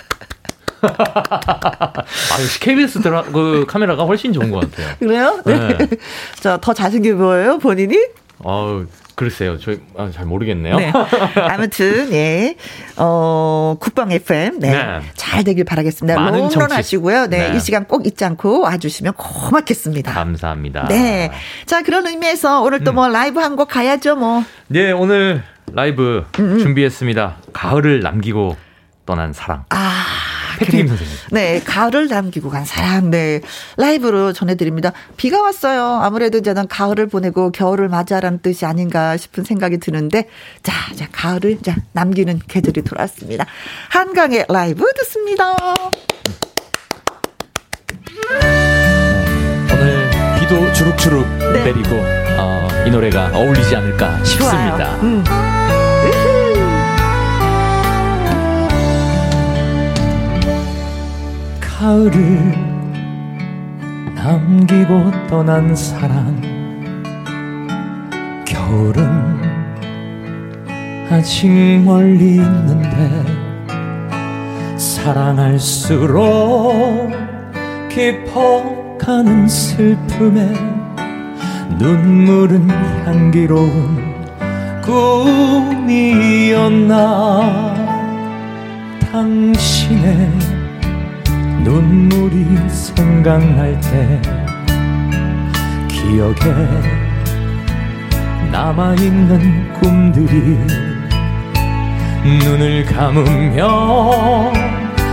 [0.83, 4.95] 아, KBS 드라, 그 카메라가 훨씬 좋은 것 같아요.
[4.99, 5.41] 그래요?
[5.45, 5.77] 네.
[5.77, 5.87] 네.
[6.39, 7.97] 자, 더 잘생겨 보여요, 본인이?
[8.45, 8.83] 어
[9.15, 10.75] 글쎄요, 저희 아, 잘 모르겠네요.
[10.75, 10.91] 네.
[11.35, 12.55] 아무튼 예,
[12.97, 15.01] 어 국방 FM 네, 네.
[15.15, 16.19] 잘 되길 바라겠습니다.
[16.29, 17.27] 롱런 하시고요.
[17.27, 20.11] 네, 네, 이 시간 꼭 잊지 않고 와 주시면 고맙겠습니다.
[20.11, 20.87] 감사합니다.
[20.89, 21.31] 네,
[21.65, 23.13] 자 그런 의미에서 오늘 또뭐 음.
[23.13, 24.43] 라이브 한 곡 가야죠, 뭐.
[24.67, 26.57] 네, 오늘 라이브 음음.
[26.59, 27.37] 준비했습니다.
[27.53, 28.57] 가을을 남기고
[29.05, 29.63] 떠난 사랑.
[29.69, 30.03] 아.
[30.59, 31.15] 패트림 선생님.
[31.31, 33.09] 네, 가을을 남기고 간 사랑.
[33.09, 33.41] 네,
[33.77, 34.93] 라이브로 전해드립니다.
[35.17, 36.01] 비가 왔어요.
[36.01, 40.27] 아무래도 저는 가을을 보내고 겨울을 맞이하라는 뜻이 아닌가 싶은 생각이 드는데,
[40.61, 43.45] 자, 자 가을을 자 남기는 계절이 돌아왔습니다.
[43.89, 45.55] 한강의 라이브 듣습니다.
[49.71, 51.63] 오늘 비도 주룩주룩 네.
[51.65, 51.95] 내리고
[52.37, 54.95] 어, 이 노래가 어울리지 않을까 싶습니다.
[55.01, 55.23] 음.
[61.83, 62.39] 가을을
[64.15, 66.39] 남기고 떠난 사랑.
[68.45, 69.03] 겨울은
[71.11, 71.49] 아직
[71.83, 73.25] 멀리 있는데
[74.77, 76.23] 사랑할수록
[77.89, 80.53] 깊어가는 슬픔에
[81.79, 82.69] 눈물은
[83.05, 84.15] 향기로운
[86.01, 86.93] 꿈이었나.
[89.11, 90.62] 당신의
[91.63, 94.21] 눈물이 생각날 때
[95.87, 96.35] 기억에
[98.51, 100.59] 남아있는 꿈들이
[102.23, 104.51] 눈을 감으며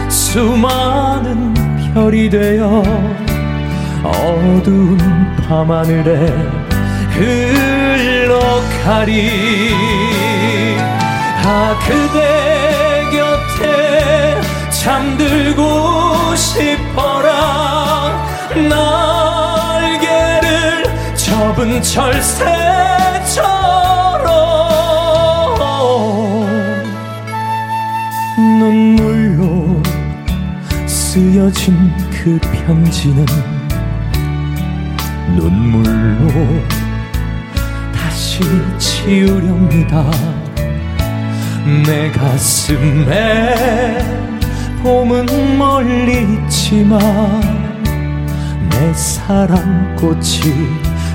[0.08, 1.54] 수많은
[1.94, 2.82] 별이 되어
[4.02, 4.98] 어두운
[5.48, 6.28] 밤하늘에
[7.90, 9.30] 흘러가리.
[11.44, 14.40] 아 그대 곁에
[14.70, 17.30] 잠들고 싶어라.
[18.68, 20.10] 날개를
[21.14, 23.10] 접은 철새처럼
[28.58, 29.82] 눈물로
[30.86, 33.24] 쓰여진 그 편지는
[35.36, 36.28] 눈물로
[37.94, 38.40] 다시
[38.78, 40.10] 지우렵니다.
[41.86, 43.54] 내 가슴에
[44.82, 46.98] 봄은 멀리 있지만
[48.70, 50.20] 내 사랑꽃이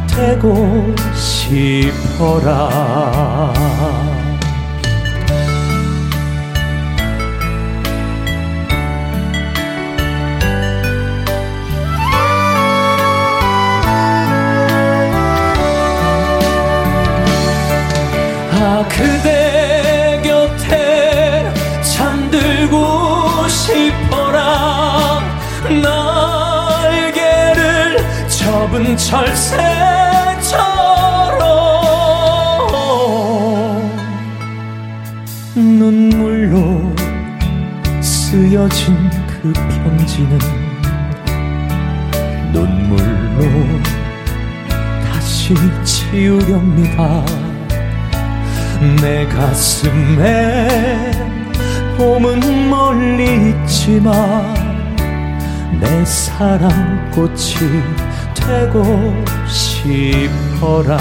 [0.08, 2.70] 되고 싶어라.
[18.52, 19.35] 아 그대
[28.98, 30.76] 철새처럼
[35.56, 36.94] 눈물로
[38.02, 38.96] 쓰여진
[39.28, 40.40] 그 편지는
[42.52, 43.44] 눈물로
[45.04, 47.26] 다시 지우렵니다.
[49.02, 50.68] 내 가슴에
[51.98, 54.54] 봄은 멀리 있지만
[55.80, 58.05] 내 사랑 꽃이
[58.48, 58.84] 되고
[59.48, 60.98] 싶어라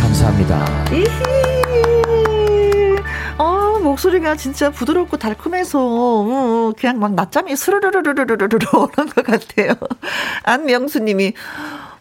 [0.00, 0.64] 감사합니다.
[3.38, 9.74] 아, 목소리가 진짜 부드럽고 달콤해서, 어, 그냥 막 낮잠이 스르르르르르르르 오는 것 같아요.
[10.44, 11.34] 안명수님이,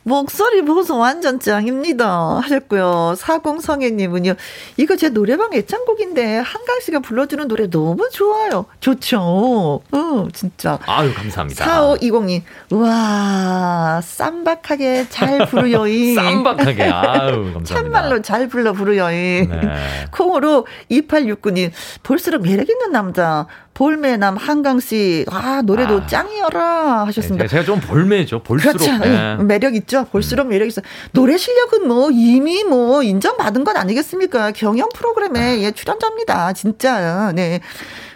[0.08, 2.40] 목소리 보소 완전 짱입니다.
[2.44, 3.16] 하셨고요.
[3.18, 4.36] 사공성애님은요.
[4.78, 8.68] 이거 제 노래방 애창곡인데 한강 씨가 불러주는 노래 너무 좋아요.
[8.80, 9.82] 좋죠.
[9.92, 10.78] 어, 진짜.
[10.86, 11.66] 아유, 감사합니다.
[11.66, 12.44] 4520님.
[12.70, 16.14] 우와, 쌈박하게 잘 부르요이.
[16.16, 16.84] 쌈박하게.
[16.84, 17.64] 아유, 감사합니다.
[17.64, 19.48] 참말로 잘 불러 부르요이.
[19.48, 19.62] 네.
[20.14, 21.72] 콩으로 2869님.
[22.04, 23.48] 볼수록 매력 있는 남자.
[23.76, 27.44] 볼매남 한강 씨 아 노래도 아, 짱이어라 하셨습니다.
[27.44, 28.40] 네, 제가 좀 볼매죠.
[28.42, 28.98] 볼수록 그렇죠.
[29.06, 29.36] 네.
[29.44, 30.06] 매력 있죠.
[30.06, 30.50] 볼수록 음.
[30.50, 30.82] 매력 있어.
[31.12, 34.52] 노래 실력은 뭐 이미 뭐 인정받은 것 아니겠습니까?
[34.52, 35.58] 경영 프로그램에 아.
[35.60, 36.54] 예, 출연자입니다.
[36.54, 37.60] 진짜 네.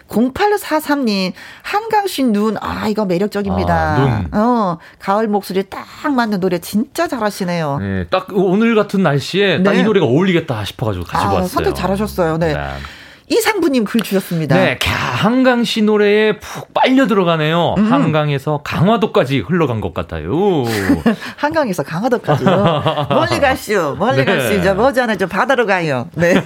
[0.08, 1.32] 0843님,
[1.62, 3.74] 한강씨 눈, 아, 이거 매력적입니다.
[3.74, 3.96] 아,
[4.32, 4.34] 눈.
[4.40, 7.78] 어, 가을 목소리 딱 맞는 노래 진짜 잘하시네요.
[7.80, 9.82] 네, 딱 오늘 같은 날씨에 딱이 네.
[9.84, 11.46] 노래가 어울리겠다 싶어가지고 가지고 아, 왔어요.
[11.48, 12.38] 선택 잘하셨어요.
[12.38, 12.54] 네.
[12.54, 12.60] 네.
[13.30, 14.56] 이상부님 글 주셨습니다.
[14.56, 17.76] 네, 한강 씨 노래에 푹 빨려 들어가네요.
[17.78, 17.92] 음.
[17.92, 20.30] 한강에서 강화도까지 흘러간 것 같아요.
[21.36, 22.82] 한강에서 강화도까지요.
[23.08, 23.94] 멀리 가시오.
[23.96, 24.26] 멀리 네.
[24.36, 24.74] 가시죠.
[24.74, 26.08] 머지않아 저 바다로 가요.
[26.14, 26.34] 네.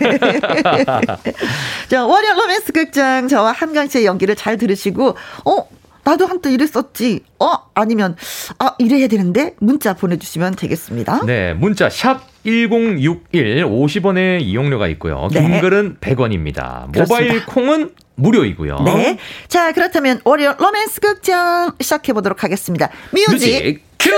[1.89, 5.16] 자, 월요 로맨스 극장 저와 한강 씨의 연기를 잘 들으시고,
[5.47, 5.66] 어,
[6.05, 7.21] 나도 한때 이랬었지.
[7.41, 7.55] 어?
[7.75, 8.17] 아니면,
[8.59, 9.55] 아, 이래야 되는데?
[9.59, 11.25] 문자 보내 주시면 되겠습니다.
[11.25, 15.29] 네, 문자, 샵 1061, 50원의 이용료가 있고요.
[15.33, 15.61] 긴 네.
[15.61, 16.97] 글은 100원입니다.
[16.97, 18.81] 모바일 콩은 무료이고요.
[18.85, 19.19] 네.
[19.49, 22.91] 자, 그렇다면 월요 로맨스 극장 시작해 보도록 하겠습니다.
[23.12, 24.11] music, music cue!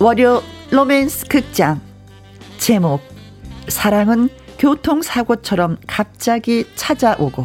[0.00, 1.80] 월요 로맨스 극장
[2.58, 3.00] 제목
[3.66, 7.44] 사랑은 교통사고처럼 갑자기 찾아오고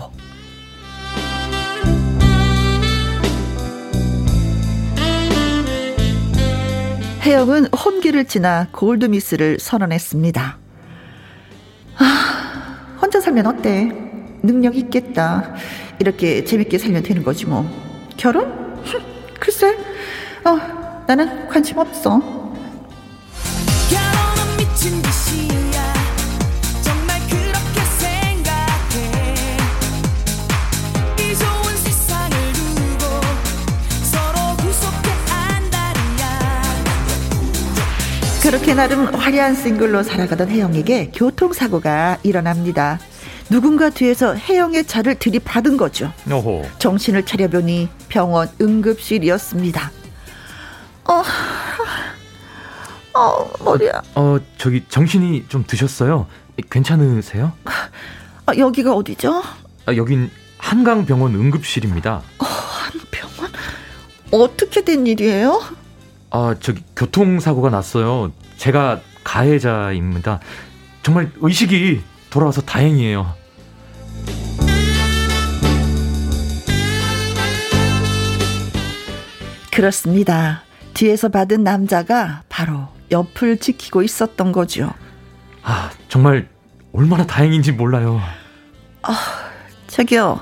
[7.23, 10.57] 혜영은 혼기를 지나 골드미스를 선언했습니다.
[11.97, 13.89] 아, 혼자 살면 어때?
[14.43, 15.55] 능력 있겠다.
[15.99, 17.65] 이렇게 재밌게 살면 되는 거지 뭐.
[18.17, 18.83] 결혼?
[19.39, 19.75] 글쎄,
[20.43, 22.42] 어, 나는 관심 없어.
[38.53, 42.99] 그렇게 나름 화려한 싱글로 살아가던 혜영에게 교통사고가 일어납니다.
[43.49, 46.13] 누군가 뒤에서 혜영의 차를 들이받은 거죠.
[46.29, 46.63] 어호.
[46.77, 49.91] 정신을 차려보니 병원 응급실이었습니다.
[51.05, 51.23] 어,
[53.15, 54.03] 어, 머리야.
[54.13, 56.27] 어, 저기 정신이 좀 드셨어요?
[56.69, 57.53] 괜찮으세요?
[58.45, 59.41] 아, 여기가 어디죠?
[59.87, 60.29] 아, 여긴
[60.59, 62.21] 한강병원 응급실입니다.
[62.37, 63.51] 어, 한병원?
[64.29, 65.59] 어떻게 된 일이에요?
[66.36, 68.31] 아, 저기 교통사고가 났어요.
[68.57, 70.39] 제가 가해자입니다.
[71.03, 73.36] 정말 의식이 돌아와서 다행이에요.
[79.71, 80.63] 그렇습니다.
[80.95, 84.91] 뒤에서 받은 남자가 바로 옆을 지키고 있었던 거죠.
[85.61, 86.49] 아, 정말
[86.93, 88.19] 얼마나 다행인지 몰라요.
[89.03, 89.13] 아,
[89.86, 90.41] 저기요.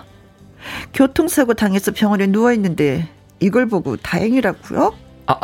[0.93, 3.09] 교통사고 당해서 병원에 누워 있는데
[3.41, 4.95] 이걸 보고 다행이라고요?
[5.27, 5.39] 아,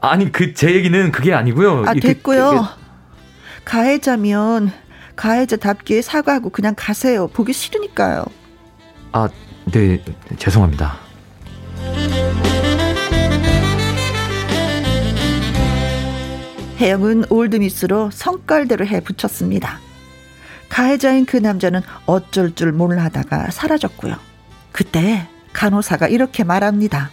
[0.00, 1.84] 아니 그 제 얘기는 그게 아니고요.
[1.86, 2.50] 아 됐고요.
[2.50, 4.72] 그, 그, 가해자면
[5.16, 7.28] 가해자답게 사과하고 그냥 가세요.
[7.28, 8.24] 보기 싫으니까요.
[9.12, 9.28] 아,
[9.70, 10.02] 네
[10.38, 10.96] 죄송합니다.
[16.78, 19.78] 혜영은 올드미스로 성깔대로 해 붙였습니다.
[20.68, 24.16] 가해자인 그 남자는 어쩔 줄 몰라 하다가 사라졌고요.
[24.72, 27.10] 그때 간호사가 이렇게 말합니다.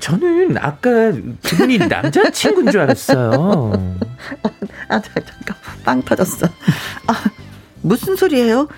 [0.00, 1.12] 저는 아까
[1.42, 3.72] 그분이 남자친구인 줄 알았어요.
[4.88, 6.46] 아, 잠깐, 빵 터졌어.
[7.06, 7.24] 아,
[7.82, 8.68] 무슨 소리예요?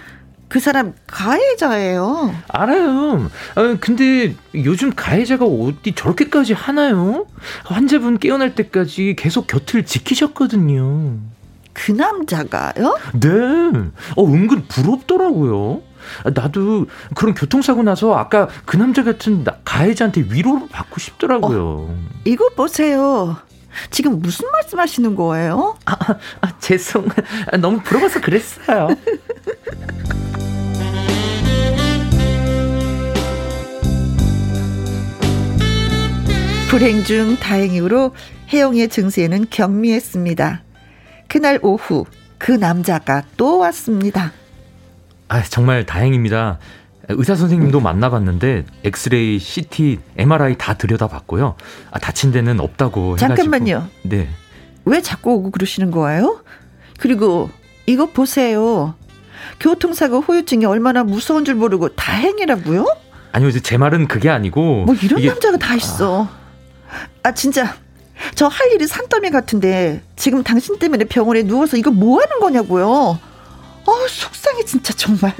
[0.49, 2.35] 그 사람 가해자예요.
[2.49, 3.31] 알아요.
[3.57, 7.27] 아, 근데 요즘 가해자가 어디 저렇게까지 하나요?
[7.65, 11.19] 환자분 깨어날 때까지 계속 곁을 지키셨거든요.
[11.73, 12.97] 그 남자가요?
[13.21, 13.29] 네.
[14.17, 15.83] 어, 은근 부럽더라고요.
[16.35, 21.63] 나도 그런 교통사고 나서 아까 그 남자 같은 가해자한테 위로를 받고 싶더라고요.
[21.63, 23.37] 어, 이거 보세요.
[23.91, 25.77] 지금 무슨 말씀 하시는 거예요?
[25.85, 25.97] 아,
[26.41, 27.07] 아, 죄송.
[27.61, 28.89] 너무 부러워서 그랬어요.
[36.69, 38.13] 불행 중 다행으로
[38.53, 40.63] 혜영의 증세는 경미했습니다.
[41.29, 42.05] 그날 오후
[42.39, 44.33] 그 남자가 또 왔습니다.
[45.29, 46.59] 아, 정말 다행입니다.
[47.09, 51.55] 의사 선생님도 만나봤는데 엑스레이, CT, MRI 다 들여다봤고요.
[51.91, 53.77] 아, 다친 데는 없다고 잠깐만요.
[53.77, 54.09] 해가지고.
[54.09, 54.29] 네.
[54.85, 56.41] 왜 자꾸 오고 그러시는 거예요?
[56.99, 57.51] 그리고
[57.87, 58.95] 이거 보세요.
[59.61, 62.87] 교통사고 후유증이 얼마나 무서운 줄 모르고 다행이라고요?
[63.33, 65.29] 아니요, 제 말은 그게 아니고 뭐 이런 이게...
[65.29, 66.25] 남자가 다 있어.
[66.25, 67.77] 아, 아 진짜
[68.35, 73.19] 저 할 일이 산더미 같은데 지금 당신 때문에 병원에 누워서 이거 뭐 하는 거냐고요?
[73.87, 75.33] 어, 속상해 진짜 정말.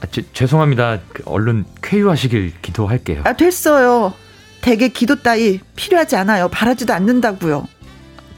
[0.00, 1.00] 아, 제, 죄송합니다.
[1.12, 3.22] 그, 얼른 쾌유하시길 기도할게요.
[3.24, 4.14] 아, 됐어요.
[4.60, 6.48] 대개 기도 따위 필요하지 않아요.
[6.48, 7.68] 바라지도 않는다고요.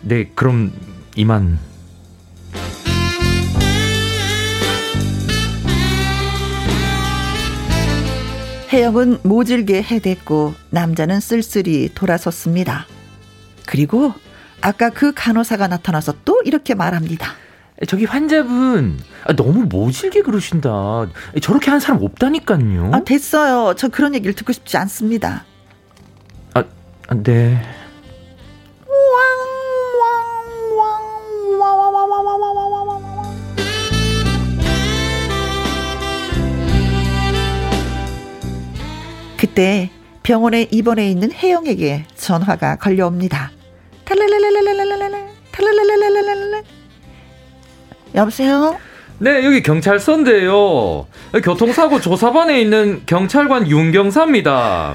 [0.02, 0.72] 네, 그럼
[1.14, 1.58] 이만.
[8.72, 12.86] 혜영은 모질게 해댔고 남자는 쓸쓸히 돌아섰습니다.
[13.64, 14.12] 그리고
[14.60, 17.34] 아까 그 간호사가 나타나서 또 이렇게 말합니다.
[17.84, 21.06] 저기 환자분 아, 너무 모질게 그러신다.
[21.42, 22.90] 저렇게 한 사람 없다니까요.
[22.94, 23.74] 아 됐어요.
[23.76, 25.44] 저 그런 얘기를 듣고 싶지 않습니다.
[26.54, 26.64] 아,
[27.22, 27.60] 네.
[39.36, 39.90] 그때
[40.22, 43.52] 병원에 입원해 있는 혜영에게 전화가 걸려옵니다.
[44.06, 46.64] 탈랄랄랄랄랄랄랄 탈랄랄랄랄랄랄
[48.16, 48.78] 여보세요?
[49.18, 51.06] 네, 여기 경찰서인데요.
[51.42, 54.94] 교통사고 조사반에 있는 경찰관 윤경사입니다.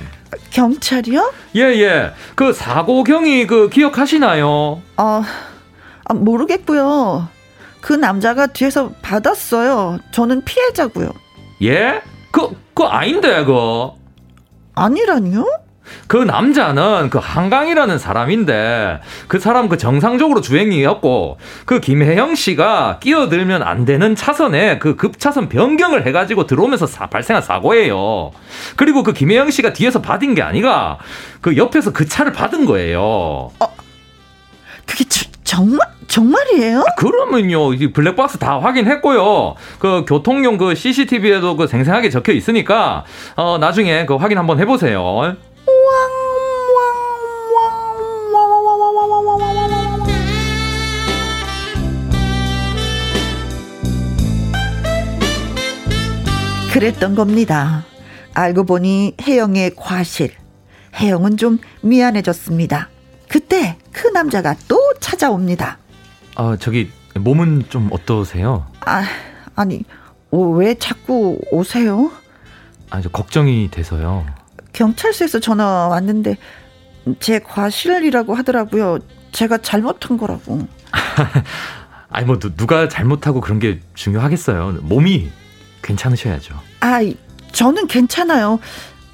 [0.51, 1.33] 경찰이요?
[1.55, 2.11] 예, 예.
[2.35, 4.47] 그 사고경이 그 기억하시나요?
[4.49, 7.27] 어, 아, 모르겠고요.
[7.79, 9.99] 그 남자가 뒤에서 받았어요.
[10.11, 11.11] 저는 피해자고요.
[11.63, 12.01] 예?
[12.31, 13.89] 그, 그 아닌데, 그.
[14.75, 15.45] 아니라니요?
[16.07, 23.85] 그 남자는 그 한강이라는 사람인데 그 사람 그 정상적으로 주행이었고 그 김혜영 씨가 끼어들면 안
[23.85, 28.31] 되는 차선에 그 급차선 변경을 해가지고 들어오면서 사, 발생한 사고예요.
[28.75, 30.97] 그리고 그 김혜영 씨가 뒤에서 받은 게 아니라
[31.41, 33.01] 그 옆에서 그 차를 받은 거예요.
[33.59, 33.75] 어,
[34.85, 36.83] 그게 저, 정말 정말이에요?
[36.97, 39.55] 그러면요, 블랙박스 다 확인했고요.
[39.79, 43.05] 그 교통용 그 CCTV에도 그 생생하게 적혀 있으니까
[43.37, 45.35] 어 나중에 그 확인 한번 해보세요.
[56.71, 57.83] 그랬던 겁니다.
[58.33, 60.31] 알고 보니 혜영의 과실.
[60.95, 62.89] 혜영은 좀 미안해졌습니다.
[63.27, 65.77] 그때 그 남자가 또 찾아옵니다.
[66.35, 68.65] 아, 저기 몸은 좀 어떠세요?
[68.85, 69.03] 아,
[69.55, 69.83] 아니
[70.31, 72.09] 어, 왜 자꾸 오세요?
[72.89, 74.25] 아, 저 걱정이 돼서요.
[74.71, 76.37] 경찰서에서 전화 왔는데
[77.19, 78.99] 제 과실이라고 하더라고요.
[79.33, 80.67] 제가 잘못한 거라고.
[82.09, 84.79] 아니 뭐 누가 잘못하고 그런 게 중요하겠어요.
[84.83, 85.31] 몸이
[85.81, 86.55] 괜찮으셔야죠.
[86.81, 86.99] 아,
[87.51, 88.59] 저는 괜찮아요.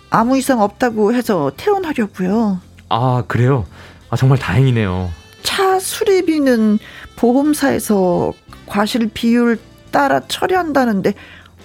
[0.10, 2.60] 아무 이상 없다고 해서 퇴원하려고요.
[2.90, 3.66] 아, 그래요?
[4.10, 5.10] 아, 정말 다행이네요.
[5.44, 6.80] 차 수리비는
[7.16, 8.34] 보험사에서
[8.66, 9.60] 과실 비율
[9.92, 11.14] 따라 처리한다는데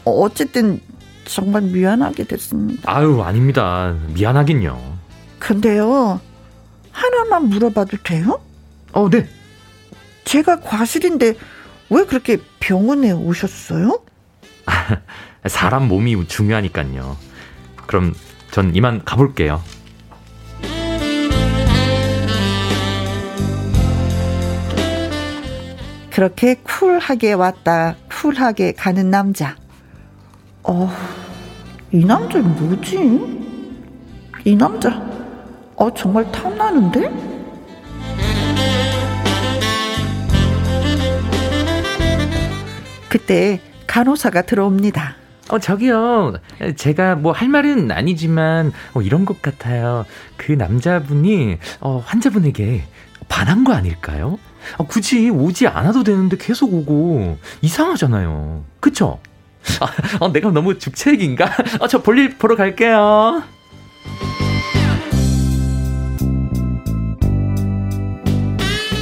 [0.04, 0.80] 어쨌든
[1.24, 2.82] 정말 미안하게 됐습니다.
[2.92, 3.94] 아유, 아닙니다.
[4.14, 4.98] 미안하긴요.
[5.38, 6.20] 근데요.
[6.90, 8.40] 하나만 물어봐도 돼요?
[8.92, 9.28] 어, 네.
[10.24, 11.34] 제가 과실인데
[11.90, 14.00] 왜 그렇게 병원에 오셨어요?
[15.46, 17.16] 사람 몸이 중요하니까요.
[17.86, 18.14] 그럼
[18.50, 19.62] 전 이만 가볼게요.
[26.10, 29.56] 그렇게 쿨하게 왔다 쿨하게 가는 남자.
[30.62, 30.88] 어,
[31.90, 33.42] 이 남자 뭐지?
[34.44, 34.90] 이 남자,
[35.76, 37.32] 어, 정말 탐나는데?
[43.08, 45.16] 그때 간호사가 들어옵니다.
[45.50, 46.34] 어, 저기요.
[46.76, 50.06] 제가 뭐 할 말은 아니지만, 어, 이런 것 같아요.
[50.36, 52.84] 그 남자분이, 어, 환자분에게
[53.28, 54.38] 반한 거 아닐까요?
[54.78, 58.64] 어, 굳이 오지 않아도 되는데 계속 오고, 이상하잖아요.
[58.80, 59.18] 그쵸?
[59.80, 61.50] 아, 어, 내가 너무 죽책인가?
[61.80, 63.42] 어, 저 볼일 보러 갈게요.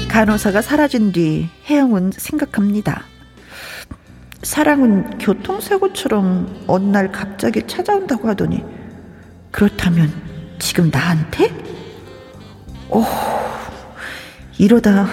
[0.08, 3.04] 간호사가 사라진 뒤 혜영은 생각합니다.
[4.42, 8.64] 사랑은 교통사고처럼 어느 날 갑자기 찾아온다고 하더니
[9.50, 10.10] 그렇다면
[10.58, 11.52] 지금 나한테?
[12.88, 13.04] 오,
[14.58, 15.06] 이러다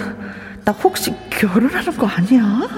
[0.64, 2.68] 나 혹시 결혼하는 거 아니야?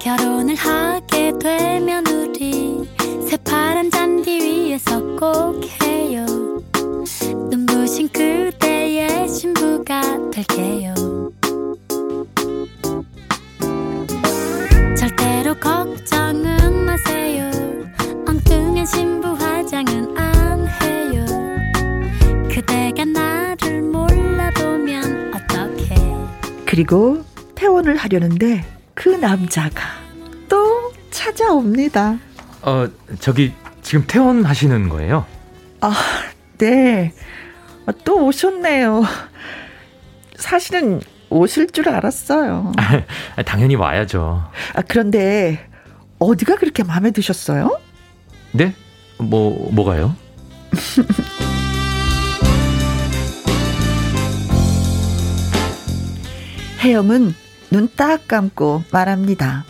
[0.00, 2.88] 결혼을 하게 되면 우리
[3.28, 6.24] 새파란 잔디 위에서 꼭 해요
[7.50, 10.00] 눈부신 그대의 신부가
[10.30, 10.94] 될게요
[15.46, 17.48] 절대로 걱정은 마세요
[18.26, 21.24] 엉뚱한 신부 화장은 안 해요
[22.50, 25.94] 그대가 나를 몰라보면 어떡해
[26.66, 27.24] 그리고
[27.54, 29.82] 퇴원을 하려는데 그 남자가
[30.48, 32.18] 또 찾아옵니다.
[32.62, 32.88] 어,
[33.20, 35.26] 저기 지금 퇴원하시는 거예요?
[35.80, 35.94] 아,
[36.58, 37.12] 네.
[37.86, 39.04] 아, 또 오셨네요.
[40.36, 41.00] 사실은
[41.30, 42.72] 오실 줄 알았어요.
[42.76, 44.48] 아, 당연히 와야죠.
[44.74, 45.66] 아, 그런데
[46.18, 47.78] 어디가 그렇게 마음에 드셨어요?
[48.52, 48.74] 네?
[49.18, 50.14] 뭐 뭐가요?
[56.80, 57.34] 혜영은
[57.70, 59.64] 눈 딱 감고 말합니다.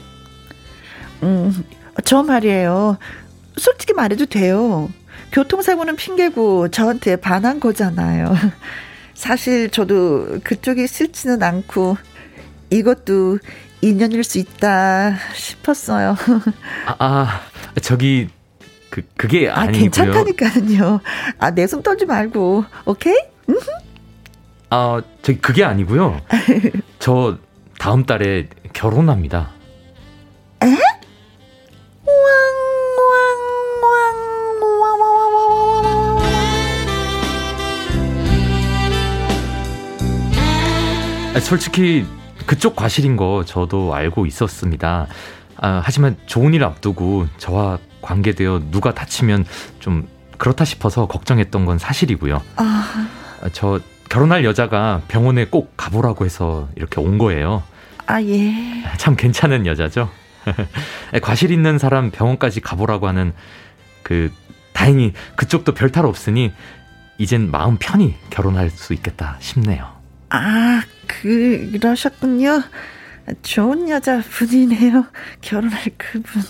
[1.23, 1.65] 음,
[2.05, 2.99] 저 말이에요.
[3.57, 4.91] 솔직히 말해도 돼요.
[5.33, 8.35] 교통사고는 핑계고 저한테 반한 거잖아요.
[9.17, 11.97] 사실 저도 그쪽이 싫지는 않고
[12.71, 13.39] 이것도
[13.81, 16.17] 인연일 수 있다 싶었어요.
[16.87, 17.41] 아, 아
[17.83, 18.29] 저기
[18.91, 19.91] 그 그게 아, 아니고요.
[19.91, 21.01] 괜찮다니까요.
[21.39, 22.65] 아, 내 손 떨지 말고.
[22.85, 23.17] 오케이?
[24.71, 26.21] 아, 저기 그게 아니고요.
[26.99, 27.39] 저
[27.79, 29.51] 다음 달에 결혼합니다.
[41.41, 42.07] 솔직히
[42.47, 45.07] 그쪽 과실인 거 저도 알고 있었습니다.
[45.59, 49.45] 아, 하지만 좋은 일 앞두고 저와 관계되어 누가 다치면
[49.81, 50.07] 좀
[50.39, 52.43] 그렇다 싶어서 걱정했던 건 사실이고요.
[52.57, 52.63] 아...
[52.63, 53.07] 아
[53.53, 57.63] 저 결혼할 여자가 병원에 꼭 가보라고 해서 이렇게 온 거예요.
[58.07, 58.85] 아, 예.
[58.99, 60.11] 참 괜찮은 여자죠.
[61.23, 63.33] 과실 있는 사람 병원까지 가보라고 하는
[64.03, 64.33] 그
[64.73, 66.53] 다행히 그쪽도 별탈 없으니
[67.19, 69.89] 이젠 마음 편히 결혼할 수 있겠다 싶네요.
[70.31, 72.63] 아, 그러셨군요.
[73.43, 75.07] 좋은 여자분이네요.
[75.41, 76.43] 결혼할 그분.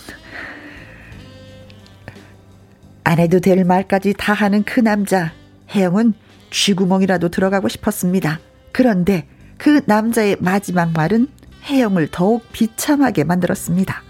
[3.03, 5.31] 안 해도 될 말까지 다 하는 그 남자.
[5.71, 6.13] 혜영은
[6.51, 8.39] 쥐구멍이라도 들어가고 싶었습니다.
[8.71, 9.27] 그런데
[9.57, 11.27] 그 남자의 마지막 말은
[11.63, 14.03] 혜영을 더욱 비참하게 만들었습니다.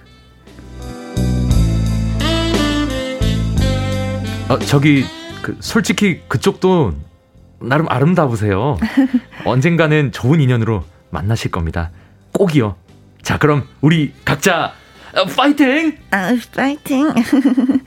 [4.50, 5.04] 어, 저기
[5.41, 6.93] 그 솔직히 그쪽도
[7.60, 8.78] 나름 아름다우세요.
[9.45, 11.91] 언젠가는 좋은 인연으로 만나실 겁니다.
[12.34, 12.76] 꼭이요.
[13.22, 14.74] 자, 그럼 우리 각자
[15.16, 15.97] 어, 파이팅!
[16.12, 17.10] 아, 파이팅.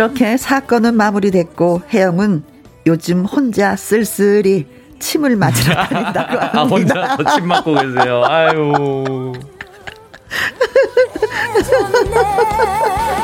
[0.00, 2.42] 그렇게 사건은 마무리됐고 혜영은
[2.86, 4.66] 요즘 혼자 쓸쓸히
[4.98, 6.58] 침을 맞으러 다닌다고 합니다.
[6.58, 8.24] 아, 혼자 침 맞고 계세요.
[8.24, 9.34] 아유.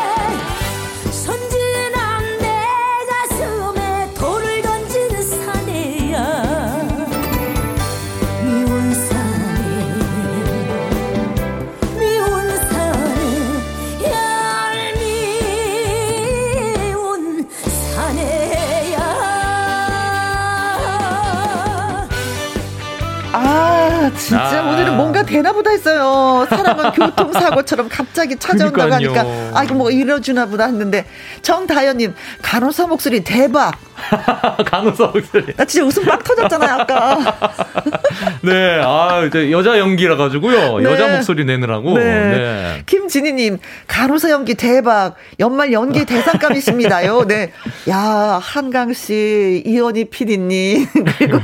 [24.14, 24.70] 진짜 아.
[24.70, 26.46] 오늘은 뭔가 되나 보다 했어요.
[26.48, 31.06] 사람은 교통사고처럼 갑자기 찾아온다고 하니까 아 이거 뭐 이러주나 보다 했는데
[31.42, 33.72] 정다현님 간호사 목소리 대박.
[34.66, 35.54] 간호사 목소리.
[35.54, 37.38] 나 진짜 웃음 빡 터졌잖아요 아까.
[38.42, 40.78] 네, 아 이제 여자 연기라 가지고요.
[40.78, 40.84] 네.
[40.84, 41.98] 여자 목소리 내느라고.
[41.98, 42.04] 네.
[42.04, 42.82] 네.
[42.86, 45.14] 김진희님 간호사 연기 대박.
[45.40, 47.24] 연말 연기 대상감이십니다요.
[47.28, 47.52] 네.
[47.88, 50.86] 야 한강 씨, 이원희 PD님
[51.18, 51.40] 그리고.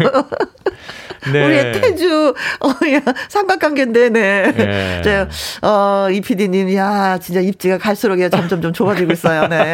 [1.30, 1.44] 네.
[1.44, 4.52] 우리 태주, 어, 야, 삼각관계인데, 네.
[4.52, 5.02] 네.
[5.04, 5.28] 저,
[5.66, 9.72] 어, 이 PD님, 야, 진짜 입지가 갈수록 점점 좀 좋아지고 있어요, 네.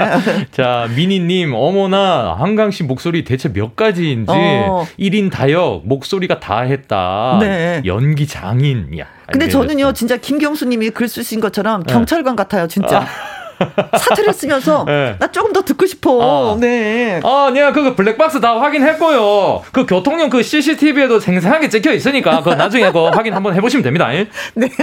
[0.51, 4.87] 자, 미니님, 어머나, 한강 씨 목소리 대체 몇 가지인지, 어.
[4.99, 7.39] 1인 다역, 목소리가 다 했다.
[7.41, 7.83] 네.
[7.85, 9.07] 연기 장인, 야.
[9.27, 11.93] 근데 저는요, 진짜 김경수 님이 글 쓰신 것처럼 네.
[11.93, 12.43] 경찰관 네.
[12.43, 13.01] 같아요, 진짜.
[13.01, 13.39] 아.
[13.99, 15.17] 사투리 쓰면서 네.
[15.19, 16.55] 나 조금 더 듣고 싶어.
[16.55, 16.57] 아.
[16.61, 17.21] 네.
[17.25, 19.63] 아, 내가 그 블랙박스 다 확인했고요.
[19.73, 24.09] 그 교통용 그 CCTV에도 생생하게 찍혀 있으니까 그 나중에 그 확인 한번 해보시면 됩니다.
[24.55, 24.69] 네.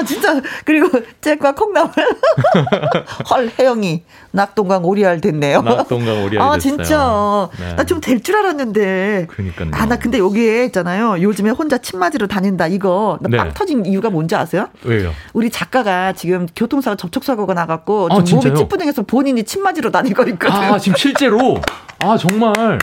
[0.00, 0.88] 어, 아 진짜 그리고
[1.20, 1.92] 잭과 콩나물
[3.30, 5.62] 헐 혜영이 낙동강 오리알 됐네요.
[5.62, 6.58] 낙동강 오리알 아 됐어요.
[6.76, 7.74] 진짜 네.
[7.74, 9.26] 나좀 될 줄 알았는데.
[9.30, 9.70] 그러니까요.
[9.72, 11.20] 아 나 근데 여기에 있잖아요.
[11.20, 13.54] 요즘에 혼자 침 맞으러 다닌다 이거 나빵 네.
[13.54, 14.68] 터진 이유가 뭔지 아세요?
[14.84, 15.12] 왜요?
[15.32, 20.74] 우리 작가가 지금 교통사고 접촉사고가 나갔고 아, 몸이 찌뿌둥해서 본인이 침 맞으러 거 있거든요.
[20.74, 21.60] 아 지금 실제로
[21.98, 22.78] 아 정말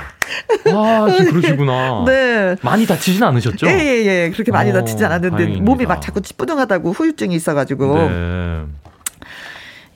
[0.73, 2.03] 아, 그러시구나.
[2.05, 2.55] 네.
[2.61, 3.65] 많이 다치진 않으셨죠?
[3.67, 4.31] 예, 예, 예.
[4.33, 5.63] 그렇게 많이 오, 어, 다치지 않았는데 다행입니다.
[5.63, 7.97] 몸이 막 자꾸 찌뿌둥하다고 후유 증이 있어가지고.
[7.97, 8.65] 네.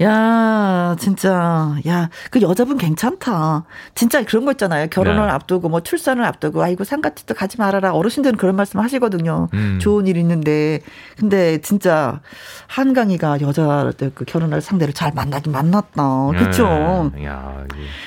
[0.02, 3.66] 야, 진짜, 야, 그 여자분 괜찮다.
[3.94, 4.88] 진짜 그런 거 있잖아요.
[4.88, 5.32] 결혼을 네.
[5.32, 7.94] 앞두고, 뭐 출산을 앞두고, 아이고, 상가집도 가지 말아라.
[7.94, 9.50] 어르신들은 그런 말씀 하시거든요.
[9.54, 9.78] 음.
[9.80, 10.80] 좋은 일 있는데.
[11.20, 12.20] 근데 진짜,
[12.66, 16.32] 한강이가 여자들 그 결혼할 상대를 잘 만나긴 만났다.
[16.36, 17.12] 그쵸?
[17.14, 17.26] 네.
[17.26, 17.64] 야,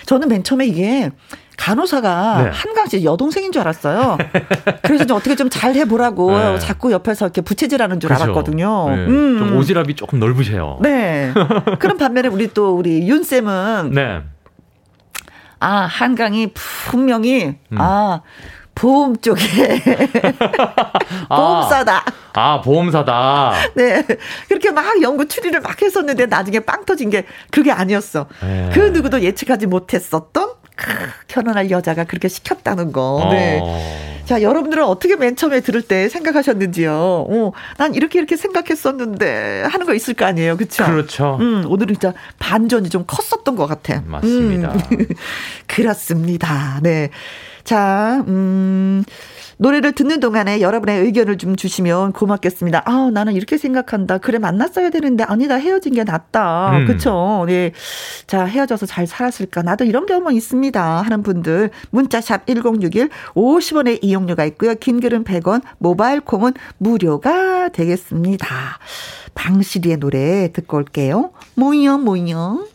[0.06, 1.12] 저는 맨 처음에 이게,
[1.56, 2.50] 간호사가 네.
[2.52, 4.18] 한강 씨 여동생인 줄 알았어요.
[4.82, 6.58] 그래서 좀 어떻게 좀 잘 해보라고 네.
[6.58, 8.24] 자꾸 옆에서 이렇게 부채질하는 줄 그렇죠.
[8.24, 8.88] 알았거든요.
[8.88, 8.94] 네.
[9.06, 9.38] 음.
[9.38, 10.78] 좀 오지랖이 조금 넓으세요.
[10.82, 11.32] 네.
[11.78, 14.22] 그런 반면에 우리 또 우리 윤 쌤은 네.
[15.60, 17.80] 아 한강이 분명히 음.
[17.80, 18.22] 아
[18.74, 19.40] 보험 쪽에
[21.28, 21.36] 아.
[21.36, 22.04] 보험사다.
[22.32, 23.52] 아, 아, 보험사다.
[23.76, 24.04] 네.
[24.48, 28.26] 그렇게 막 연구 추리를 막 했었는데 나중에 빵 터진 게 그게 아니었어.
[28.42, 28.70] 네.
[28.74, 30.92] 그 누구도 예측하지 못했었던 크,
[31.28, 33.28] 결혼할 여자가 그렇게 시켰다는 거.
[33.30, 33.60] 네.
[33.62, 34.14] 어.
[34.24, 36.92] 자, 여러분들은 어떻게 맨 처음에 들을 때 생각하셨는지요?
[37.28, 40.56] 어, 난 이렇게 이렇게 생각했었는데 하는 거 있을 거 아니에요.
[40.56, 40.84] 그렇죠?
[40.84, 41.36] 그렇죠.
[41.40, 44.02] 음, 오늘은 진짜 반전이 좀 컸었던 것 같아.
[44.06, 44.72] 맞습니다.
[44.72, 45.06] 음.
[45.66, 46.80] 그렇습니다.
[46.82, 47.10] 네.
[47.64, 49.04] 자, 음,
[49.58, 52.82] 노래를 듣는 동안에 여러분의 의견을 좀 주시면 고맙겠습니다.
[52.86, 54.18] 아, 나는 이렇게 생각한다.
[54.18, 56.78] 그래 만났어야 되는데 아니다 헤어진 게 낫다.
[56.78, 56.86] 음.
[56.86, 57.44] 그렇죠.
[57.46, 57.72] 네.
[58.26, 59.62] 자, 헤어져서 잘 살았을까?
[59.62, 61.02] 나도 이런 경험 있습니다.
[61.02, 64.74] 하는 분들 문자샵 1061 50원의 이용료가 있고요.
[64.74, 68.46] 긴 글은 100원, 모바일 콩은 무료가 되겠습니다.
[69.34, 71.32] 방실이의 노래 듣고 올게요.
[71.54, 72.73] 모여 모여.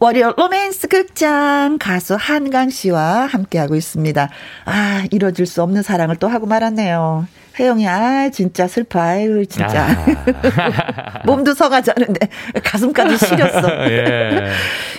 [0.00, 4.28] 월요 로맨스 극장 가수 한강 씨와 함께하고 있습니다.
[4.66, 7.26] 아, 이뤄질 수 없는 사랑을 또 하고 말았네요.
[7.58, 9.00] 혜영이, 아, 진짜 슬퍼.
[9.00, 9.86] 아유, 진짜.
[9.86, 11.22] 아.
[11.24, 12.28] 몸도 서가지 않은데
[12.64, 13.68] 가슴까지 시렸어.
[13.90, 14.50] 예.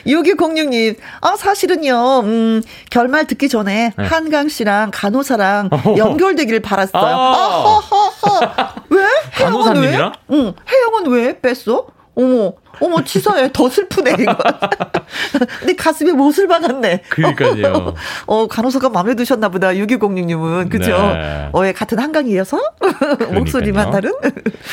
[0.07, 4.05] 6206님, 아, 사실은요, 음, 결말 듣기 전에 네.
[4.05, 7.03] 한강 씨랑 간호사랑 연결되기를 바랐어요.
[7.03, 9.03] 아, 아 왜?
[9.33, 10.13] 간호사님이랑?
[10.31, 11.94] 응, 혜영은 왜 뺐어?
[12.15, 13.49] 어머, 어머, 치사해.
[13.53, 14.35] 더 슬프네, 이거.
[15.59, 17.01] 근데 가슴에 못을 박았네.
[17.09, 17.93] 그러니까요.
[18.27, 20.69] 어, 간호사가 마음에 드셨나 보다, 6206님은.
[20.69, 20.91] 그죠?
[20.91, 21.49] 네.
[21.53, 22.57] 어, 예, 같은 한강이어서?
[23.33, 24.11] 목소리만 다른?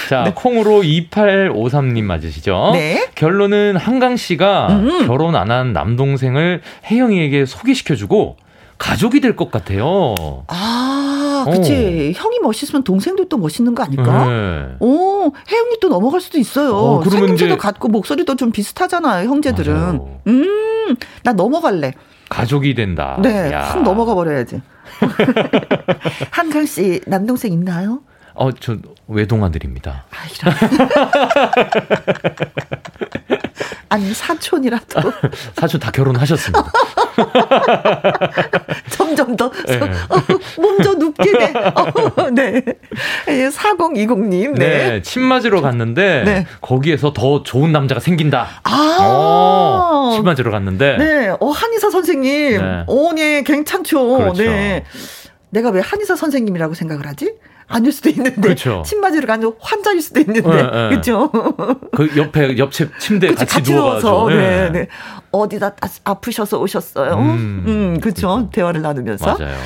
[0.08, 0.32] 자, 네.
[0.34, 2.70] 콩으로 2853님 맞으시죠?
[2.74, 3.08] 네.
[3.14, 5.06] 결론은 한강 씨가 음.
[5.06, 8.36] 결혼 안 한 남동생을 혜영이에게 소개시켜주고,
[8.78, 10.14] 가족이 될 것 같아요.
[10.48, 11.11] 아,
[11.44, 12.14] 그치.
[12.16, 12.20] 어.
[12.20, 14.26] 형이 멋있으면 동생도 또 멋있는 거 아닐까?
[14.26, 14.76] 네.
[14.80, 16.74] 오, 혜영이 또 넘어갈 수도 있어요.
[16.74, 19.74] 어, 생김새도 같고 목소리도 좀 비슷하잖아요, 형제들은.
[19.74, 20.20] 맞아요.
[20.26, 21.92] 음, 나 넘어갈래.
[22.28, 23.18] 가족이 된다.
[23.22, 23.60] 네, 야.
[23.62, 24.62] 확 넘어가 버려야지.
[26.30, 28.00] 한강 씨 남동생 있나요?
[28.34, 28.76] 어, 저
[29.08, 30.04] 외동아들입니다.
[30.10, 30.54] 아, 이런.
[33.92, 35.12] 아니 사촌이라도.
[35.54, 36.62] 사촌 다 결혼하셨습니다.
[38.88, 39.78] 점점 더 네.
[40.56, 41.52] 몸좀 눕게 돼.
[41.54, 42.62] 어, 네.
[43.26, 44.58] 4020님.
[44.58, 44.58] 네.
[44.58, 45.02] 네.
[45.02, 46.46] 침 맞으러 갔는데 네.
[46.62, 48.48] 거기에서 더 좋은 남자가 생긴다.
[48.62, 48.98] 아.
[49.02, 50.96] 어, 침 맞으러 갔는데.
[50.96, 51.36] 네.
[51.38, 52.62] 어 한의사 선생님.
[52.62, 52.84] 네.
[52.86, 53.42] 오, 네.
[53.42, 54.16] 괜찮죠.
[54.16, 54.42] 그렇죠.
[54.42, 54.84] 네.
[55.50, 57.34] 내가 왜 한의사 선생님이라고 생각을 하지?
[57.68, 58.82] 아닐 수도 있는데 그렇죠.
[58.84, 60.88] 침 맞으러 가는 환자일 수도 있는데 네, 네.
[60.90, 61.30] 그렇죠.
[61.30, 64.70] 그 옆에 옆에 침대 그치, 같이, 같이 누워서 네.
[64.70, 64.88] 네.
[65.30, 67.14] 어디다 아프셔서 오셨어요.
[67.14, 68.28] 음, 음 그렇죠.
[68.28, 68.50] 그렇죠.
[68.50, 69.36] 대화를 나누면서.
[69.38, 69.56] 맞아요.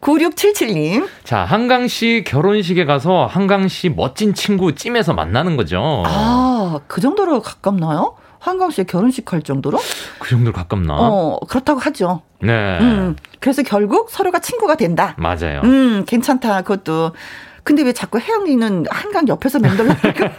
[0.00, 1.06] 9677님.
[1.22, 6.02] 자, 한강 씨 결혼식에 가서 한강 씨 멋진 친구 찜에서 만나는 거죠.
[6.04, 8.16] 아, 그 정도로 가깝나요?
[8.42, 9.78] 한강 씨의 결혼식 할 정도로?
[10.18, 10.96] 그 정도로 가깝나?
[10.98, 12.22] 어, 그렇다고 하죠.
[12.40, 12.78] 네.
[12.80, 15.14] 음, 그래서 결국 서로가 친구가 된다.
[15.16, 15.60] 맞아요.
[15.62, 16.62] 음, 괜찮다.
[16.62, 17.12] 그것도.
[17.64, 20.30] 근데 왜 자꾸 혜영이는 한강 옆에서 맴돌라니까?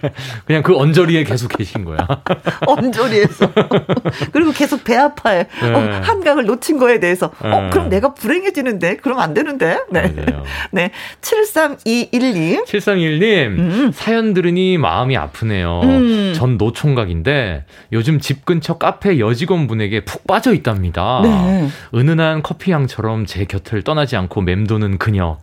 [0.46, 1.98] 그냥 그 언저리에 계속 계신 거야.
[2.66, 3.50] 언저리에서.
[4.32, 5.46] 그리고 계속 배 아파해.
[5.60, 5.72] 네.
[5.72, 7.26] 어, 한강을 놓친 거에 대해서.
[7.40, 7.52] 어, 네.
[7.52, 8.96] 어, 그럼 내가 불행해지는데?
[8.96, 9.80] 그럼 안 되는데?
[9.90, 10.12] 네.
[10.12, 10.44] 맞아요.
[10.70, 10.90] 네.
[11.20, 12.64] 7321님.
[12.64, 13.46] 7321님.
[13.58, 13.90] 음.
[13.92, 15.80] 사연 들으니 마음이 아프네요.
[15.84, 16.32] 음.
[16.34, 21.20] 전 노총각인데 요즘 집 근처 카페 여직원분에게 푹 빠져 있답니다.
[21.22, 21.68] 네.
[21.94, 25.36] 은은한 커피향처럼 제 곁을 떠나지 않고 맴도는 그녀.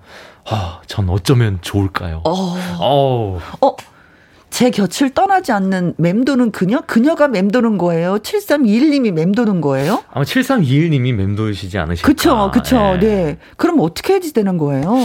[0.49, 2.21] 아, 전 어쩌면 좋을까요?
[2.25, 2.55] 어.
[2.79, 3.39] 어.
[3.61, 3.75] 어.
[4.49, 6.81] 제 곁을 떠나지 않는 맴도는 그녀?
[6.81, 8.17] 그녀가 맴도는 거예요?
[8.19, 10.03] 7321님이 맴도는 거예요?
[10.09, 12.07] 아마 7321님이 맴도시지 않으실까?
[12.07, 12.97] 그쵸, 그쵸.
[12.99, 13.07] 네.
[13.07, 13.37] 네.
[13.57, 14.95] 그럼 어떻게 해야 되는 거예요?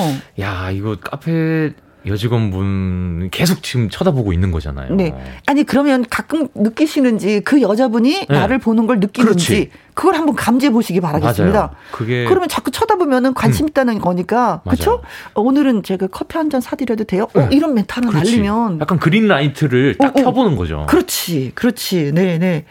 [0.41, 1.73] 야, 이거 카페
[2.07, 4.95] 여직원분 계속 지금 쳐다보고 있는 거잖아요.
[4.95, 5.15] 네.
[5.47, 8.39] 아니 그러면 가끔 느끼시는지 그 여자분이 네.
[8.39, 9.71] 나를 보는 걸 느끼는지 그렇지.
[9.95, 11.59] 그걸 한번 감지해 보시기 바라겠습니다.
[11.59, 11.71] 맞아요.
[11.93, 13.69] 그게 그러면 자꾸 쳐다보면은 관심 음.
[13.69, 15.03] 있다는 거니까 그렇죠?
[15.35, 17.29] 오늘은 제가 커피 한 잔 사드려도 돼요?
[17.35, 17.49] 어, 네.
[17.53, 20.25] 이런 멘트 하나 날리면 약간 그린 라이트를 딱 어, 어.
[20.25, 20.85] 켜보는 거죠.
[20.89, 22.65] 그렇지, 그렇지, 네, 네.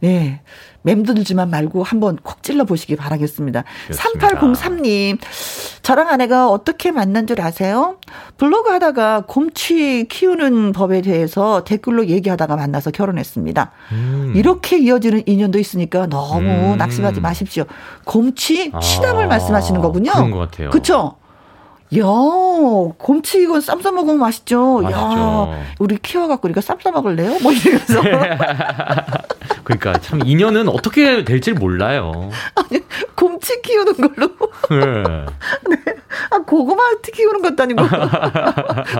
[0.00, 0.40] 네.
[0.82, 3.64] 맴돌지만 말고 한번 콕 찔러 보시기 바라겠습니다.
[3.86, 4.28] 그렇습니다.
[4.28, 5.18] 3803님,
[5.82, 7.96] 저랑 아내가 어떻게 만난 줄 아세요?
[8.36, 13.72] 블로그 하다가 곰치 키우는 법에 대해서 댓글로 얘기하다가 만나서 결혼했습니다.
[13.92, 14.32] 음.
[14.36, 16.76] 이렇게 이어지는 인연도 있으니까 너무 음.
[16.78, 17.64] 낙심하지 마십시오.
[18.04, 19.28] 곰치 치담을 아.
[19.28, 20.12] 말씀하시는 거군요.
[20.12, 20.70] 그런 것 같아요.
[20.70, 21.16] 그쵸?
[21.96, 22.02] 야,
[22.98, 24.80] 곰치 이건 쌈 싸 먹으면 맛있죠.
[24.80, 24.98] 맛있죠.
[24.98, 27.38] 야, 우리 키워갖고 우리가 쌈싸 먹을래요?
[27.40, 28.02] 뭐 이러면서.
[29.64, 32.30] 그러니까 참 인연은 어떻게 될지 몰라요.
[32.56, 32.80] 아니,
[33.14, 34.28] 곰치 키우는 걸로.
[34.70, 35.76] 네.
[35.76, 35.94] 네.
[36.30, 36.82] 아, 고구마
[37.12, 37.82] 키우는 것도 아니고.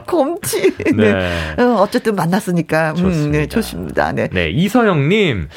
[0.07, 0.75] 곰치.
[0.77, 0.93] 네.
[0.93, 1.63] 네.
[1.63, 2.95] 어, 어쨌든 만났으니까.
[2.95, 3.27] 좋습니다.
[3.27, 4.13] 음, 네, 좋습니다.
[4.13, 4.29] 네.
[4.33, 5.49] 네, 이서영님.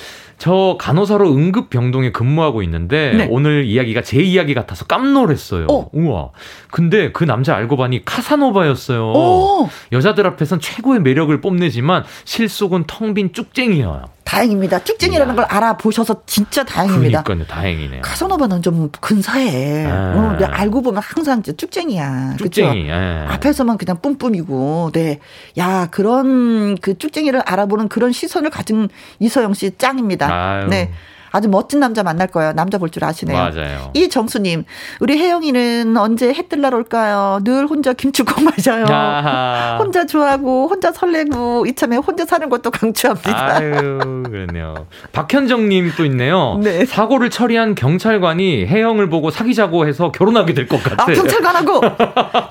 [0.42, 3.28] 저 간호사로 응급 병동에 근무하고 있는데 네.
[3.30, 5.68] 오늘 이야기가 제 이야기 같아서 깜놀했어요.
[5.70, 5.88] 어.
[5.94, 6.30] 우와.
[6.72, 9.12] 근데 그 남자 알고 보니 카사노바였어요.
[9.12, 9.70] 오.
[9.92, 14.06] 여자들 앞에선 최고의 매력을 뽐내지만 실속은 텅 빈 쭉쟁이야.
[14.24, 14.82] 다행입니다.
[14.86, 17.24] 쭉쟁이라는 걸 알아보셔서 진짜 다행입니다.
[17.24, 18.02] 그러니까요, 다행이네요.
[18.02, 19.86] 카사노바는 좀 근사해.
[19.86, 20.38] 아.
[20.40, 22.38] 어, 알고 보면 항상 쭉쟁이야.
[22.38, 22.88] 쭉쟁이.
[22.88, 23.26] 예.
[23.28, 25.20] 앞에서만 그냥 뿜뿜이고, 네.
[25.58, 28.88] 야, 그런 그 쭉쟁이를 알아보는 그런 시선을 가진
[29.20, 30.31] 이서영 씨 짱입니다.
[30.32, 30.68] 아유.
[30.70, 30.92] 네.
[31.34, 32.52] 아주 멋진 남자 만날 거예요.
[32.52, 33.38] 남자 볼 줄 아시네요.
[33.38, 33.92] 맞아요.
[33.94, 34.66] 이 정수님,
[35.00, 37.40] 우리 혜영이는 언제 해 뜰날 올까요?
[37.46, 38.84] 늘 혼자 김치국 마셔요.
[38.90, 39.78] 아하.
[39.80, 43.56] 혼자 좋아하고, 혼자 설레고, 이참에 혼자 사는 것도 강추합니다.
[43.56, 44.88] 아유, 그렇네요.
[45.14, 46.60] 박현정님 또 있네요.
[46.62, 46.84] 네.
[46.86, 51.04] 사고를 처리한 경찰관이 혜영을 보고 사귀자고 해서 결혼하게 될 것 같아.
[51.04, 51.80] 아, 경찰관하고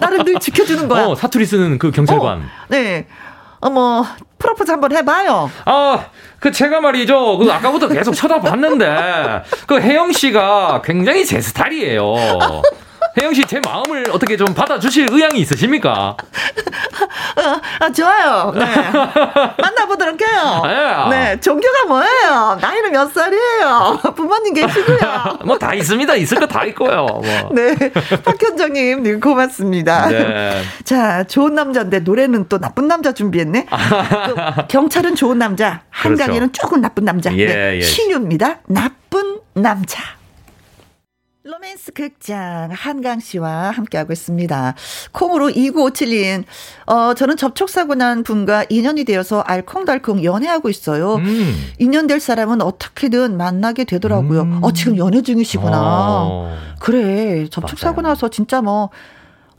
[0.01, 1.05] 나를 늘 지켜주는 거야.
[1.07, 2.39] 어, 사투리 쓰는 그 경찰관.
[2.39, 3.07] 어, 네.
[3.61, 4.07] 어머,
[4.41, 5.51] 프로포즈 한번 해봐요.
[5.67, 6.07] 아,
[6.41, 7.39] 그 제가 말이죠.
[7.39, 12.15] 그 아까부터 계속 쳐다봤는데 그 혜영 씨가 굉장히 제 스타일이에요.
[13.19, 16.17] 혜영 씨, 제 마음을 어떻게 좀 받아주실 의향이 있으십니까?
[17.81, 18.53] 아, 좋아요.
[18.55, 18.65] 네.
[19.61, 20.63] 만나보도록 해요.
[21.11, 21.11] 네.
[21.35, 21.41] 네.
[21.41, 22.59] 종교가 뭐예요?
[22.61, 24.01] 나이는 몇 살이에요?
[24.15, 25.39] 부모님 계시고요.
[25.45, 26.15] 뭐 다 있습니다.
[26.17, 27.07] 있을 거 다 있고요.
[27.07, 27.23] 뭐.
[27.53, 27.75] 네.
[28.25, 30.09] 박현정님, 네, 고맙습니다.
[30.09, 30.63] 네.
[30.85, 33.67] 자, 좋은 남자인데 노래는 또 나쁜 남자 준비했네.
[34.69, 36.63] 경찰은 좋은 남자, 한강에는 그렇죠.
[36.63, 37.33] 조금 나쁜 남자.
[37.37, 37.77] 예, 네.
[37.77, 37.81] 예.
[37.81, 38.61] 신유입니다.
[38.67, 40.03] 나쁜 남자.
[41.43, 44.75] 로맨스 극장 한강 씨와 함께하고 있습니다.
[45.13, 46.45] 콩으로 2957님,
[46.85, 51.15] 어, 저는 접촉사고 난 분과 인연이 되어서 알콩달콩 연애하고 있어요.
[51.15, 51.55] 음.
[51.79, 54.43] 인연 될 사람은 어떻게든 만나게 되더라고요.
[54.43, 54.59] 음.
[54.63, 55.79] 어, 지금 연애 중이시구나.
[55.81, 56.59] 어.
[56.79, 57.49] 그래.
[57.49, 58.91] 접촉사고 나서 진짜 뭐,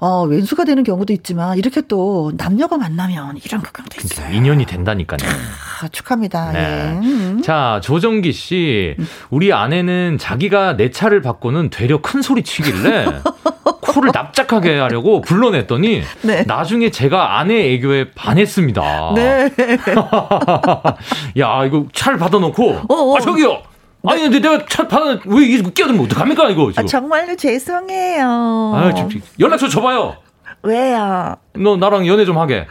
[0.02, 4.34] 어, 왼수가 되는 경우도 있지만 이렇게 또 남녀가 만나면 이런 극강도 있어요.
[4.34, 5.20] 인연이 된다니까요.
[5.30, 6.52] 아, 축하합니다.
[6.54, 6.60] 네.
[6.60, 7.08] 예.
[7.08, 7.42] 음.
[7.44, 8.96] 자, 조정기 씨.
[9.30, 13.06] 우리 아내는 자기가 내 차를 바꾸는 되려 큰 소리 치길래
[13.82, 16.44] 코를 납작하게 하려고 불러냈더니 네.
[16.48, 19.14] 나중에 제가 아내 애교에 반했습니다.
[19.14, 19.52] 네.
[21.38, 23.12] 야, 이거 차를 받아놓고 어어.
[23.14, 23.18] 어.
[23.18, 23.62] 아, 저기요.
[24.04, 24.12] 네.
[24.12, 26.84] 아니 근데 내가 차 받아 왜 이게 끼어들면 어떡합니까 이거 지금.
[26.84, 28.26] 아, 정말로 죄송해요.
[28.76, 28.92] 아,
[29.40, 30.18] 연락처 줘봐요.
[30.64, 31.38] 왜요?
[31.54, 32.68] 너 나랑 연애 좀 하게.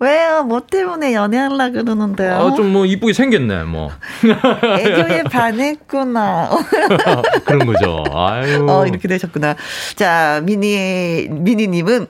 [0.00, 0.44] 왜요?
[0.44, 2.34] 뭐 때문에 연애하려 그러는데요?
[2.34, 3.90] 아, 좀 뭐 이쁘게 생겼네, 뭐.
[4.78, 6.50] 애교에 반했구나.
[7.44, 8.04] 그런 거죠.
[8.14, 8.64] 아유.
[8.68, 9.56] 어, 이렇게 되셨구나.
[9.96, 12.06] 자, 미니, 미니님은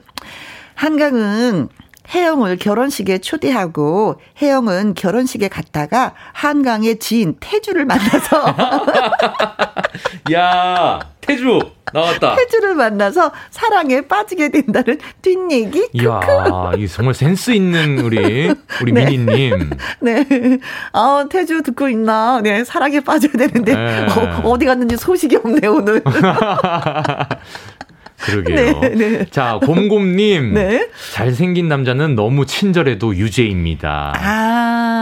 [0.75, 1.69] 한강은
[2.13, 8.55] 혜영을 결혼식에 초대하고 혜영은 결혼식에 갔다가 한강의 지인 태주를 만나서
[10.33, 11.59] 야 태주
[11.91, 12.35] 나왔다.
[12.35, 15.89] 태주를 만나서 사랑에 빠지게 된다는 뒷얘기.
[15.93, 16.19] 이야,
[16.77, 19.05] 이 정말 센스 있는 우리 우리 네.
[19.05, 19.69] 미니님.
[20.01, 20.25] 네.
[20.93, 22.41] 아 태주 듣고 있나?
[22.41, 24.05] 네, 사랑에 빠져야 되는데 네.
[24.07, 26.01] 어, 어디 갔는지 소식이 없네 오늘.
[28.19, 28.79] 그러게요.
[28.81, 29.25] 네, 네.
[29.29, 30.53] 자, 곰곰님.
[30.53, 30.89] 네.
[31.13, 34.13] 잘생긴 남자는 너무 친절해도 유죄입니다.
[34.15, 34.21] 아,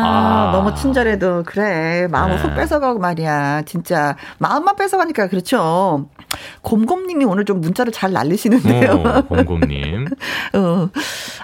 [0.05, 0.51] 아.
[0.53, 2.07] 너무 친절해도, 그래.
[2.09, 2.41] 마음을 네.
[2.41, 3.63] 훅 뺏어가고 말이야.
[3.65, 4.15] 진짜.
[4.37, 6.09] 마음만 뺏어가니까, 그렇죠.
[6.61, 8.91] 곰곰님이 오늘 좀 문자를 잘 날리시는데요.
[8.91, 10.07] 어, 곰곰님.
[10.53, 10.89] 어,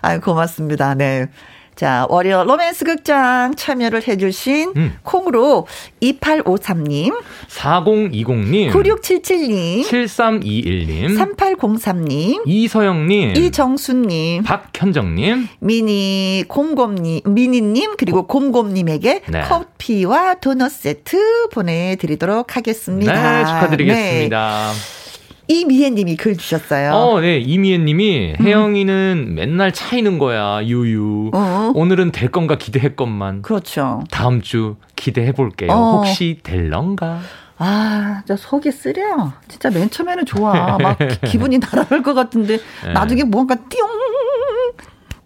[0.01, 0.93] 아유, 고맙습니다.
[0.95, 1.27] 네.
[1.75, 4.97] 자, 월요 로맨스 극장 참여를 해주신 음.
[5.03, 5.67] 콩으로
[6.01, 7.13] 2853님,
[7.49, 19.41] 4020님, 9677님, 7321님, 3803님, 이서영님, 이정수님, 박현정님, 미니 곰곰님, 미니님, 그리고 고, 곰곰님에게 네.
[19.41, 23.39] 커피와 도넛 세트 보내드리도록 하겠습니다.
[23.39, 24.71] 네, 축하드리겠습니다.
[24.71, 25.02] 네.
[25.47, 26.91] 이미애님이 글 주셨어요.
[26.93, 27.37] 어, 네.
[27.39, 28.45] 이미애님이 음.
[28.45, 31.31] 혜영이는 맨날 차이는 거야, 유유.
[31.33, 31.71] 어.
[31.75, 33.41] 오늘은 될 건가 기대했건만.
[33.41, 34.03] 그렇죠.
[34.09, 35.71] 다음 주 기대해 볼게요.
[35.71, 35.97] 어.
[35.97, 37.19] 혹시 될런가?
[37.57, 39.31] 아, 저 속이 쓰려.
[39.47, 40.77] 진짜 맨 처음에는 좋아.
[40.77, 42.93] 막 기분이 날아갈 것 같은데 네.
[42.93, 43.89] 나중에 뭔가 띠용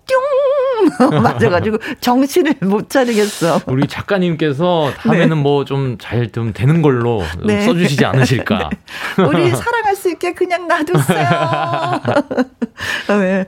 [0.08, 3.62] 뿅 맞아가지고 정신을 못 차리겠어.
[3.68, 5.36] 우리 작가님께서 다음에는 네.
[5.36, 7.62] 뭐좀 잘좀 좀 되는 걸로 네.
[7.62, 8.70] 써주시지 않으실까.
[9.18, 9.24] 네.
[9.24, 11.28] 우리 사랑할 수 있게 그냥 놔두세요.
[13.20, 13.46] 네.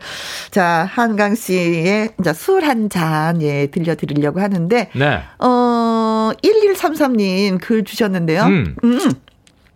[0.51, 5.21] 자 한강 씨의 술 한 잔 예 들려드리려고 하는데 네.
[5.39, 8.43] 어 1133님 글 주셨는데요.
[8.43, 8.75] 음.
[8.83, 8.99] 음.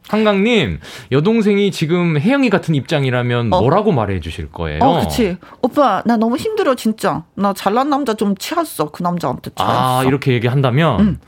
[0.10, 0.80] 한강님,
[1.12, 3.60] 여동생이 지금 혜영이 같은 입장이라면 어.
[3.62, 4.80] 뭐라고 말해 주실 거예요?
[4.84, 5.38] 어, 그치.
[5.62, 7.24] 오빠, 나 너무 힘들어, 진짜.
[7.36, 9.52] 나 잘난 남자 좀 치웠어, 그 남자한테.
[9.56, 10.00] 치웠어.
[10.00, 11.20] 아, 이렇게 얘기한다면, 음.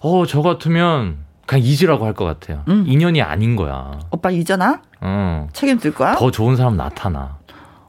[0.00, 2.62] 어, 저 같으면 그냥 잊으라고 할 것 같아요.
[2.68, 2.84] 음.
[2.86, 3.98] 인연이 아닌 거야.
[4.10, 4.82] 오빠 잊어나?
[5.00, 5.48] 어.
[5.52, 6.14] 책임질 거야?
[6.14, 7.38] 더 좋은 사람 나타나.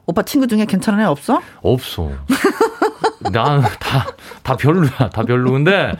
[0.06, 1.40] 오빠 친구 중에 괜찮은 애 없어?
[1.62, 2.10] 없어.
[3.32, 4.06] 난 다,
[4.42, 5.10] 다 별로야.
[5.12, 5.92] 다 별로인데,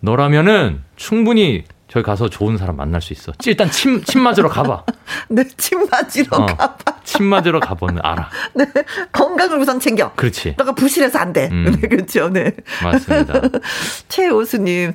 [0.00, 3.32] 너라면은 충분히 저기 가서 좋은 사람 만날 수 있어.
[3.46, 4.84] 일단 침, 침 맞으러 가봐.
[5.28, 6.74] 네, 침 맞으러 어, 가봐.
[7.02, 8.28] 침 맞으러 가보는 알아.
[8.54, 8.64] 네,
[9.10, 10.12] 건강을 우선 챙겨.
[10.14, 10.54] 그렇지.
[10.56, 11.48] 너가 부실해서 안 돼.
[11.50, 11.78] 음.
[11.80, 12.28] 네, 그렇죠.
[12.28, 12.52] 네.
[12.84, 13.40] 맞습니다.
[14.08, 14.94] 최오수님,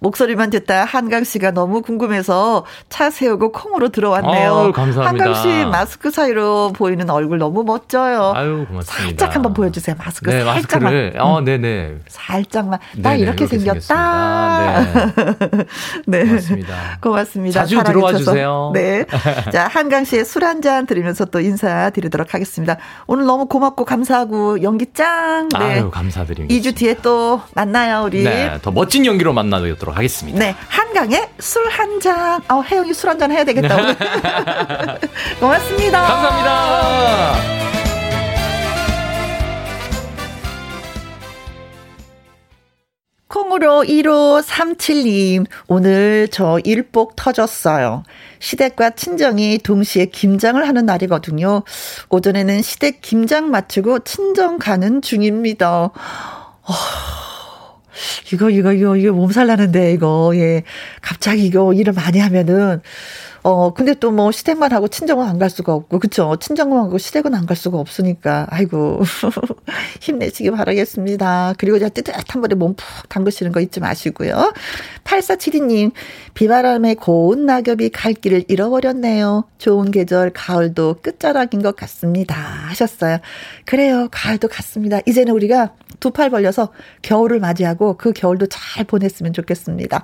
[0.00, 4.54] 목소리만 듣다 한강 씨가 너무 궁금해서 차 세우고 콩으로 들어왔네요.
[4.54, 5.24] 아유, 감사합니다.
[5.24, 8.32] 한강 씨 마스크 사이로 보이는 얼굴 너무 멋져요.
[8.36, 9.06] 아유, 고맙습니다.
[9.06, 9.96] 살짝 한번 보여주세요.
[9.98, 10.92] 마스크 네, 살짝만.
[10.92, 11.14] 마스크를.
[11.20, 12.00] 어, 네네.
[12.08, 12.78] 살짝만.
[12.96, 14.80] 나 네네, 이렇게, 이렇게 생겼다.
[16.06, 16.24] 네.
[16.24, 16.33] 네.
[16.34, 16.98] 고맙습니다.
[17.00, 17.60] 고맙습니다.
[17.60, 18.70] 자주 들어와 주세요.
[18.74, 19.04] 네.
[19.52, 22.76] 자, 한강 씨의 술 한잔 들으면서 또 인사드리도록 하겠습니다.
[23.06, 25.48] 오늘 너무 고맙고 감사하고 연기 짱.
[25.58, 25.64] 네.
[25.64, 26.54] 아유, 감사드립니다.
[26.54, 28.22] 2주 뒤에 또 만나요, 우리.
[28.24, 28.58] 네.
[28.62, 30.38] 더 멋진 연기로 만나도록 하겠습니다.
[30.38, 30.54] 네.
[30.68, 32.40] 한강의 술한 잔.
[32.48, 33.76] 어, 혜영이 술 한 잔 해야 되겠다.
[35.40, 36.02] 고맙습니다.
[36.02, 37.83] 감사합니다.
[43.34, 48.04] 콩으로 1537님, 오늘 저 일복 터졌어요.
[48.38, 51.64] 시댁과 친정이 동시에 김장을 하는 날이거든요.
[52.10, 55.66] 오전에는 시댁 김장 마치고 친정 가는 중입니다.
[55.66, 56.72] 어,
[58.32, 60.62] 이거, 이거, 이거, 이거 몸살 나는데, 이거, 예.
[61.02, 62.82] 갑자기 이거 일을 많이 하면은,
[63.46, 66.36] 어, 근데 또 뭐 시댁만 하고 친정은 안 갈 수가 없고, 그쵸?
[66.40, 69.02] 친정만 하고 시댁은 안 갈 수가 없으니까, 아이고,
[70.00, 71.54] 힘내시기 바라겠습니다.
[71.58, 74.52] 그리고 이제 뜨뜻한 물에 몸 푹 담그시는 거 잊지 마시고요.
[75.04, 75.92] 8472님,
[76.32, 79.44] 비바람에 고운 낙엽이 갈 길을 잃어버렸네요.
[79.58, 82.34] 좋은 계절, 가을도 끝자락인 것 같습니다.
[82.34, 83.18] 하셨어요.
[83.66, 85.00] 그래요, 가을도 갔습니다.
[85.06, 86.70] 이제는 우리가 두 팔 벌려서
[87.02, 90.02] 겨울을 맞이하고 그 겨울도 잘 보냈으면 좋겠습니다.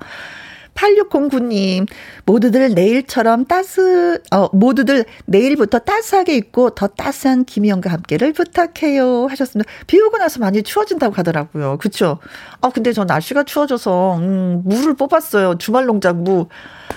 [0.75, 1.87] 8609님,
[2.25, 9.27] 모두들 내일처럼 따스, 어, 모두들 내일부터 따스하게 입고 더 따스한 김희영과 함께를 부탁해요.
[9.27, 9.69] 하셨습니다.
[9.87, 11.77] 비 오고 나서 많이 추워진다고 하더라고요.
[11.77, 12.19] 그쵸?
[12.61, 15.57] 아, 근데 저 날씨가 추워져서, 음, 무를 뽑았어요.
[15.57, 16.47] 주말 농장 무.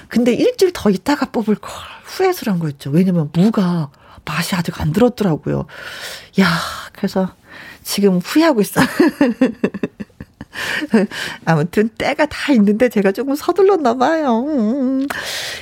[0.08, 1.70] 근데 일주일 더 있다가 뽑을 걸
[2.04, 2.90] 후회스러운 거 있죠.
[2.90, 3.90] 왜냐면 무가
[4.24, 5.66] 맛이 아직 안 들었더라고요.
[6.40, 6.46] 야,
[6.92, 7.30] 그래서
[7.82, 8.86] 지금 후회하고 있어요.
[11.44, 14.44] 아무튼 때가 다 있는데 제가 조금 서둘렀나 봐요.
[14.46, 15.06] 음.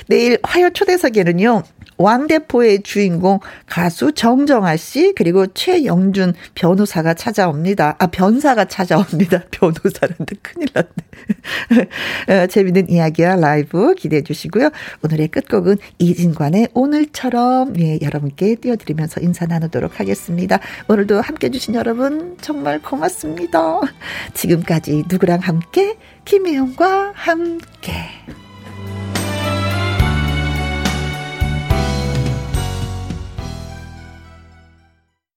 [0.07, 1.63] 내일 화요 초대석에는요.
[1.97, 7.95] 왕대포의 주인공 가수 정정아 씨 그리고 최영준 변호사가 찾아옵니다.
[7.99, 9.43] 아 변사가 찾아옵니다.
[9.51, 11.83] 변호사란데 큰일 났네.
[12.43, 14.69] 어, 재밌는 이야기와 라이브 기대해 주시고요.
[15.03, 20.59] 오늘의 끝곡은 이진관의 오늘처럼 예, 여러분께 띄워드리면서 인사 나누도록 하겠습니다.
[20.87, 23.79] 오늘도 함께 해주신 여러분 정말 고맙습니다.
[24.33, 27.93] 지금까지 누구랑 함께 김혜영과 함께